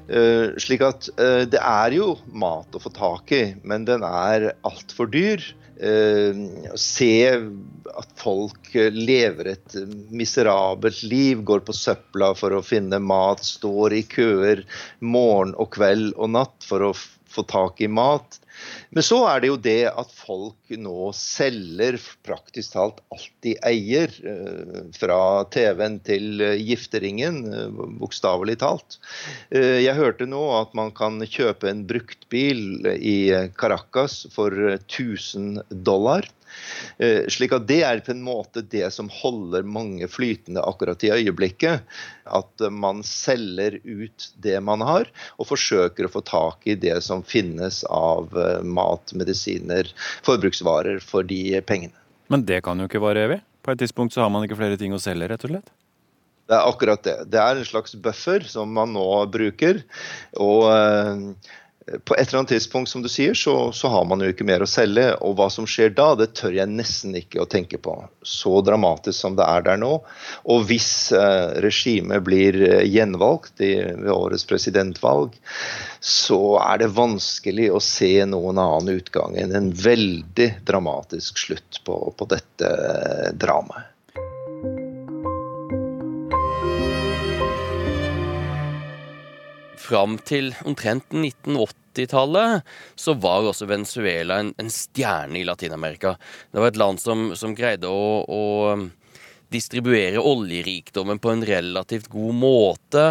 Uh, 0.07 0.55
slik 0.61 0.85
at 0.87 1.09
uh, 1.17 1.43
det 1.49 1.59
er 1.59 1.97
jo 1.97 2.13
mat 2.31 2.75
å 2.77 2.83
få 2.83 2.93
tak 2.95 3.33
i, 3.35 3.43
men 3.67 3.89
den 3.89 4.07
er 4.07 4.53
altfor 4.69 5.11
dyr. 5.11 5.43
Å 5.83 6.77
se 6.79 7.15
at 7.33 8.11
folk 8.21 8.69
lever 8.95 9.49
et 9.51 9.75
miserabelt 10.15 11.01
liv, 11.11 11.41
går 11.43 11.65
på 11.67 11.75
søpla 11.75 12.29
for 12.39 12.55
å 12.55 12.61
finne 12.63 13.01
mat, 13.03 13.43
står 13.43 13.97
i 13.97 14.05
køer 14.07 14.63
morgen 15.01 15.57
og 15.59 15.73
kveld 15.75 16.13
og 16.15 16.31
natt 16.37 16.69
for 16.69 16.87
å 16.87 16.93
få 16.95 17.43
tak 17.51 17.83
i 17.83 17.91
mat. 17.91 18.39
Men 18.91 19.05
så 19.07 19.23
er 19.31 19.41
det 19.43 19.49
jo 19.49 19.61
det 19.61 19.81
at 19.89 20.11
folk 20.13 20.75
nå 20.77 21.11
selger 21.17 21.97
praktisk 22.27 22.75
talt 22.75 23.01
alt 23.13 23.31
de 23.45 23.55
eier. 23.67 24.13
Eh, 24.23 24.83
fra 24.97 25.19
TV-en 25.53 25.99
til 26.05 26.43
eh, 26.45 26.59
gifteringen, 26.61 27.41
eh, 27.53 27.81
bokstavelig 28.03 28.59
talt. 28.63 28.99
Jeg 29.53 29.97
hørte 29.97 30.27
nå 30.29 30.43
at 30.59 30.73
man 30.77 30.93
kan 30.97 31.21
kjøpe 31.23 31.71
en 31.71 31.83
bruktbil 31.89 32.87
i 32.97 33.17
Caracas 33.59 34.23
for 34.33 34.55
1000 34.75 35.63
dollar. 35.71 36.29
Slik 37.33 37.55
at 37.57 37.65
det 37.65 37.79
er 37.87 38.03
på 38.05 38.13
en 38.13 38.21
måte 38.25 38.61
det 38.69 38.85
som 38.93 39.09
holder 39.13 39.65
mange 39.65 40.05
flytende 40.11 40.61
akkurat 40.69 41.01
i 41.07 41.13
øyeblikket. 41.15 41.87
At 42.29 42.65
man 42.69 43.01
selger 43.07 43.79
ut 43.83 44.29
det 44.45 44.59
man 44.65 44.85
har, 44.85 45.09
og 45.41 45.49
forsøker 45.49 46.07
å 46.09 46.13
få 46.13 46.25
tak 46.29 46.69
i 46.69 46.77
det 46.77 46.99
som 47.07 47.25
finnes 47.25 47.83
av 47.89 48.37
mat, 48.61 49.15
medisiner, 49.17 49.89
forbruksvarer 50.27 51.01
for 51.05 51.27
de 51.27 51.61
pengene. 51.69 51.97
Men 52.33 52.45
det 52.49 52.63
kan 52.67 52.81
jo 52.81 52.89
ikke 52.89 53.03
vare 53.03 53.27
evig? 53.27 53.41
På 53.63 53.75
et 53.75 53.83
tidspunkt 53.83 54.15
så 54.15 54.25
har 54.25 54.31
man 54.33 54.45
ikke 54.47 54.59
flere 54.59 54.79
ting 54.81 54.95
å 54.95 55.01
selge, 55.03 55.29
rett 55.31 55.45
og 55.47 55.55
slett? 55.55 55.73
Det 56.51 56.57
er 56.59 56.69
akkurat 56.69 57.03
det. 57.07 57.17
Det 57.33 57.41
er 57.41 57.59
en 57.59 57.67
slags 57.67 57.95
buffer 58.05 58.45
som 58.51 58.73
man 58.75 58.91
nå 58.93 59.07
bruker. 59.33 59.83
Og 60.43 60.67
eh, 60.73 61.53
på 62.05 62.15
et 62.15 62.29
eller 62.29 62.39
annet 62.39 62.49
tidspunkt 62.49 62.91
som 62.91 63.03
du 63.03 63.09
sier, 63.11 63.35
så, 63.35 63.73
så, 63.73 63.89
har 63.89 64.05
man 64.07 64.23
jo 64.23 64.31
ikke 64.31 64.47
mer 64.47 64.63
å 64.63 64.69
selge. 64.71 65.09
Og 65.27 65.35
hva 65.39 65.49
som 65.51 65.67
skjer 65.69 65.95
da, 65.97 66.13
det 66.19 66.31
tør 66.39 66.55
jeg 66.55 66.71
nesten 66.71 67.17
ikke 67.19 67.43
å 67.43 67.49
tenke 67.51 67.81
på. 67.83 67.97
Så 68.23 68.61
dramatisk 68.65 69.19
som 69.19 69.37
det 69.39 69.47
er 69.49 69.67
der 69.67 69.81
nå. 69.83 69.97
Og 70.55 70.67
hvis 70.69 71.11
eh, 71.17 71.59
regimet 71.65 72.23
blir 72.27 72.59
eh, 72.69 72.85
gjenvalgt 72.87 73.65
i, 73.65 73.75
ved 73.99 74.13
årets 74.15 74.47
presidentvalg, 74.49 75.35
så 75.99 76.43
er 76.63 76.85
det 76.85 76.93
vanskelig 76.95 77.71
å 77.75 77.83
se 77.83 78.15
noen 78.31 78.63
annen 78.63 79.03
utgang 79.03 79.37
enn 79.43 79.55
en 79.59 79.73
veldig 79.75 80.53
dramatisk 80.67 81.43
slutt 81.49 81.83
på, 81.87 81.99
på 82.17 82.31
dette 82.31 82.69
eh, 82.69 83.33
dramaet. 83.35 83.92
Fram 89.83 90.17
til 90.25 90.53
omtrent 90.69 91.13
1980-tallet 91.13 92.63
så 92.95 93.15
var 93.21 93.51
også 93.51 93.69
Venezuela 93.71 94.41
en, 94.41 94.55
en 94.63 94.73
stjerne 94.73 95.41
i 95.41 95.47
Latin-Amerika. 95.47 96.17
Det 96.51 96.63
var 96.63 96.73
et 96.73 96.81
land 96.81 97.03
som, 97.03 97.31
som 97.39 97.57
greide 97.59 97.91
å, 97.91 98.23
å 98.25 98.43
distribuere 99.53 100.21
oljerikdommen 100.21 101.21
på 101.23 101.33
en 101.33 101.45
relativt 101.47 102.09
god 102.13 102.39
måte. 102.39 103.05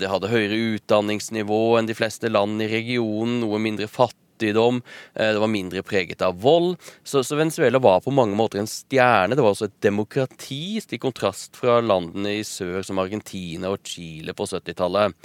Det 0.00 0.10
hadde 0.10 0.30
høyere 0.32 0.60
utdanningsnivå 0.76 1.62
enn 1.78 1.90
de 1.90 1.96
fleste 1.98 2.30
land 2.32 2.62
i 2.64 2.70
regionen, 2.70 3.40
noe 3.42 3.60
mindre 3.62 3.88
fattigdom. 3.90 4.80
Det 5.14 5.42
var 5.42 5.52
mindre 5.52 5.84
preget 5.86 6.24
av 6.24 6.40
vold. 6.42 6.76
Så, 7.02 7.22
så, 7.26 7.36
Venezuela 7.38 7.80
var 7.82 8.02
på 8.04 8.14
mange 8.14 8.38
måter 8.38 8.62
en 8.62 8.70
stjerne. 8.70 9.36
Det 9.36 9.44
var 9.44 9.54
også 9.54 9.68
et 9.68 9.78
demokrati, 9.84 10.80
i 10.80 11.02
kontrast 11.02 11.58
fra 11.58 11.80
landene 11.84 12.38
i 12.38 12.44
sør 12.46 12.80
som 12.86 13.00
Argentina 13.02 13.72
og 13.74 13.84
Chile 13.86 14.36
på 14.36 14.48
70-tallet. 14.48 15.16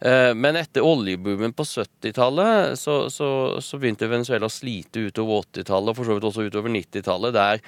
Eh, 0.00 0.32
men 0.36 0.56
etter 0.60 0.84
oljeboomen 0.84 1.54
på 1.56 1.64
70-tallet 1.64 2.76
så, 2.78 3.06
så, 3.12 3.28
så, 3.64 3.78
begynte 3.80 4.10
Venezuela 4.10 4.48
å 4.48 4.52
slite 4.52 5.06
utover 5.08 5.46
80-tallet 5.46 5.92
og 5.92 5.98
for 5.98 6.08
så 6.08 6.16
vidt 6.16 6.28
også 6.28 6.48
utover 6.50 6.72
90-tallet, 6.74 7.36
der 7.36 7.62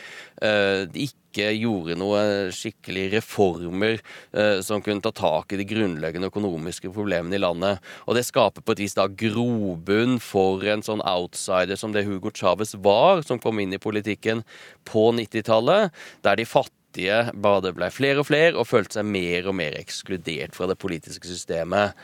eh, 0.45 0.83
de 0.93 1.09
ikke 1.09 1.49
gjorde 1.55 1.97
noen 2.01 2.53
skikkelige 2.55 3.15
reformer 3.19 3.99
eh, 3.99 4.59
som 4.65 4.83
kunne 4.85 5.05
ta 5.05 5.13
tak 5.15 5.55
i 5.55 5.61
de 5.61 5.67
grunnleggende 5.69 6.29
økonomiske 6.33 6.93
problemene 6.93 7.39
i 7.39 7.43
landet. 7.43 7.85
Og 8.09 8.19
det 8.19 8.27
skaper 8.29 8.65
på 8.65 8.77
et 8.77 8.85
vis 8.85 8.97
da 8.99 9.09
grobunn 9.09 10.19
for 10.25 10.65
en 10.69 10.85
sånn 10.85 11.05
outsider 11.05 11.81
som 11.81 11.95
det 11.97 12.05
Hugo 12.09 12.33
Chávez 12.35 12.75
var, 12.85 13.23
som 13.25 13.41
kom 13.41 13.61
inn 13.63 13.77
i 13.77 13.81
politikken 13.81 14.45
på 14.89 15.09
90-tallet, 15.17 15.95
der 16.27 16.41
de 16.41 16.49
fattige 16.49 16.78
fattige 16.89 17.33
bare 17.35 17.73
ble 17.75 17.91
flere 17.91 18.21
og 18.21 18.27
flere 18.27 18.57
og 18.57 18.67
følte 18.67 18.99
seg 18.99 19.07
mer 19.07 19.47
og 19.49 19.55
mer 19.55 19.77
ekskludert 19.79 20.55
fra 20.55 20.67
det 20.67 20.79
politiske 20.79 21.27
systemet. 21.27 21.95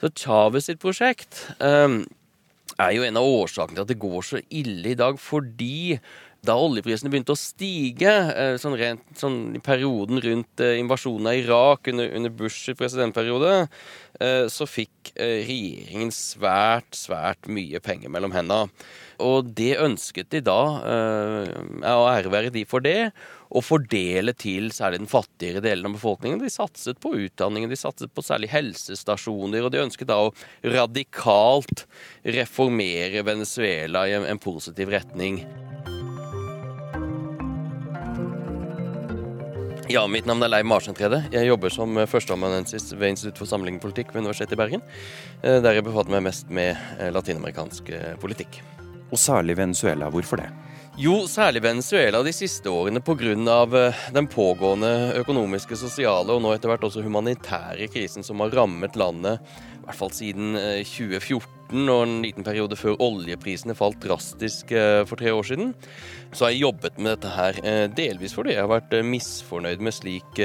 Så 0.00 0.10
Chávez 0.12 0.66
sitt 0.66 0.80
prosjekt 0.80 1.50
um, 1.58 2.04
er 2.78 2.92
jo 2.92 3.02
en 3.02 3.16
av 3.16 3.24
årsakene 3.24 3.76
til 3.76 3.86
at 3.86 3.88
det 3.88 3.98
går 3.98 4.22
så 4.22 4.40
ille 4.50 4.92
i 4.92 4.98
dag, 4.98 5.18
fordi 5.18 5.98
da 6.46 6.54
oljeprisene 6.60 7.10
begynte 7.10 7.34
å 7.34 7.38
stige, 7.38 8.12
eh, 8.12 8.56
sånn 8.60 8.76
rent, 8.78 9.02
sånn 9.18 9.56
i 9.56 9.58
perioden 9.58 10.20
rundt 10.22 10.60
eh, 10.62 10.76
invasjonen 10.78 11.26
av 11.26 11.38
Irak 11.40 11.88
under, 11.90 12.12
under 12.14 12.30
Bush' 12.30 12.76
presidentperiode, 12.78 13.66
eh, 14.20 14.44
så 14.52 14.68
fikk 14.68 15.10
regjeringen 15.16 16.12
svært, 16.14 16.92
svært 16.94 17.48
mye 17.50 17.80
penger 17.82 18.12
mellom 18.12 18.36
hendene. 18.36 18.70
Og 19.18 19.48
det 19.56 19.78
ønsket 19.80 20.28
de 20.34 20.42
da, 20.44 20.60
og 20.76 22.08
ære 22.10 22.30
være 22.30 22.52
de 22.52 22.66
for 22.68 22.84
det, 22.84 23.14
å 23.50 23.62
fordele 23.64 24.34
til 24.36 24.70
særlig 24.74 25.02
den 25.02 25.10
fattigere 25.10 25.62
delen 25.64 25.90
av 25.90 25.96
befolkningen. 25.98 26.40
De 26.42 26.50
satset 26.52 27.00
på 27.02 27.14
utdanningen, 27.26 27.70
de 27.70 27.78
satset 27.78 28.12
på 28.14 28.24
særlig 28.24 28.50
helsestasjoner, 28.54 29.66
og 29.66 29.72
de 29.74 29.84
ønsket 29.84 30.10
da 30.10 30.18
å 30.24 30.32
radikalt 30.66 31.86
reformere 32.26 33.24
Venezuela 33.26 34.06
i 34.08 34.16
en, 34.18 34.42
positiv 34.46 34.90
retning. 34.92 35.40
Ja, 39.90 40.02
mitt 40.10 40.26
navn 40.26 40.42
er 40.42 40.50
Leiv 40.50 40.66
Marsentrede. 40.66 41.22
Jeg 41.30 41.46
jobber 41.46 41.70
som 41.70 41.94
førsteamanuensis 42.10 42.90
ved 42.98 43.14
Institutt 43.14 43.38
for 43.38 43.50
sammenligningspolitikk 43.50 44.10
ved 44.10 44.24
Universitetet 44.24 44.56
i 44.56 44.60
Bergen, 44.60 44.82
eh, 45.42 45.60
der 45.62 45.78
jeg 45.78 45.86
befatter 45.86 46.16
meg 46.16 46.26
mest 46.26 46.50
med 46.50 46.74
eh, 46.98 47.12
latinamerikansk 47.14 47.92
eh, 47.94 48.14
politikk. 48.22 48.60
Og 49.14 49.20
særlig 49.22 49.54
Venezuela. 49.60 50.10
Hvorfor 50.10 50.42
det? 50.42 50.50
Jo, 50.96 51.26
særlig 51.28 51.60
Venezuela 51.60 52.22
de 52.24 52.32
siste 52.32 52.70
årene 52.72 53.02
pga. 53.04 53.34
På 53.68 53.80
den 54.16 54.26
pågående 54.32 55.12
økonomiske, 55.20 55.76
sosiale 55.76 56.32
og 56.32 56.40
nå 56.40 56.54
etter 56.54 56.72
hvert 56.72 56.86
også 56.88 57.02
humanitære 57.04 57.90
krisen 57.92 58.24
som 58.24 58.40
har 58.40 58.54
rammet 58.56 58.96
landet, 58.96 59.44
i 59.86 59.88
hvert 59.88 60.00
fall 60.00 60.10
siden 60.10 60.56
2014 60.82 61.46
eh, 61.46 61.52
og 61.90 62.00
en 62.02 62.14
liten 62.22 62.46
periode 62.46 62.74
før 62.78 62.98
oljeprisene 63.02 63.74
falt 63.78 64.00
drastisk 64.02 64.72
eh, 64.74 65.04
for 65.06 65.18
tre 65.20 65.30
år 65.30 65.46
siden, 65.46 65.68
så 66.34 66.46
har 66.46 66.52
jeg 66.52 66.64
jobbet 66.64 66.98
med 66.98 67.12
dette 67.14 67.30
her 67.36 67.60
delvis 67.94 68.34
fordi 68.34 68.56
jeg 68.56 68.64
har 68.64 68.70
vært 68.70 68.96
misfornøyd 69.06 69.82
med 69.82 69.94
slik 69.94 70.40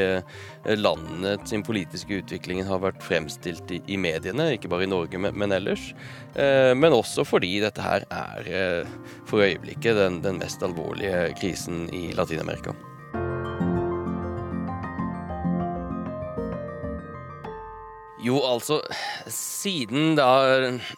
landet 0.78 1.50
sin 1.50 1.66
politiske 1.66 2.22
utvikling 2.22 2.62
har 2.70 2.84
vært 2.86 3.02
fremstilt 3.04 3.74
i 3.74 3.98
mediene, 3.98 4.52
ikke 4.56 4.70
bare 4.72 4.86
i 4.86 4.92
Norge, 4.92 5.18
men 5.18 5.58
ellers. 5.58 5.90
Men 6.38 6.96
også 6.96 7.26
fordi 7.28 7.58
dette 7.66 7.84
her 7.84 8.06
er 8.14 8.86
for 9.26 9.44
øyeblikket 9.44 10.00
den, 10.00 10.22
den 10.24 10.40
mest 10.42 10.64
alvorlige 10.64 11.34
krisen 11.42 11.90
i 11.90 12.12
Latin-Amerika. 12.16 12.78
Jo, 18.22 18.38
altså 18.46 18.78
Siden 19.34 20.14
da 20.18 20.28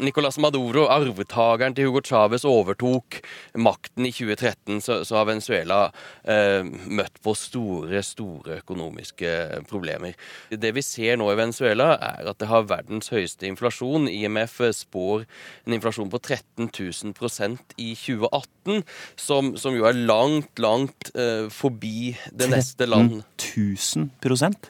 Nicolas 0.04 0.36
Maduro, 0.40 0.86
arvtakeren 0.92 1.76
til 1.76 1.88
Hugo 1.88 2.02
Chávez, 2.04 2.44
overtok 2.48 3.22
makten 3.60 4.08
i 4.08 4.12
2013, 4.12 4.82
så, 4.84 4.98
så 5.08 5.20
har 5.20 5.28
Venezuela 5.28 5.80
eh, 6.28 6.64
møtt 6.68 7.20
på 7.24 7.34
store, 7.36 8.02
store 8.04 8.60
økonomiske 8.62 9.34
problemer. 9.70 10.16
Det 10.52 10.72
vi 10.76 10.84
ser 10.84 11.20
nå 11.20 11.30
i 11.32 11.38
Venezuela, 11.40 11.94
er 11.96 12.28
at 12.32 12.40
det 12.40 12.50
har 12.52 12.68
verdens 12.72 13.12
høyeste 13.12 13.48
inflasjon. 13.48 14.08
IMF 14.12 14.60
spår 14.76 15.24
en 15.68 15.76
inflasjon 15.76 16.12
på 16.12 16.20
13 16.24 16.72
000 16.72 17.60
i 17.84 17.92
2018, 18.00 18.84
som, 19.20 19.54
som, 19.60 19.76
jo 19.76 19.88
er 19.88 20.00
langt, 20.00 20.56
langt 20.64 21.12
eh, 21.20 21.48
forbi 21.52 22.14
det 22.32 22.52
neste 22.52 22.88
land. 22.88 23.22
13 23.40 23.44
000 23.44 24.10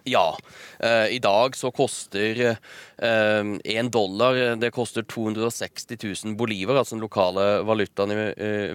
Ja. 0.09 0.33
Eh, 0.81 1.13
I 1.17 1.21
dag 1.21 1.57
så 1.57 1.69
koster 1.73 2.42
Én 2.51 3.59
eh, 3.63 3.89
dollar 3.91 4.37
det 4.59 4.71
koster 4.75 5.05
260 5.07 5.97
000 6.25 6.35
bolivar, 6.37 6.79
altså 6.79 6.95
den 6.95 7.03
lokale 7.03 7.45
valutaen 7.67 8.13
i 8.13 8.17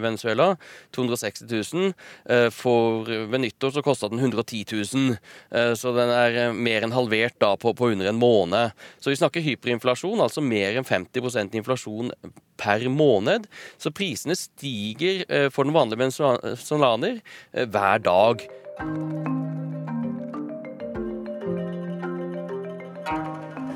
Venezuela. 0.02 0.50
260 0.96 1.46
000. 1.74 1.92
Eh, 2.28 2.48
for 2.54 3.08
ved 3.08 3.42
nyttår 3.44 3.76
så 3.76 3.84
kosta 3.84 4.10
den 4.12 4.22
110 4.22 4.64
000, 4.72 5.16
eh, 5.52 5.72
så 5.78 5.94
den 5.96 6.12
er 6.12 6.52
mer 6.56 6.86
enn 6.86 6.96
halvert 6.96 7.38
da 7.42 7.54
på, 7.60 7.74
på 7.78 7.92
under 7.94 8.10
en 8.10 8.20
måned. 8.20 8.76
Så 9.00 9.12
vi 9.12 9.20
snakker 9.20 9.44
hyperinflasjon, 9.44 10.20
altså 10.24 10.44
mer 10.44 10.78
enn 10.78 10.88
50% 10.88 11.58
inflasjon 11.58 12.12
per 12.58 12.88
måned. 12.92 13.46
Så 13.78 13.94
prisene 13.94 14.36
stiger 14.38 15.24
for 15.54 15.68
den 15.68 15.76
vanlige 15.76 16.02
venezuelaner 16.02 17.20
hver 17.52 18.02
dag. 18.02 18.48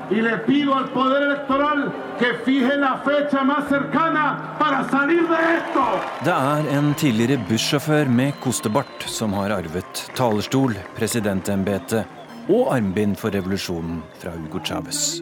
Y 0.09 0.21
le 0.21 0.37
pido 0.37 0.75
al 0.75 0.89
Poder 0.89 1.23
Electoral 1.23 1.91
que 2.19 2.33
fije 2.45 2.77
la 2.77 2.97
fecha 2.97 3.43
más 3.43 3.67
cercana 3.69 4.55
para 4.59 4.89
salir 4.89 5.27
de 5.27 5.39
esto. 5.57 5.83
Det 6.23 6.33
er 6.33 6.77
en 6.77 6.93
tidligere 6.93 7.37
bussjåfør 7.49 8.05
med 8.05 8.33
kostebart 8.39 9.05
som 9.07 9.33
har 9.33 9.49
arvet 9.51 10.11
talerstol, 10.15 10.75
presidentembete 10.95 12.05
og 12.49 12.73
armbind 12.75 13.17
for 13.17 13.31
revolusjonen 13.31 14.01
fra 14.19 14.31
Hugo 14.31 14.59
Chávez. 14.59 15.21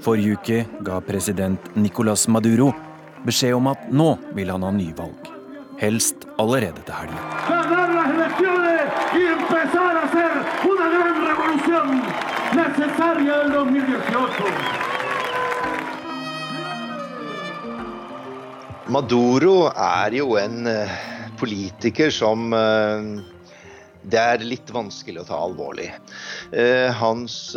Forrige 0.00 0.32
uke 0.38 0.58
ga 0.84 1.00
president 1.00 1.76
Nicolas 1.76 2.28
Maduro 2.28 2.72
beskjed 3.24 3.54
om 3.56 3.66
at 3.72 3.88
nå 3.90 4.14
vil 4.36 4.50
han 4.52 4.62
ha 4.62 4.70
nyvalg. 4.70 5.32
Helst 5.80 6.28
allerede 6.38 6.84
til 6.84 6.94
helga. 6.94 7.20
Necesaria 12.54 13.36
del 13.42 13.52
2018. 13.52 14.52
Maduro 18.86 19.70
er 19.74 20.12
jo 20.14 20.36
en 20.38 20.66
eh, 20.68 20.90
politiker 21.40 22.12
som 22.14 22.52
eh, 22.54 23.06
det 24.04 24.20
er 24.20 24.44
litt 24.44 24.68
vanskelig 24.68 25.22
å 25.22 25.26
ta 25.30 25.38
alvorlig. 25.46 25.86
Eh, 26.52 26.92
hans 26.92 27.56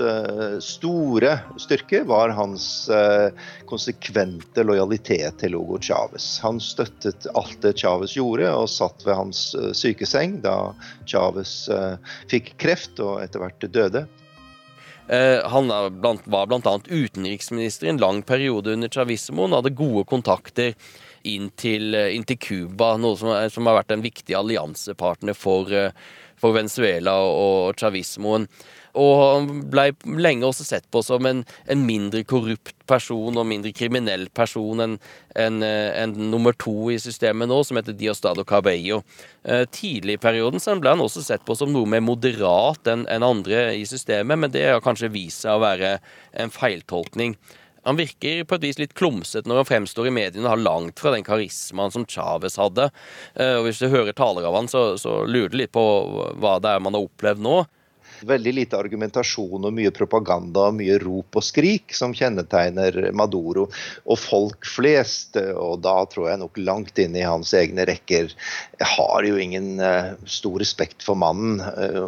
store 0.63 1.33
styrke 1.59 2.05
var 2.07 2.31
hans 2.37 2.87
konsekvente 3.67 4.63
lojalitet 4.63 5.41
til 5.43 5.57
Hugo 5.59 5.75
Chávez. 5.83 6.29
Han 6.45 6.61
støttet 6.63 7.27
alt 7.35 7.59
det 7.65 7.75
Chávez 7.83 8.15
gjorde, 8.15 8.47
og 8.55 8.71
satt 8.71 9.03
ved 9.03 9.19
hans 9.19 9.49
sykeseng 9.75 10.39
da 10.45 10.71
Chávez 11.03 11.67
fikk 12.31 12.55
kreft 12.63 13.03
og 13.03 13.19
etter 13.25 13.43
hvert 13.43 13.67
døde. 13.67 14.07
Eh, 15.07 15.47
han 15.47 15.67
var 15.67 16.45
bl.a. 16.45 16.79
utenriksminister 16.87 17.87
i 17.87 17.89
en 17.89 17.97
lang 17.97 18.21
periode 18.21 18.73
under 18.73 18.89
chavismoen, 18.89 19.55
hadde 19.55 19.75
gode 19.77 20.03
kontakter 20.09 20.73
inn 21.23 21.49
til, 21.55 21.95
eh, 21.95 22.11
inn 22.15 22.25
til 22.27 22.37
Cuba, 22.37 22.95
noe 22.99 23.15
som, 23.19 23.31
som, 23.51 23.69
har 23.69 23.79
vært 23.79 23.95
en 23.95 24.03
viktig 24.03 24.35
alliansepartner 24.35 25.37
for, 25.37 25.71
eh, 25.71 25.95
for 26.35 26.55
Venezuela 26.57 27.15
og, 27.23 27.37
og 27.39 27.79
chavismoen. 27.79 28.49
Og 28.97 29.13
han 29.21 29.49
ble 29.69 29.91
lenge 30.17 30.47
også 30.47 30.65
sett 30.65 30.87
på 30.93 31.03
som 31.05 31.25
en, 31.29 31.43
en 31.69 31.85
mindre 31.85 32.23
korrupt 32.27 32.73
person 32.89 33.37
og 33.37 33.47
mindre 33.49 33.73
kriminell 33.75 34.25
person 34.35 34.81
enn 34.83 34.95
en, 35.37 35.59
en 35.61 36.15
nummer 36.31 36.55
to 36.57 36.89
i 36.93 36.97
systemet 37.01 37.49
nå, 37.51 37.59
som 37.67 37.77
heter 37.77 37.97
Diostado 37.97 38.45
Cabello. 38.47 39.03
Eh, 39.43 39.65
tidlig 39.69 40.17
i 40.17 40.23
perioden 40.23 40.63
så 40.63 40.75
ble 40.81 40.95
han 40.95 41.03
også 41.03 41.23
sett 41.25 41.45
på 41.45 41.55
som 41.57 41.69
noe 41.73 41.89
mer 41.89 42.01
moderat 42.05 42.89
enn 42.89 43.05
en 43.11 43.27
andre 43.27 43.69
i 43.77 43.85
systemet, 43.87 44.39
men 44.39 44.53
det 44.53 44.65
har 44.71 44.83
kanskje 44.83 45.13
vist 45.13 45.45
seg 45.45 45.57
å 45.57 45.63
være 45.67 45.97
en 46.41 46.53
feiltolkning. 46.53 47.37
Han 47.87 47.95
virker 47.95 48.43
på 48.43 48.57
et 48.57 48.65
vis 48.65 48.79
litt 48.81 48.97
klumsete 48.99 49.47
når 49.47 49.61
han 49.61 49.67
fremstår 49.69 50.09
i 50.09 50.11
mediene 50.11 50.43
og 50.43 50.57
har 50.57 50.63
langt 50.65 50.99
fra 50.99 51.13
den 51.13 51.23
karismaen 51.23 51.93
som 51.93 52.03
Chávez 52.09 52.57
hadde. 52.59 52.89
Eh, 53.37 53.55
og 53.59 53.67
Hvis 53.67 53.79
du 53.79 53.87
hører 53.93 54.15
taler 54.17 54.47
av 54.47 54.57
han, 54.57 54.67
så, 54.67 54.89
så 54.99 55.21
lurer 55.23 55.53
du 55.53 55.61
litt 55.61 55.75
på 55.75 55.85
hva 56.41 56.57
det 56.63 56.73
er 56.73 56.83
man 56.83 56.97
har 56.97 57.07
opplevd 57.07 57.45
nå. 57.45 57.61
Veldig 58.25 58.53
lite 58.55 58.77
argumentasjon 58.79 59.67
og 59.67 59.73
mye 59.75 59.91
propaganda 59.93 60.67
og 60.71 60.77
mye 60.79 60.97
rop 61.03 61.37
og 61.37 61.45
skrik 61.45 61.93
som 61.93 62.15
kjennetegner 62.17 63.11
Maduro. 63.17 63.67
Og 64.09 64.19
folk 64.19 64.65
flest, 64.65 65.37
og 65.37 65.83
da 65.85 65.99
tror 66.09 66.31
jeg 66.31 66.41
nok 66.41 66.57
langt 66.61 66.97
inn 67.01 67.17
i 67.17 67.25
hans 67.25 67.53
egne 67.57 67.85
rekker, 67.87 68.31
har 68.81 69.25
jo 69.27 69.37
ingen 69.41 69.81
uh, 69.81 70.13
stor 70.25 70.57
respekt 70.61 71.05
for 71.05 71.19
mannen 71.19 71.61
uh, 71.61 72.01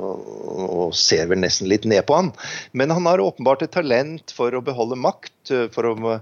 og 0.69 0.95
ser 0.97 1.29
vel 1.29 1.41
nesten 1.43 1.69
litt 1.69 1.85
ned 1.89 2.05
på 2.09 2.17
han. 2.17 2.31
Men 2.73 2.93
han 2.93 3.09
har 3.09 3.21
åpenbart 3.23 3.65
et 3.65 3.75
talent 3.75 4.33
for 4.35 4.53
å 4.53 4.63
beholde 4.65 4.97
makt, 4.99 5.33
uh, 5.53 5.67
for 5.73 5.89
å 5.89 6.15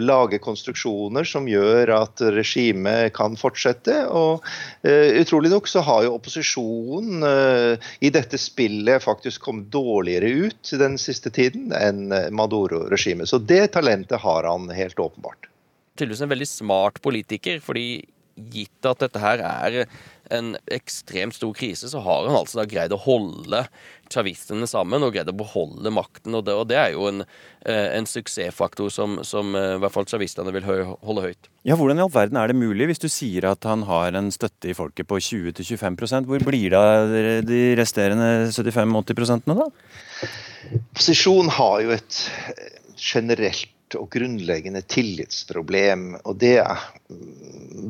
lage 0.00 0.40
konstruksjoner 0.44 1.28
som 1.28 1.48
gjør 1.50 1.92
at 1.98 2.24
regimet 2.34 3.12
kan 3.16 3.36
fortsette. 3.40 4.04
Og 4.08 4.44
utrolig 4.84 5.50
nok 5.52 5.68
så 5.70 5.82
har 5.84 6.04
jo 6.04 6.14
opposisjonen 6.16 7.24
i 8.04 8.10
dette 8.12 8.38
spillet 8.40 9.02
faktisk 9.02 9.33
faktisk 9.34 9.42
kom 9.42 9.70
dårligere 9.70 10.26
ut 10.26 10.70
den 10.78 10.98
siste 10.98 11.30
tiden 11.30 11.72
enn 11.72 12.12
Maduro-regimet. 12.30 13.28
Så 13.28 13.38
det 13.38 13.72
talentet 13.72 14.20
har 14.20 14.44
han 14.44 14.70
helt 14.70 14.98
åpenbart. 14.98 15.48
Tydeligvis 15.98 16.22
en 16.22 16.28
veldig 16.28 16.48
smart 16.48 17.02
politiker, 17.02 17.60
fordi 17.60 18.06
gitt 18.34 18.88
at 18.88 19.02
dette 19.04 19.20
her 19.22 19.42
er 19.44 19.84
en 20.32 20.54
ekstremt 20.72 21.36
stor 21.36 21.52
krise, 21.56 21.88
så 21.90 22.00
har 22.00 22.28
han 22.28 22.36
altså 22.38 22.60
da 22.60 22.64
greid 22.68 22.94
å 22.94 23.00
holde 23.00 23.64
chavistene 24.12 24.66
sammen 24.68 25.04
og 25.04 25.14
greid 25.14 25.28
å 25.30 25.36
beholde 25.36 25.92
makten. 25.92 26.36
Og 26.36 26.46
det, 26.46 26.54
og 26.56 26.68
det 26.70 26.78
er 26.80 26.94
jo 26.94 27.08
en, 27.10 27.24
eh, 27.66 27.90
en 27.98 28.08
suksessfaktor 28.08 28.92
som, 28.92 29.18
som, 29.26 29.54
eh, 29.58 29.74
i 29.76 29.82
hvert 29.82 29.94
fall 29.94 30.08
chavistene 30.08 30.54
vil 30.54 30.66
holde 30.66 31.26
høyt. 31.26 31.50
Ja, 31.68 31.76
Hvordan 31.80 32.00
i 32.00 32.04
all 32.04 32.12
verden 32.12 32.40
er 32.40 32.50
det 32.50 32.58
mulig, 32.58 32.88
hvis 32.90 33.04
du 33.04 33.08
sier 33.12 33.48
at 33.50 33.64
han 33.68 33.84
har 33.88 34.16
en 34.16 34.32
støtte 34.34 34.72
i 34.72 34.76
folket 34.76 35.08
på 35.08 35.20
20-25% 35.20 36.28
Hvor 36.28 36.42
blir 36.44 36.74
det 36.74 36.80
av 36.80 37.14
de 37.48 37.62
resterende 37.78 38.50
75-80% 38.52 39.48
da? 39.48 39.68
Posisjonen 40.96 41.52
har 41.56 41.80
jo 41.84 41.94
et 41.96 42.20
generelt 43.00 43.73
og 43.98 44.10
grunnleggende 44.14 44.82
tillitsproblem. 44.82 46.14
og 46.24 46.36
Det 46.40 46.58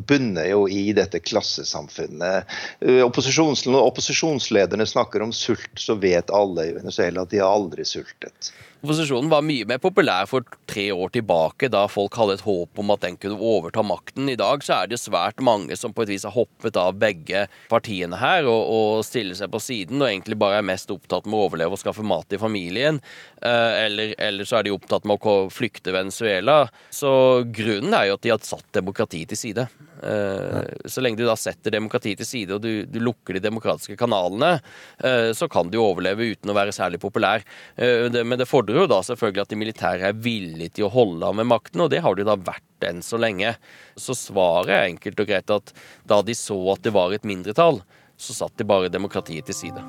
bunner 0.06 0.48
jo 0.50 0.66
i 0.68 0.92
dette 0.96 1.20
klassesamfunnet. 1.20 2.50
Eh, 2.80 3.02
opposisjonslederne 3.04 4.86
snakker 4.86 5.24
om 5.24 5.32
sult, 5.32 5.74
så 5.80 5.94
vet 5.94 6.32
alle 6.34 6.68
i 6.70 6.76
Venezuela 6.76 7.24
at 7.24 7.34
de 7.34 7.42
har 7.42 7.52
aldri 7.52 7.86
sultet. 7.88 8.52
Opposisjonen 8.84 9.30
var 9.32 9.40
mye 9.40 9.64
mer 9.64 9.78
populær 9.80 10.26
for 10.28 10.44
tre 10.68 10.90
år 10.92 11.08
tilbake, 11.14 11.70
da 11.72 11.86
folk 11.88 12.18
hadde 12.20 12.34
et 12.36 12.42
håp 12.44 12.80
om 12.82 12.90
at 12.92 13.00
den 13.06 13.14
kunne 13.16 13.38
overta 13.40 13.80
makten. 13.80 14.26
I 14.28 14.36
dag 14.36 14.60
så 14.60 14.82
er 14.82 14.90
det 14.90 14.98
svært 15.00 15.40
mange 15.40 15.72
som 15.80 15.94
på 15.96 16.04
et 16.04 16.10
vis 16.12 16.26
har 16.28 16.34
hoppet 16.34 16.76
av 16.76 16.98
begge 17.00 17.46
partiene 17.70 18.18
her 18.20 18.44
og, 18.44 18.60
og 18.74 19.06
stiller 19.08 19.38
seg 19.38 19.48
på 19.54 19.62
siden 19.64 20.04
og 20.04 20.10
egentlig 20.10 20.36
bare 20.42 20.58
er 20.60 20.68
mest 20.68 20.92
opptatt 20.92 21.24
med 21.24 21.38
å 21.38 21.46
overleve 21.46 21.78
og 21.78 21.80
skaffe 21.80 22.04
mat 22.04 22.28
til 22.28 22.42
familien. 22.42 23.00
Eh, 23.40 23.86
eller, 23.86 24.12
eller 24.20 24.50
så 24.50 24.60
er 24.60 24.68
de 24.68 24.74
opptatt 24.76 25.08
med 25.08 25.24
å 25.32 25.48
flykte 25.48 25.96
Venezuela. 25.96 26.66
Så 26.92 27.14
grunnen 27.56 27.96
er 27.96 28.10
jo 28.10 28.18
at 28.18 28.26
de 28.28 28.34
har 28.34 28.44
satt 28.44 28.68
demokrati 28.76 29.22
til 29.32 29.40
side. 29.46 29.64
Eh, 30.04 30.60
så 30.84 31.00
lenge 31.00 31.22
du 31.22 31.24
da 31.24 31.38
setter 31.40 31.72
demokrati 31.72 32.12
til 32.20 32.28
side 32.28 32.58
og 32.58 32.60
du, 32.60 32.84
du 32.84 33.00
lukker 33.00 33.38
de 33.38 33.46
demokratiske 33.48 33.96
kanalene, 33.96 34.58
eh, 35.00 35.32
så 35.32 35.48
kan 35.48 35.72
du 35.72 35.80
overleve 35.80 36.34
uten 36.34 36.52
å 36.52 36.60
være 36.60 36.76
særlig 36.76 37.00
populær. 37.00 37.48
Men 37.80 38.36
det 38.36 38.46
fordrer 38.48 38.73
jo 38.82 38.88
da 38.90 39.00
selvfølgelig 39.06 39.42
at 39.44 39.52
de 39.52 39.58
militære 39.60 40.08
er 40.10 40.20
villige 40.24 40.76
til 40.78 40.88
å 40.88 40.92
holde 40.94 41.28
av 41.28 41.36
med 41.38 41.48
makten, 41.50 41.84
og 41.84 41.90
det 41.92 42.02
har 42.04 42.16
de 42.18 42.26
da 42.26 42.34
vært 42.40 42.86
enn 42.88 43.02
så 43.04 43.20
lenge. 43.20 43.54
Så 43.96 44.16
svaret 44.18 44.72
er 44.72 44.88
enkelt 44.88 45.20
og 45.20 45.28
greit 45.30 45.52
at 45.52 45.72
da 46.08 46.20
de 46.24 46.34
så 46.36 46.56
at 46.72 46.82
det 46.84 46.94
var 46.96 47.14
et 47.14 47.28
mindretall, 47.28 47.82
så 48.16 48.36
satt 48.36 48.56
de 48.60 48.66
bare 48.68 48.92
demokratiet 48.92 49.46
til 49.48 49.56
side. 49.58 49.84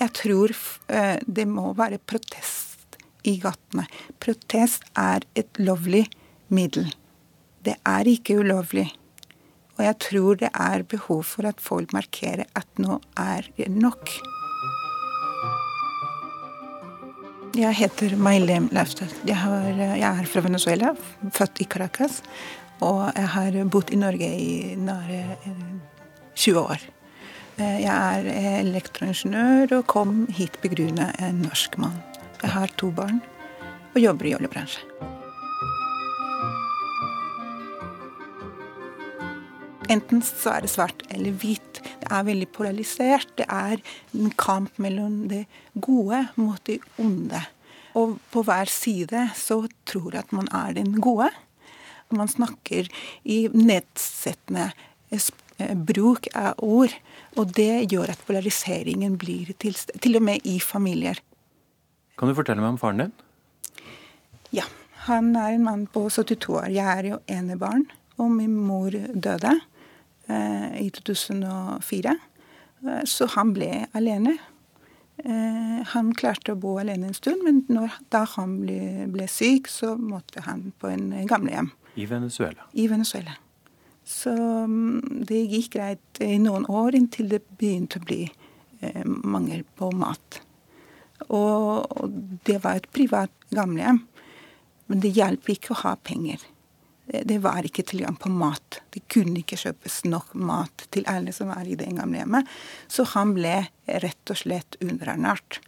Jeg 0.00 0.12
tror 0.16 0.54
det 1.26 1.44
må 1.48 1.74
være 1.76 2.00
protest 2.00 2.96
i 3.28 3.36
gatene. 3.42 3.84
Protest 4.22 4.86
er 4.98 5.26
et 5.36 5.60
lovlig 5.60 6.06
middel. 6.48 6.88
Det 7.60 7.76
er 7.84 8.08
ikke 8.08 8.38
ulovlig. 8.40 8.88
Og 9.76 9.84
jeg 9.84 9.96
tror 10.04 10.40
det 10.40 10.50
er 10.56 10.88
behov 10.88 11.22
for 11.28 11.48
at 11.48 11.60
folk 11.60 11.92
markerer 11.96 12.48
at 12.56 12.80
nå 12.80 12.98
er 13.20 13.48
det 13.56 13.68
nok. 13.72 14.16
Jeg 17.58 17.74
heter 17.74 18.12
Mailem 18.14 18.68
Laustad. 18.70 19.10
Jeg, 19.26 19.38
jeg, 19.74 20.06
er 20.06 20.26
fra 20.30 20.42
Venezuela, 20.44 20.92
født 21.34 21.58
i 21.58 21.66
Caracas. 21.66 22.20
Og 22.80 23.10
jeg 23.16 23.26
har 23.34 23.58
bodd 23.66 23.90
i 23.90 23.98
Norge 23.98 24.28
i 24.30 24.76
nære 24.78 25.20
20 26.38 26.54
eh, 26.54 26.62
år. 26.62 26.86
Eh, 27.58 27.76
jeg 27.82 27.90
er 27.90 28.60
elektroingeniør 28.60 29.80
og 29.80 29.86
kom 29.90 30.26
hit 30.30 30.60
begrunnet 30.62 31.18
en 31.18 31.42
norsk 31.42 31.74
mann. 31.82 31.98
Jeg 32.40 32.54
har 32.54 32.76
to 32.78 32.94
barn 32.94 33.18
og 33.96 34.04
jobber 34.04 34.30
i 34.30 34.36
oljebransjen. 34.38 35.09
Enten 39.90 40.22
så 40.22 40.54
er 40.54 40.64
det 40.64 40.70
svart 40.70 41.02
eller 41.10 41.34
hvit. 41.42 41.80
Det 41.82 42.10
er 42.14 42.26
veldig 42.28 42.48
polarisert. 42.54 43.30
Det 43.38 43.46
er 43.50 43.80
en 44.14 44.30
kamp 44.38 44.76
mellom 44.78 45.24
det 45.30 45.46
gode 45.74 46.22
mot 46.38 46.60
det 46.68 46.78
onde. 47.02 47.40
Og 47.98 48.18
på 48.30 48.44
hver 48.46 48.70
side 48.70 49.26
så 49.34 49.64
tror 49.88 50.14
jeg 50.14 50.22
at 50.22 50.34
man 50.36 50.50
er 50.54 50.76
den 50.78 51.00
gode. 51.02 51.30
Man 52.14 52.30
snakker 52.30 52.86
i 53.24 53.40
nedsettende 53.54 54.70
eh, 55.10 55.74
bruk 55.74 56.30
av 56.38 56.62
ord. 56.62 56.94
Og 57.38 57.50
det 57.54 57.90
gjør 57.90 58.14
at 58.14 58.22
polariseringen 58.26 59.16
blir 59.18 59.50
til, 59.58 59.74
til 59.74 60.18
og 60.18 60.26
med 60.26 60.46
i 60.46 60.58
familier. 60.62 61.18
Kan 62.18 62.30
du 62.30 62.36
fortelle 62.38 62.62
meg 62.62 62.76
om 62.76 62.78
faren 62.78 63.06
din? 63.06 63.16
Ja. 64.54 64.66
Han 65.06 65.32
er 65.38 65.54
en 65.56 65.64
mann 65.64 65.86
på 65.88 66.04
72 66.12 66.50
år. 66.52 66.68
Jeg 66.74 66.84
er 66.84 67.06
jo 67.08 67.18
enebarn, 67.32 67.86
og 68.20 68.34
min 68.34 68.52
mor 68.52 68.92
døde 68.92 69.54
i 70.80 70.90
2004. 70.94 72.16
Eh, 72.86 73.04
så 73.04 73.28
han 73.34 73.52
ble 73.56 73.70
alene. 73.96 74.36
Eh, 75.24 75.78
han 75.92 76.12
klarte 76.16 76.54
å 76.54 76.60
bo 76.60 76.76
alene 76.80 77.10
en 77.10 77.16
stund, 77.16 77.44
men 77.44 77.62
når, 77.68 77.98
da 78.12 78.24
han 78.36 78.58
ble, 78.62 79.06
ble, 79.12 79.28
syk, 79.28 79.68
så 79.68 79.94
måtte 79.98 80.44
han 80.46 80.70
på 80.80 80.90
en 80.92 81.12
gamlehjem. 81.28 81.72
I 82.00 82.06
Venezuela? 82.08 82.68
I 82.72 82.86
Venezuela. 82.88 83.36
Så 84.06 84.32
um, 84.32 85.00
det 85.26 85.42
gikk 85.52 85.74
greit 85.76 86.22
i 86.24 86.38
noen 86.40 86.64
år 86.70 86.96
inntil 86.98 87.28
det 87.30 87.42
begynte 87.60 88.00
å 88.00 88.06
bli 88.06 88.22
eh, 88.26 89.04
mangel 89.04 89.62
på 89.78 89.90
mat. 89.94 90.40
Og 91.30 92.08
det 92.48 92.56
var 92.64 92.80
et 92.80 92.88
privat 92.94 93.34
gamlehjem. 93.54 94.00
Men 94.90 95.02
det 95.04 95.12
hjalp 95.14 95.46
ikke 95.52 95.74
å 95.74 95.82
ha 95.84 95.92
penger. 96.02 96.40
Det 97.10 97.38
var 97.42 97.66
ikke 97.66 97.82
tilgang 97.82 98.14
på 98.20 98.30
mat. 98.30 98.80
Det 98.94 99.02
kunne 99.10 99.40
ikke 99.40 99.58
kjøpes 99.58 100.04
nok 100.06 100.34
mat 100.38 100.84
til 100.94 101.06
alle 101.10 101.32
som 101.34 101.50
var 101.50 101.66
i 101.66 101.74
det 101.78 101.88
gamlehjemmet. 101.96 102.46
Så 102.86 103.06
han 103.16 103.34
ble 103.34 103.56
rett 103.86 104.30
og 104.30 104.38
slett 104.38 104.78
underernært. 104.84 105.58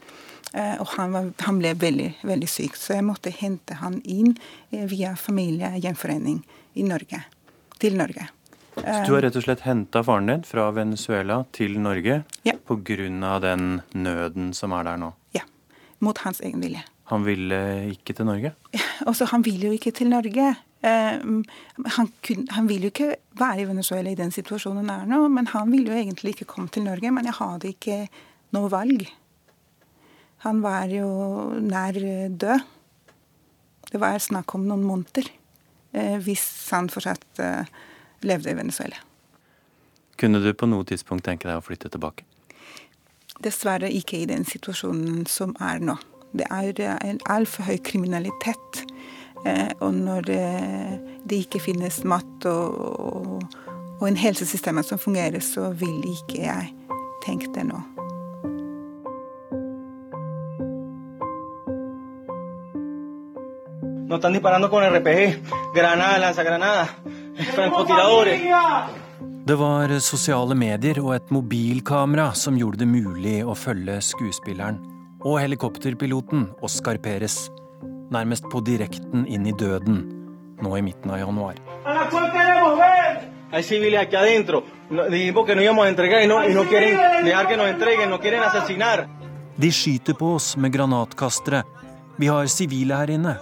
Eh, 0.53 0.77
og 0.81 0.87
han, 0.99 1.15
var, 1.15 1.31
han, 1.47 1.59
ble 1.59 1.73
veldig, 1.81 2.11
veldig 2.29 2.49
syk, 2.51 2.77
så 2.77 2.99
jeg 2.99 3.07
måtte 3.09 3.33
hente 3.35 3.79
han 3.81 3.99
inn 4.05 4.35
eh, 4.71 4.85
via 4.91 5.17
familiegjenforening 5.17 6.43
i 6.79 6.87
Norge. 6.87 7.25
Til 7.83 7.97
Norge. 7.99 8.29
Så 8.77 9.03
du 9.09 9.15
har 9.17 9.25
rett 9.27 9.37
og 9.37 9.45
slett 9.45 9.65
henta 9.67 10.01
faren 10.07 10.31
din 10.31 10.45
fra 10.49 10.71
Venezuela 10.73 11.43
til 11.53 11.75
Norge 11.83 12.23
ja. 12.47 12.55
pga. 12.57 13.39
den 13.43 13.83
nøden 13.93 14.53
som 14.57 14.73
er 14.73 14.85
der 14.85 15.01
nå? 15.01 15.13
Ja. 15.37 15.43
Mot 16.01 16.19
hans 16.25 16.41
egen 16.41 16.63
vilje. 16.65 16.85
Han 17.13 17.27
ville 17.27 17.59
ikke 17.93 18.15
til 18.17 18.27
Norge? 18.27 18.55
Også, 19.11 19.27
han 19.29 19.45
ville 19.45 19.67
jo 19.67 19.73
ikke 19.77 19.93
til 19.93 20.09
Norge. 20.09 20.55
Uh, 20.83 21.43
han, 21.97 22.09
kun, 22.27 22.47
han, 22.51 22.67
vil 22.67 22.87
jo 22.87 22.91
ikke 22.91 23.13
være 23.39 23.63
i 23.63 23.69
Venezuela 23.69 24.11
i 24.11 24.19
den 24.19 24.35
situasjonen 24.35 24.91
er 24.91 25.05
nå, 25.07 25.21
men 25.31 25.47
han 25.53 25.71
ville 25.71 25.93
jo 25.93 25.99
egentlig 25.99 26.35
ikke 26.35 26.49
komme 26.55 26.73
til 26.75 26.87
Norge. 26.89 27.13
Men 27.15 27.29
jeg 27.29 27.39
hadde 27.39 27.71
ikke 27.71 27.99
noe 28.57 28.71
valg. 28.73 29.07
Han 30.43 30.65
var 30.65 30.91
jo 30.91 31.07
nær 31.63 32.01
død. 32.35 32.67
Det 33.93 34.01
var 34.01 34.19
snakk 34.25 34.57
om 34.57 34.67
noen 34.67 34.83
måneder 34.89 35.31
uh, 35.95 36.19
hvis 36.25 36.47
han 36.75 36.91
fortsatt 36.91 37.43
levde 38.23 38.51
i 38.51 38.59
Venezuela. 38.59 38.99
Kunne 40.19 40.43
du 40.43 40.53
på 40.55 40.69
noe 40.71 40.87
tidspunkt 40.87 41.27
tenke 41.27 41.49
deg 41.49 41.59
å 41.59 41.65
flytte 41.65 41.91
tilbake? 41.93 42.27
Dessverre 43.43 43.91
ikke 43.91 44.21
i 44.23 44.29
den 44.31 44.45
situasjonen 44.47 45.25
som 45.31 45.55
er 45.63 45.83
nå. 45.83 45.97
Det 46.33 46.47
er 46.49 46.79
en 47.03 47.19
altfor 47.31 47.67
høy 47.67 47.79
kriminalitet. 47.85 48.85
Eh, 49.47 49.73
og 49.81 49.95
når 49.95 50.29
det 50.29 51.39
ikke 51.45 51.61
finnes 51.63 52.03
mat 52.05 52.47
og, 52.47 53.43
og 53.99 54.05
en 54.09 54.19
helsesystem 54.19 54.83
som 54.87 55.01
fungerer, 55.03 55.41
så 55.43 55.71
vil 55.75 56.03
ikke 56.15 56.45
jeg 56.45 56.71
tenke 57.27 57.51
det 57.55 57.67
nå. 57.71 57.81
Nos 64.13 64.19
están 64.19 64.33
disparando 64.33 64.69
con 64.69 64.85
RPG, 64.85 65.41
granadas, 65.75 66.21
lanzagranadas, 66.21 66.89
francotiradores. 67.55 68.41
Det 69.47 69.55
var 69.55 69.99
sosiale 69.99 70.55
medier 70.55 71.01
og 71.01 71.15
et 71.17 71.31
mobilkamera 71.33 72.29
som 72.37 72.59
gjorde 72.61 72.83
det 72.85 72.91
mulig 72.93 73.41
å 73.43 73.57
følge 73.57 73.97
skuespilleren 74.05 74.77
og 75.25 75.41
helikopterpiloten 75.41 76.45
Oscar 76.63 77.01
Perez 77.03 77.49
nærmest 78.13 78.49
på 78.53 78.61
direkten 78.65 79.27
inn 79.27 79.47
i 79.49 79.55
døden 79.57 80.03
nå 80.63 80.77
i 80.79 80.83
midten 80.83 81.11
av 81.11 81.19
januar. 81.19 81.59
Hay 83.53 83.63
civiles 83.63 84.01
aquí 84.01 84.17
adentro. 84.17 84.65
Dijimos 85.11 85.47
que 85.47 85.55
nos 85.55 85.65
íbamos 85.65 85.85
a 85.85 85.89
entregar 85.89 86.23
y 86.23 86.27
no, 86.27 86.49
y 86.49 86.55
no 86.55 86.65
quieren 86.65 87.25
dejar 87.25 87.49
que 87.49 87.57
nos 87.57 87.69
entreguen, 87.69 88.09
nos 88.09 88.21
quieren 88.21 88.41
asesinar. 88.43 89.09
De 89.57 89.71
skyter 89.71 90.15
på 90.15 90.35
oss 90.35 90.57
med 90.57 90.73
granatkastere. 90.73 91.63
Vi 92.17 92.27
har 92.27 92.47
sivile 92.47 92.97
her 92.97 93.11
inne. 93.11 93.37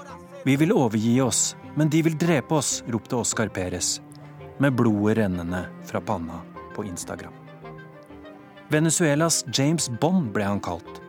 Vi 0.45 0.57
vil 0.57 0.73
overgi 0.73 1.21
oss, 1.21 1.57
men 1.77 1.89
de 1.89 2.03
vil 2.03 2.19
drepe 2.19 2.55
oss, 2.55 2.83
ropte 2.89 3.17
Oscar 3.17 3.49
Perez, 3.49 4.01
med 4.59 4.75
blodet 4.75 5.17
rennende 5.19 5.67
fra 5.87 6.01
panna 6.01 6.41
på 6.75 6.85
Instagram. 6.85 7.33
Venezuelas 8.69 9.45
James 9.55 9.91
Bond 10.01 10.33
ble 10.35 10.45
han 10.45 10.61
kalt. 10.61 11.01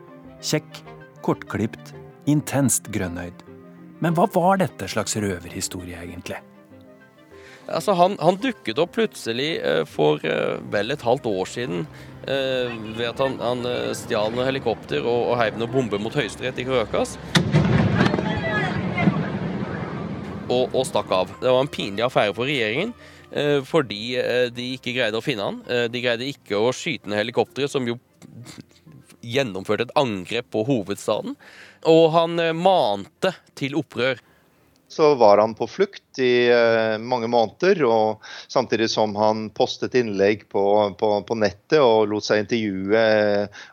Kjekk, 0.42 0.82
kortklipt, 1.22 1.94
intenst 2.26 2.90
grønnøyd. 2.94 3.51
Men 4.02 4.16
hva 4.18 4.26
var 4.34 4.58
dette 4.58 4.88
slags 4.90 5.14
røverhistorie, 5.14 6.00
egentlig? 6.02 6.40
Altså, 7.70 7.94
han, 7.94 8.16
han, 8.18 8.38
dukket 8.42 8.80
opp 8.82 8.96
plutselig 8.96 9.52
eh, 9.62 9.84
for 9.86 10.22
eh, 10.26 10.58
vel 10.72 10.90
et 10.90 11.04
halvt 11.06 11.28
år 11.30 11.46
siden 11.46 11.84
eh, 12.26 12.72
ved 12.98 13.06
at 13.12 13.22
han, 13.22 13.36
han 13.38 13.62
stjal 13.94 14.34
noen 14.34 14.48
helikopter 14.48 15.06
og, 15.06 15.30
og 15.30 15.38
heiv 15.38 15.60
noen 15.60 15.70
bomber 15.70 16.02
mot 16.02 16.16
Høyesterett 16.18 16.58
i 16.58 16.66
Krøkas. 16.66 17.14
Og, 20.50 20.66
og, 20.74 20.82
stakk 20.84 21.14
av. 21.14 21.30
Det 21.38 21.48
var 21.54 21.62
en 21.62 21.70
pinlig 21.70 22.02
affære 22.04 22.34
for 22.36 22.50
regjeringen. 22.50 22.94
Fordi 23.64 24.18
de 24.52 24.64
ikke 24.74 24.92
greide 24.92 25.16
å 25.16 25.24
finne 25.24 25.46
han. 25.46 25.62
de 25.88 26.00
greide 26.04 26.26
ikke 26.28 26.58
å 26.60 26.66
skyte 26.76 27.08
ned 27.08 27.22
helikopteret, 27.22 27.72
som 27.72 27.86
jo 27.88 27.94
gjennomførte 29.24 29.86
et 29.86 29.94
angrep 29.96 30.50
på 30.52 30.66
hovedstaden. 30.68 31.38
Og 31.90 32.04
han 32.14 32.38
mante 32.58 33.32
til 33.58 33.78
opprør 33.80 34.20
så 34.92 35.14
var 35.14 35.38
han 35.38 35.54
på 35.54 35.66
flukt 35.66 36.18
i 36.18 36.52
uh, 36.52 36.98
mange 37.00 37.28
måneder. 37.32 37.80
og 37.84 38.20
Samtidig 38.48 38.90
som 38.92 39.16
han 39.16 39.46
postet 39.56 39.96
innlegg 39.98 40.44
på, 40.52 40.64
på, 41.00 41.12
på, 41.28 41.38
nettet 41.40 41.80
og 41.80 42.10
lot 42.12 42.26
seg 42.26 42.44
intervjue 42.44 43.04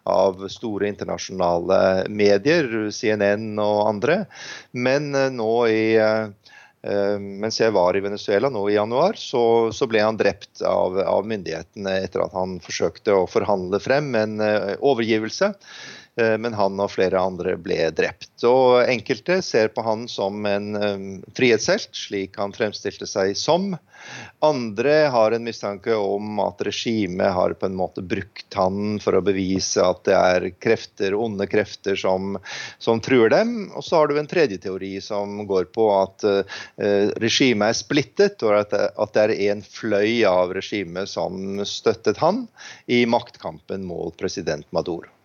av 0.10 0.45
store 0.51 0.88
internasjonale 0.93 1.82
medier, 2.07 2.70
CNN 2.95 3.51
og 3.60 3.82
andre. 3.89 4.24
Men 4.72 5.12
nå 5.36 5.53
i 5.68 5.84
mens 6.80 7.57
jeg 7.60 7.74
var 7.76 7.97
i 7.97 7.99
Venezuela 7.99 8.47
nå 8.47 8.62
i 8.70 8.78
januar, 8.78 9.18
så, 9.20 9.68
så 9.76 9.84
ble 9.91 9.99
han 9.99 10.16
drept 10.16 10.62
av, 10.64 10.95
av, 11.03 11.26
myndighetene 11.28 11.97
etter 12.05 12.24
at 12.24 12.32
han 12.32 12.53
forsøkte 12.64 13.18
å 13.18 13.26
forhandle 13.28 13.82
frem 13.84 14.07
en 14.16 14.38
overgivelse. 14.39 15.51
Eh, 16.20 16.38
men 16.38 16.53
han 16.53 16.80
og 16.80 16.91
flere 16.91 17.20
andre 17.22 17.55
ble 17.59 17.89
drept. 17.95 18.34
Og 18.47 18.84
Enkelte 18.84 19.39
ser 19.45 19.72
på 19.74 19.84
han 19.86 20.07
som 20.11 20.45
en 20.49 21.22
frihetshelt, 21.38 21.91
slik 21.95 22.39
han 22.39 22.55
fremstilte 22.55 23.07
seg 23.07 23.38
som. 23.39 23.72
Andre 24.43 24.93
har 25.11 25.36
en 25.36 25.43
mistanke 25.43 25.95
om 25.95 26.39
at 26.43 26.61
regimet 26.65 27.34
har 27.36 27.55
på 27.59 27.67
en 27.67 27.78
måte 27.78 28.03
brukt 28.03 28.55
han 28.55 28.97
for 29.03 29.17
å 29.17 29.24
bevise 29.24 29.84
at 29.84 30.03
det 30.07 30.15
er 30.15 30.47
krefter, 30.63 31.15
onde 31.15 31.47
krefter 31.51 31.99
som, 31.99 32.38
som 32.80 33.03
truer 33.03 33.32
dem. 33.34 33.53
Og 33.76 33.86
så 33.86 33.99
har 33.99 34.09
du 34.09 34.20
en 34.20 34.32
tredje 34.32 34.59
teori 34.63 34.95
som 35.03 35.43
går 35.49 35.70
på 35.76 35.89
at 35.97 36.26
uh, 36.26 36.57
regimet 37.20 37.74
er 37.74 37.80
splittet, 37.80 38.47
og 38.47 38.55
at 38.63 39.15
det 39.15 39.26
er 39.26 39.36
en 39.51 39.63
fløy 39.63 40.24
av 40.28 40.55
regimet 40.55 41.11
som 41.11 41.59
støttet 41.67 42.24
han 42.24 42.45
i 42.88 43.03
maktkampen 43.09 43.88
mot 43.88 44.15
president 44.20 44.67
Maduro. 44.76 45.18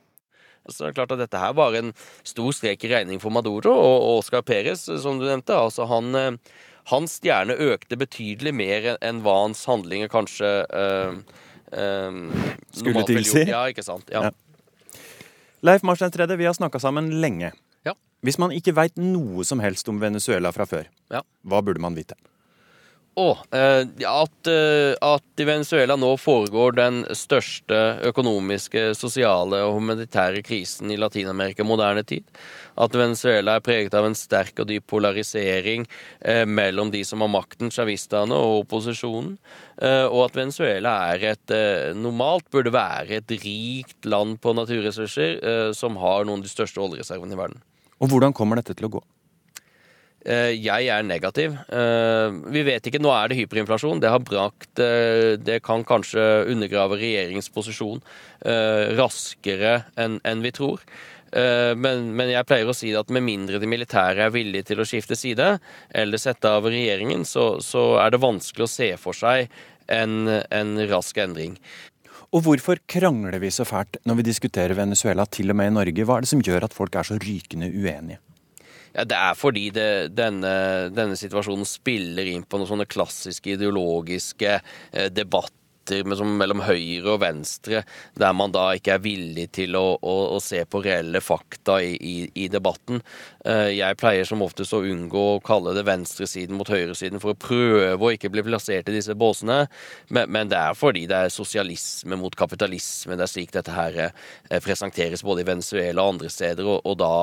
Så 0.68 0.84
det 0.84 0.90
er 0.92 0.98
klart 1.00 1.12
at 1.12 1.20
Dette 1.20 1.40
her 1.40 1.56
var 1.56 1.76
en 1.76 1.92
stor 2.26 2.54
strek 2.56 2.84
i 2.86 2.92
regning 2.94 3.20
for 3.22 3.34
Maduro 3.34 3.72
og 3.74 4.20
Oscar 4.20 4.44
Perez, 4.46 4.86
som 5.02 5.20
du 5.20 5.26
nevnte. 5.26 5.56
Altså 5.56 5.86
han, 5.90 6.14
eh, 6.16 6.60
hans 6.92 7.18
stjerne 7.20 7.56
økte 7.72 7.98
betydelig 8.00 8.54
mer 8.56 8.94
enn 8.96 9.22
hva 9.24 9.36
hans 9.42 9.64
handlinger 9.68 10.12
kanskje 10.12 10.52
øh, 10.68 11.20
øh, 11.72 12.18
Skulle 12.72 13.04
tilsi? 13.08 13.44
Ja, 13.50 13.66
ikke 13.68 13.84
sant. 13.84 14.08
Ja. 14.12 14.30
Ja. 14.30 15.00
Leif 15.64 15.84
Marstein 15.84 16.12
Tredje, 16.12 16.36
vi 16.36 16.48
har 16.48 16.56
snakka 16.56 16.80
sammen 16.80 17.08
lenge. 17.22 17.52
Ja. 17.88 17.94
Hvis 18.24 18.40
man 18.40 18.52
ikke 18.52 18.74
veit 18.76 18.96
noe 19.00 19.44
som 19.48 19.62
helst 19.64 19.88
om 19.88 20.00
Venezuela 20.00 20.52
fra 20.52 20.68
før, 20.68 20.88
hva 21.08 21.60
burde 21.64 21.80
man 21.80 21.96
vite? 21.96 22.16
Oh, 23.14 23.38
at, 23.54 24.48
eh, 24.50 24.94
at, 24.98 25.24
i 25.38 25.44
Venezuela 25.46 25.94
nå 25.94 26.08
foregår 26.18 26.74
den 26.74 26.96
største 27.14 27.76
økonomiske, 28.10 28.88
sosiale 28.98 29.60
og 29.62 29.76
humanitære 29.76 30.42
krisen 30.42 30.90
i 30.90 30.98
Latin-Amerika 30.98 31.62
moderne 31.66 32.02
tid. 32.02 32.26
At 32.74 32.96
Venezuela 32.98 33.54
er 33.54 33.62
preget 33.62 33.94
av 33.94 34.08
en 34.08 34.18
sterk 34.18 34.58
og 34.58 34.66
dyp 34.66 34.88
polarisering 34.90 35.86
eh, 36.26 36.42
mellom 36.42 36.90
de 36.90 37.04
som 37.06 37.22
har 37.22 37.30
makten, 37.30 37.70
sjavistene, 37.70 38.34
og 38.34 38.64
opposisjonen. 38.64 39.36
Eh, 39.78 40.08
og 40.08 40.24
at 40.26 40.42
Venezuela 40.42 40.96
er 41.14 41.30
et 41.36 41.54
eh, 41.54 41.94
normalt 41.94 42.50
burde 42.50 42.74
være 42.74 43.20
et 43.22 43.38
rikt 43.46 44.10
land 44.10 44.40
på 44.42 44.58
naturressurser 44.58 45.38
eh, 45.38 45.70
som 45.70 46.02
har 46.02 46.26
noen 46.26 46.42
av 46.42 46.48
de 46.48 46.50
største 46.50 46.82
oljereservene 46.82 47.38
i 47.38 47.42
verden. 47.44 47.62
Og 48.02 48.10
hvordan 48.10 48.34
kommer 48.34 48.58
dette 48.58 48.74
til 48.74 48.90
å 48.90 48.96
gå? 48.98 49.06
Eh, 50.24 50.54
jeg 50.56 50.88
er 50.88 51.04
negativ. 51.04 51.56
Eh, 51.68 52.36
vi 52.52 52.62
vet 52.64 52.86
ikke. 52.88 53.00
Nå 53.02 53.12
er 53.12 53.30
det 53.30 53.38
hyperinflasjon. 53.42 54.00
Det 54.00 54.12
har 54.12 54.22
brakt 54.24 54.80
eh, 54.80 55.36
Det 55.36 55.60
kan 55.64 55.84
kanskje 55.84 56.46
undergrave 56.52 57.00
regjeringens 57.00 57.50
posisjon 57.52 58.02
raskere 58.44 59.86
enn 59.96 60.42
vi 60.44 60.50
tror. 60.52 60.82
Men, 61.32 62.10
men, 62.12 62.28
jeg 62.28 62.44
pleier 62.44 62.68
å 62.68 62.74
si 62.76 62.90
at 62.92 63.08
med 63.08 63.24
mindre 63.24 63.56
de 63.56 63.70
militære 63.70 64.26
er 64.26 64.34
villige 64.34 64.66
til 64.68 64.82
å 64.82 64.86
skifte 64.86 65.16
side, 65.16 65.46
eller 65.88 66.20
sette 66.20 66.52
av 66.58 66.68
regjeringen, 66.68 67.24
så, 67.24 67.46
så 67.64 67.94
er 68.02 68.12
det 68.12 68.20
vanskelig 68.20 68.66
å 68.66 68.70
se 68.70 68.90
for 69.00 69.16
seg 69.16 69.48
en, 69.88 70.28
en 70.28 70.76
rask 70.92 71.16
endring. 71.24 71.56
Og 72.36 72.44
hvorfor 72.44 72.84
krangler 72.84 73.40
vi 73.40 73.54
så 73.54 73.64
fælt 73.64 73.96
når 74.04 74.20
vi 74.20 74.28
diskuterer 74.28 74.76
Venezuela, 74.76 75.24
til 75.24 75.56
og 75.56 75.58
med 75.62 75.72
i 75.72 75.76
Norge? 75.78 76.04
Hva 76.04 76.20
er 76.20 76.28
det 76.28 76.32
som 76.34 76.44
gjør 76.44 76.68
at 76.68 76.76
folk 76.76 77.00
er 77.00 77.08
så 77.08 77.16
rykende 77.16 77.72
uenige? 77.72 78.20
Ja, 78.94 79.04
Det 79.04 79.18
er 79.18 79.34
fordi 79.34 79.68
det, 79.74 79.88
denne, 80.14 80.54
denne, 80.94 81.18
situasjonen 81.18 81.66
spiller 81.66 82.28
inn 82.30 82.46
på 82.46 82.60
noen 82.60 82.70
sånne 82.70 82.86
klassiske 82.86 83.56
ideologiske 83.56 84.52
eh, 84.60 85.08
debatter 85.84 86.04
mellom 86.24 86.62
høyre 86.64 87.14
og 87.14 87.20
venstre, 87.22 87.84
der 88.16 88.32
man 88.32 88.52
da 88.52 88.74
ikke 88.74 88.94
er 88.94 89.02
villig 89.02 89.50
til 89.52 89.76
å, 89.76 89.98
å, 90.00 90.14
å 90.36 90.40
se 90.40 90.64
på 90.64 90.82
reelle 90.82 91.20
fakta 91.20 91.80
i, 91.82 91.96
i, 91.96 92.30
i, 92.34 92.48
debatten. 92.48 93.02
Eh, 93.44 93.76
jeg 93.78 93.96
pleier 93.96 94.24
som 94.24 94.42
oftest 94.42 94.72
å 94.74 94.82
unngå 94.82 95.24
å 95.36 95.42
kalle 95.44 95.74
det 95.74 95.84
venstresiden 95.84 96.56
mot 96.56 96.68
høyresiden 96.68 97.20
for 97.20 97.34
å 97.34 97.38
prøve 97.38 97.98
å 97.98 98.12
ikke 98.12 98.30
bli 98.30 98.44
plassert 98.44 98.88
i 98.88 98.96
disse 98.96 99.14
båsene, 99.14 99.66
men, 100.08 100.30
men, 100.30 100.48
det 100.48 100.58
er 100.58 100.74
fordi 100.74 101.06
det 101.06 101.16
er 101.26 101.32
sosialisme 101.32 102.16
mot 102.16 102.34
kapitalisme. 102.36 103.16
Det 103.16 103.26
er 103.26 103.32
slik 103.32 103.52
dette 103.54 103.74
her 103.74 104.00
eh, 104.06 104.60
presenteres 104.64 105.24
både 105.24 105.44
i 105.44 105.50
Venezuela 105.52 106.04
og 106.04 106.16
andre 106.16 106.32
steder, 106.32 106.64
og, 106.64 106.80
og, 106.84 106.98
da, 107.00 107.14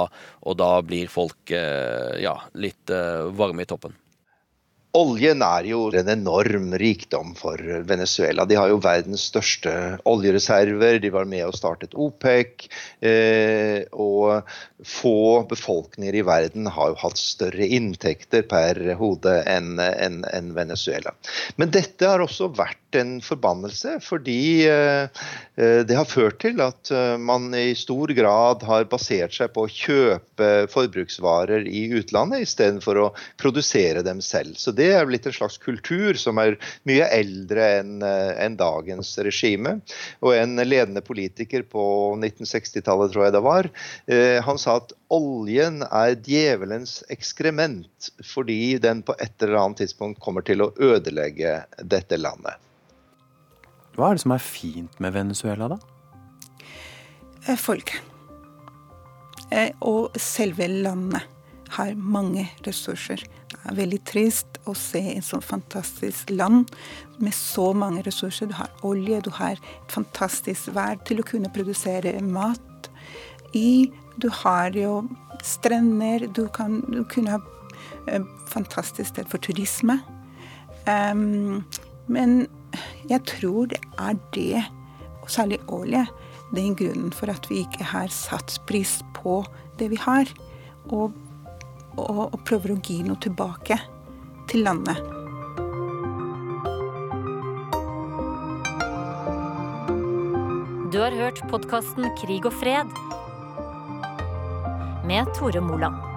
og 0.45 0.59
da, 0.59 0.71
blir 0.81 1.11
folk 1.11 1.51
eh, 1.53 2.21
ja, 2.23 2.37
litt 2.57 2.89
varme 3.37 3.63
i 3.63 3.69
toppen. 3.69 3.93
Oljen 4.97 5.39
er 5.45 5.67
jo 5.69 5.85
en 5.95 6.09
enorm 6.11 6.73
rikdom 6.75 7.31
for 7.39 7.61
Venezuela. 7.87 8.43
De 8.43 8.57
har 8.59 8.67
jo 8.67 8.81
verdens 8.83 9.23
største 9.29 9.71
oljereserver. 10.09 10.99
De 10.99 11.11
var 11.13 11.29
med 11.31 11.45
og 11.47 11.55
startet 11.55 11.95
OPEC. 11.95 12.67
Eh, 12.99 13.87
og 13.95 14.43
få 14.83 15.45
befolkninger 15.47 16.17
i 16.19 16.25
verden 16.27 16.67
har 16.73 16.91
jo 16.91 16.99
hatt 17.05 17.19
større 17.21 17.67
inntekter 17.71 18.43
per 18.49 18.81
hode 18.99 19.37
enn 19.47 19.79
en, 19.79 20.25
en 20.27 20.51
Venezuela. 20.57 21.15
Men 21.55 21.71
dette 21.71 22.09
har 22.09 22.23
også 22.23 22.49
vært 22.57 22.99
en 22.99 23.19
forbannelse, 23.23 23.95
fordi 24.03 24.67
eh, 24.67 25.07
eh, 25.55 25.85
det 25.87 25.95
har 25.95 26.09
ført 26.09 26.41
til 26.43 26.59
at 26.65 26.91
man 27.21 27.53
i 27.55 27.71
stor 27.79 28.11
grad 28.17 28.67
har 28.67 28.89
basert 28.91 29.37
seg 29.37 29.53
på 29.55 29.63
å 29.63 29.71
kjøpe 29.71 30.51
forbruksvarer 30.73 31.63
i 31.69 31.85
utlandet 31.95 32.43
istedenfor 32.43 32.99
å 33.05 33.09
produsere 33.39 34.03
dem 34.03 34.19
selv. 34.25 34.59
Så 34.59 34.75
det 34.75 34.80
er 34.89 35.05
blitt 35.09 35.27
en 35.29 35.35
slags 35.35 35.57
kultur 35.61 36.17
som 36.19 36.39
er 36.41 36.57
mye 36.89 37.07
eldre 37.13 37.67
enn 37.81 38.57
dagens 38.59 39.13
regime. 39.25 39.77
Og 40.25 40.35
en 40.35 40.57
ledende 40.65 41.03
politiker 41.05 41.65
på 41.67 41.85
1960-tallet, 42.17 43.13
tror 43.13 43.27
jeg 43.27 43.35
det 43.35 43.43
var, 43.45 43.69
han 44.47 44.59
sa 44.61 44.77
at 44.81 44.93
oljen 45.13 45.81
er 45.87 46.15
djevelens 46.23 46.99
ekskrement 47.13 48.11
fordi 48.25 48.77
den 48.81 49.03
på 49.05 49.15
et 49.21 49.43
eller 49.43 49.59
annet 49.61 49.83
tidspunkt 49.83 50.21
kommer 50.23 50.45
til 50.45 50.63
å 50.65 50.71
ødelegge 50.81 51.61
dette 51.81 52.19
landet. 52.19 52.57
Hva 53.97 54.11
er 54.11 54.17
det 54.17 54.23
som 54.23 54.35
er 54.35 54.43
fint 54.43 55.01
med 55.03 55.13
Venezuela, 55.17 55.73
da? 55.73 55.81
Folk. 57.41 57.59
folket. 57.65 58.07
Eh, 59.51 59.71
og 59.83 60.15
selve 60.19 60.67
landet. 60.67 61.27
har 61.71 61.93
mange 61.95 62.49
ressurser. 62.65 63.21
Er 63.69 63.77
veldig 63.77 63.99
trist 64.09 64.57
å 64.65 64.73
se 64.77 65.01
en 65.13 65.25
sånn 65.25 65.43
fantastisk 65.45 66.31
land 66.33 66.71
med 67.21 67.33
så 67.35 67.71
mange 67.77 68.01
ressurser. 68.07 68.49
Du 68.49 68.55
har 68.57 68.71
olje, 68.87 69.21
du 69.21 69.29
har 69.37 69.59
et 69.59 69.93
fantastisk 69.93 70.71
vær 70.75 70.97
til 71.05 71.21
å 71.21 71.27
kunne 71.27 71.51
produsere 71.53 72.15
mat 72.25 72.89
i. 73.57 73.91
Du 74.21 74.29
har 74.41 74.73
jo 74.77 75.03
strender, 75.45 76.27
du 76.27 76.47
kan 76.53 76.81
du 76.89 77.03
kunne 77.09 77.37
ha 77.37 77.41
et 78.09 78.25
fantastisk 78.49 79.13
sted 79.13 79.29
for 79.29 79.41
turisme. 79.41 79.99
Um, 80.89 81.61
men 82.09 82.47
jeg 83.09 83.21
tror 83.29 83.69
det 83.71 83.81
er 83.99 84.17
det, 84.33 84.63
og 85.21 85.29
særlig 85.29 85.59
olje, 85.69 86.05
den 86.55 86.75
grunnen 86.75 87.11
for 87.15 87.31
at 87.31 87.45
vi 87.49 87.61
ikke 87.63 87.85
har 87.93 88.11
satt 88.11 88.57
pris 88.67 88.99
på 89.15 89.41
det 89.79 89.91
vi 89.93 89.99
har. 90.01 90.29
Og, 90.89 91.13
og, 92.09 92.21
og 92.33 92.43
prøver 92.47 92.75
å 92.75 92.81
gi 92.83 93.01
noe 93.05 93.19
tilbake 93.21 93.77
til 94.51 94.65
landet. 94.67 94.99
Du 100.91 100.99
har 100.99 101.15
hørt 101.15 101.39
podkasten 101.47 102.09
Krig 102.19 102.45
og 102.49 102.55
fred 102.59 102.91
med 105.07 105.31
Tore 105.37 105.63
Moland. 105.63 106.10